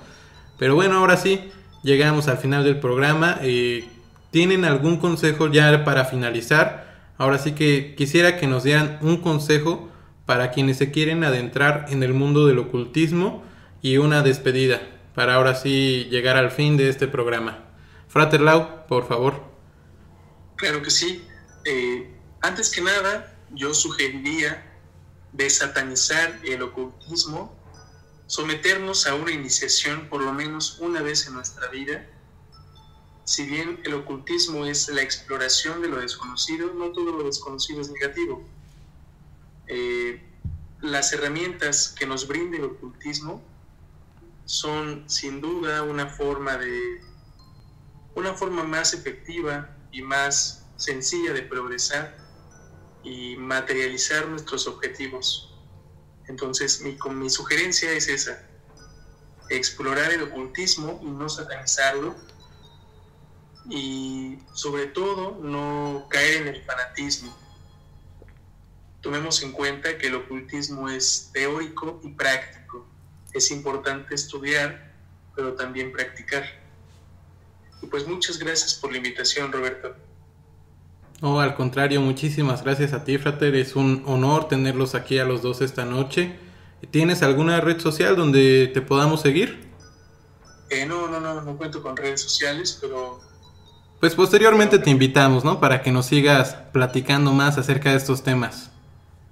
Pero 0.59 0.75
bueno, 0.75 0.97
ahora 0.97 1.17
sí, 1.17 1.53
llegamos 1.85 2.27
al 2.27 2.39
final 2.39 2.65
del 2.65 2.81
programa. 2.81 3.39
Eh, 3.43 3.89
¿Tienen 4.33 4.65
algún 4.65 4.97
consejo 4.97 5.53
ya 5.53 5.85
para 5.85 6.05
finalizar? 6.05 7.13
Ahora 7.17 7.39
sí 7.39 7.53
que 7.53 7.95
quisiera 7.97 8.39
que 8.39 8.49
nos 8.49 8.65
dieran 8.65 8.99
un 9.01 9.19
consejo 9.19 9.89
para 10.27 10.51
quienes 10.51 10.79
se 10.79 10.91
quieren 10.91 11.23
adentrar 11.23 11.87
en 11.91 12.03
el 12.03 12.13
mundo 12.13 12.49
del 12.49 12.59
ocultismo 12.59 13.45
y 13.83 13.99
una 13.99 14.23
despedida 14.23 14.81
para 15.15 15.37
ahora 15.37 15.55
sí 15.55 16.09
llegar 16.11 16.37
al 16.37 16.51
fin 16.51 16.77
de 16.77 16.89
este 16.89 17.07
programa. 17.07 17.67
Frater 18.09 18.41
Lau, 18.41 18.85
por 18.89 19.07
favor. 19.07 19.45
Claro 20.57 20.83
que 20.83 20.91
sí. 20.91 21.23
Eh, 21.65 22.15
antes 22.41 22.71
que 22.71 22.81
nada, 22.81 23.37
yo 23.51 23.73
sugeriría 23.75 24.71
desatanizar 25.33 26.41
el 26.45 26.63
ocultismo, 26.63 27.57
someternos 28.27 29.07
a 29.07 29.15
una 29.15 29.33
iniciación 29.33 30.09
por 30.09 30.23
lo 30.23 30.33
menos 30.33 30.79
una 30.81 31.03
vez 31.03 31.27
en 31.27 31.35
nuestra 31.35 31.69
vida. 31.69 32.07
Si 33.25 33.47
bien 33.47 33.81
el 33.85 33.95
ocultismo 33.95 34.67
es 34.67 34.89
la 34.89 35.03
exploración 35.03 35.81
de 35.81 35.89
lo 35.89 35.99
desconocido, 35.99 36.73
no 36.75 36.93
todo 36.93 37.13
lo 37.13 37.25
desconocido 37.25 37.81
es 37.81 37.91
negativo. 37.91 38.47
Eh, 39.67 40.23
las 40.81 41.13
herramientas 41.15 41.95
que 41.99 42.07
nos 42.07 42.29
brinde 42.29 42.59
el 42.59 42.65
ocultismo 42.65 43.43
son 44.45 45.09
sin 45.09 45.41
duda 45.41 45.83
una 45.83 46.07
forma 46.07 46.59
de 46.59 47.01
una 48.15 48.35
forma 48.35 48.63
más 48.63 48.93
efectiva 48.93 49.75
y 49.91 50.03
más 50.03 50.64
sencilla 50.77 51.33
de 51.33 51.43
progresar 51.43 52.17
y 53.03 53.37
materializar 53.37 54.27
nuestros 54.29 54.67
objetivos. 54.67 55.55
Entonces, 56.27 56.81
mi, 56.81 56.97
mi 57.13 57.31
sugerencia 57.31 57.93
es 57.93 58.09
esa, 58.09 58.47
explorar 59.51 60.13
el 60.13 60.23
ocultismo 60.23 61.01
y 61.03 61.07
no 61.07 61.29
satanizarlo, 61.29 62.15
y 63.69 64.39
sobre 64.53 64.87
todo 64.87 65.39
no 65.41 66.07
caer 66.11 66.43
en 66.43 66.49
el 66.49 66.63
fanatismo. 66.65 67.37
Tomemos 69.01 69.43
en 69.43 69.53
cuenta 69.53 69.99
que 69.99 70.09
el 70.09 70.15
ocultismo 70.15 70.89
es 70.89 71.31
teórico 71.33 72.01
y 72.03 72.11
práctico. 72.11 72.87
Es 73.33 73.51
importante 73.51 74.15
estudiar, 74.15 74.95
pero 75.35 75.55
también 75.55 75.93
practicar. 75.93 76.45
Y 77.83 77.87
pues 77.87 78.07
muchas 78.07 78.39
gracias 78.39 78.75
por 78.75 78.93
la 78.93 78.99
invitación, 78.99 79.53
Roberto. 79.53 79.95
No, 81.25 81.41
al 81.41 81.55
contrario, 81.55 82.03
muchísimas 82.03 82.63
gracias 82.63 82.93
a 82.93 83.03
ti, 83.03 83.17
Frater. 83.17 83.55
Es 83.55 83.77
un 83.77 84.03
honor 84.05 84.47
tenerlos 84.47 84.95
aquí 84.95 85.19
a 85.19 85.25
los 85.25 85.41
dos 85.41 85.63
esta 85.63 85.87
noche. 85.87 86.37
¿Tienes 86.91 87.23
alguna 87.23 87.63
red 87.63 87.81
social 87.81 88.15
donde 88.15 88.71
te 88.75 88.83
podamos 88.83 89.23
seguir? 89.23 89.71
Eh, 90.69 90.85
no, 90.85 91.09
no, 91.09 91.21
no, 91.21 91.41
no 91.41 91.57
cuento 91.57 91.83
con 91.83 91.97
redes 91.97 92.21
sociales, 92.21 92.77
pero... 92.79 93.21
Pues 94.01 94.15
posteriormente 94.15 94.79
te 94.79 94.91
invitamos, 94.91 95.47
¿no? 95.47 95.61
Para 95.61 95.81
que 95.81 95.91
nos 95.91 96.05
sigas 96.05 96.59
platicando 96.75 97.33
más 97.33 97.57
acerca 97.57 97.93
de 97.93 97.97
estos 97.97 98.23
temas. 98.23 98.71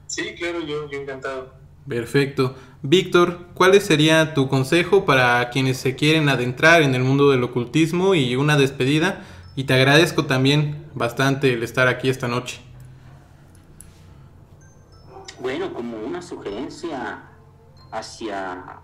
Sí, 0.07 0.34
claro, 0.38 0.61
yo, 0.61 0.90
yo 0.90 0.99
encantado. 0.99 1.53
Perfecto. 1.86 2.55
Víctor, 2.80 3.49
¿cuál 3.53 3.78
sería 3.82 4.32
tu 4.32 4.49
consejo 4.49 5.05
para 5.05 5.51
quienes 5.51 5.76
se 5.76 5.95
quieren 5.95 6.30
adentrar 6.30 6.80
en 6.80 6.95
el 6.95 7.05
mundo 7.05 7.30
del 7.30 7.45
ocultismo 7.45 8.14
y 8.14 8.34
una 8.34 8.57
despedida? 8.57 9.26
Y 9.57 9.64
te 9.64 9.74
agradezco 9.74 10.24
también 10.24 10.82
bastante 10.95 11.53
el 11.53 11.62
estar 11.62 11.88
aquí 11.88 12.09
esta 12.09 12.28
noche. 12.28 12.61
Bueno, 15.40 15.74
como 15.74 15.97
una 15.99 16.22
sugerencia 16.22 17.22
hacia 17.90 18.80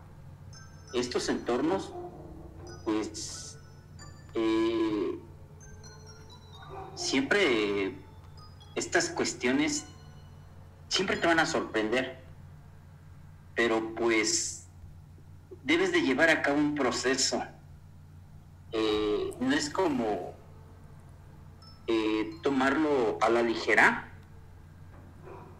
estos 0.92 1.28
entornos, 1.28 1.92
pues 2.84 3.59
eh, 4.34 5.18
siempre 6.94 7.94
estas 8.74 9.11
cuestiones 9.11 9.84
siempre 10.88 11.16
te 11.16 11.26
van 11.26 11.38
a 11.38 11.46
sorprender, 11.46 12.18
pero 13.54 13.94
pues 13.94 14.66
debes 15.64 15.92
de 15.92 16.00
llevar 16.02 16.30
a 16.30 16.42
cabo 16.42 16.59
un 16.59 16.74
proceso. 16.74 17.42
Eh, 18.72 19.34
no 19.40 19.54
es 19.54 19.70
como 19.70 20.38
eh, 21.91 22.39
tomarlo 22.43 23.16
a 23.22 23.30
la 23.30 23.41
ligera, 23.41 24.12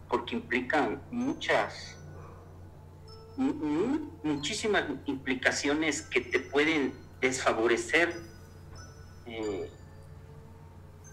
porque 0.07 0.35
implica 0.35 1.01
muchas, 1.09 1.97
muchísimas 3.35 4.83
implicaciones 5.05 6.03
que 6.03 6.21
te 6.21 6.39
pueden 6.39 6.93
desfavorecer, 7.19 8.15
eh, 9.25 9.71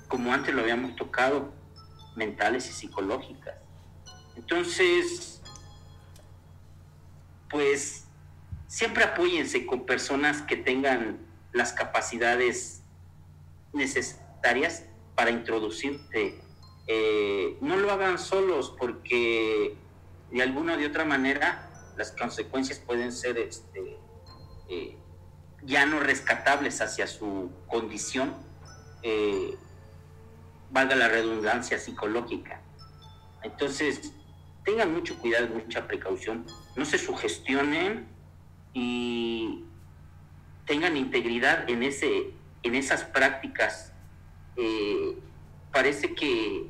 como 0.06 0.34
antes 0.34 0.54
lo 0.54 0.60
habíamos 0.60 0.96
tocado, 0.96 1.50
mentales 2.14 2.68
y 2.68 2.72
psicológicas. 2.72 3.54
Entonces, 4.36 5.40
pues 7.48 8.04
siempre 8.66 9.02
apóyense 9.04 9.64
con 9.64 9.86
personas 9.86 10.42
que 10.42 10.56
tengan 10.56 11.18
las 11.54 11.72
capacidades 11.72 12.82
necesarias 13.72 14.84
para 15.16 15.30
introducirte. 15.30 16.40
Eh, 16.86 17.56
no 17.60 17.76
lo 17.76 17.90
hagan 17.90 18.18
solos 18.18 18.72
porque 18.78 19.74
de 20.30 20.42
alguna 20.42 20.74
o 20.74 20.76
de 20.76 20.86
otra 20.86 21.04
manera 21.04 21.68
las 21.96 22.12
consecuencias 22.12 22.78
pueden 22.78 23.10
ser 23.10 23.38
este, 23.38 23.98
eh, 24.68 24.96
ya 25.62 25.86
no 25.86 25.98
rescatables 25.98 26.80
hacia 26.80 27.06
su 27.06 27.50
condición, 27.66 28.34
eh, 29.02 29.56
valga 30.70 30.94
la 30.94 31.08
redundancia 31.08 31.78
psicológica. 31.78 32.60
Entonces, 33.42 34.12
tengan 34.64 34.92
mucho 34.92 35.18
cuidado, 35.18 35.48
mucha 35.48 35.86
precaución, 35.86 36.44
no 36.76 36.84
se 36.84 36.98
sugestionen 36.98 38.06
y 38.74 39.64
tengan 40.66 40.96
integridad 40.96 41.68
en, 41.70 41.82
ese, 41.82 42.32
en 42.62 42.74
esas 42.74 43.04
prácticas 43.04 43.92
eh, 44.56 45.18
parece 45.72 46.14
que 46.14 46.66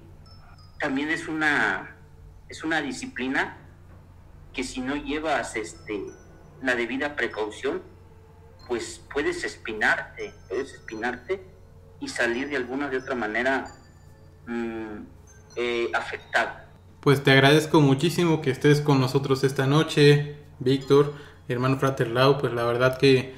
también 0.78 1.10
es 1.10 1.28
una, 1.28 1.96
es 2.48 2.64
una 2.64 2.80
disciplina 2.82 3.56
que 4.52 4.64
si 4.64 4.80
no 4.80 4.96
llevas 4.96 5.56
este, 5.56 6.06
la 6.62 6.74
debida 6.74 7.14
precaución, 7.14 7.82
pues 8.66 9.00
puedes 9.12 9.44
espinarte, 9.44 10.34
puedes 10.48 10.72
espinarte 10.72 11.42
y 12.00 12.08
salir 12.08 12.48
de 12.48 12.56
alguna 12.56 12.88
de 12.88 12.98
otra 12.98 13.14
manera 13.14 13.72
mm, 14.46 15.02
eh, 15.56 15.90
afectado. 15.94 16.66
Pues 17.00 17.22
te 17.22 17.30
agradezco 17.30 17.80
muchísimo 17.80 18.40
que 18.40 18.50
estés 18.50 18.80
con 18.80 19.00
nosotros 19.00 19.44
esta 19.44 19.66
noche, 19.66 20.36
Víctor, 20.58 21.14
hermano 21.48 21.78
Frater 21.78 22.08
Lau, 22.08 22.38
pues 22.38 22.52
la 22.52 22.64
verdad 22.64 22.98
que 22.98 23.34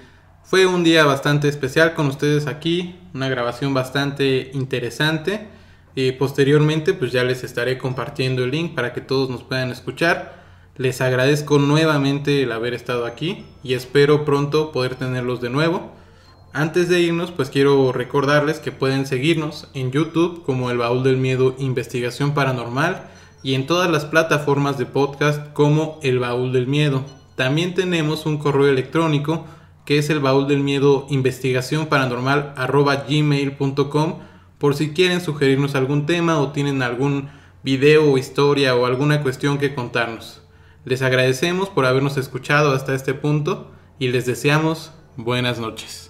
fue 0.48 0.64
un 0.64 0.82
día 0.82 1.04
bastante 1.04 1.46
especial 1.46 1.92
con 1.92 2.06
ustedes 2.06 2.46
aquí, 2.46 2.94
una 3.12 3.28
grabación 3.28 3.74
bastante 3.74 4.50
interesante. 4.54 5.46
Y 5.94 6.12
posteriormente 6.12 6.94
pues 6.94 7.12
ya 7.12 7.22
les 7.22 7.44
estaré 7.44 7.76
compartiendo 7.76 8.44
el 8.44 8.52
link 8.52 8.74
para 8.74 8.94
que 8.94 9.02
todos 9.02 9.28
nos 9.28 9.42
puedan 9.42 9.70
escuchar. 9.70 10.42
Les 10.78 11.02
agradezco 11.02 11.58
nuevamente 11.58 12.42
el 12.42 12.52
haber 12.52 12.72
estado 12.72 13.04
aquí 13.04 13.44
y 13.62 13.74
espero 13.74 14.24
pronto 14.24 14.72
poder 14.72 14.94
tenerlos 14.94 15.42
de 15.42 15.50
nuevo. 15.50 15.92
Antes 16.54 16.88
de 16.88 17.00
irnos 17.00 17.30
pues 17.30 17.50
quiero 17.50 17.92
recordarles 17.92 18.58
que 18.58 18.72
pueden 18.72 19.06
seguirnos 19.06 19.68
en 19.74 19.90
YouTube 19.92 20.44
como 20.46 20.70
El 20.70 20.78
Baúl 20.78 21.02
del 21.02 21.18
Miedo 21.18 21.56
Investigación 21.58 22.32
Paranormal 22.32 23.02
y 23.42 23.52
en 23.52 23.66
todas 23.66 23.90
las 23.90 24.06
plataformas 24.06 24.78
de 24.78 24.86
podcast 24.86 25.52
como 25.52 26.00
El 26.02 26.20
Baúl 26.20 26.54
del 26.54 26.66
Miedo. 26.66 27.04
También 27.36 27.74
tenemos 27.74 28.24
un 28.24 28.38
correo 28.38 28.66
electrónico 28.66 29.44
que 29.88 29.96
es 29.96 30.10
el 30.10 30.20
baúl 30.20 30.46
del 30.46 30.60
miedo 30.60 31.06
investigación 31.08 31.86
paranormal 31.86 32.52
gmail.com 33.08 34.18
por 34.58 34.74
si 34.74 34.90
quieren 34.90 35.22
sugerirnos 35.22 35.74
algún 35.74 36.04
tema 36.04 36.40
o 36.40 36.52
tienen 36.52 36.82
algún 36.82 37.30
video 37.62 38.12
o 38.12 38.18
historia 38.18 38.76
o 38.76 38.84
alguna 38.84 39.22
cuestión 39.22 39.56
que 39.56 39.74
contarnos. 39.74 40.42
Les 40.84 41.00
agradecemos 41.00 41.70
por 41.70 41.86
habernos 41.86 42.18
escuchado 42.18 42.72
hasta 42.72 42.94
este 42.94 43.14
punto 43.14 43.72
y 43.98 44.08
les 44.08 44.26
deseamos 44.26 44.92
buenas 45.16 45.58
noches. 45.58 46.07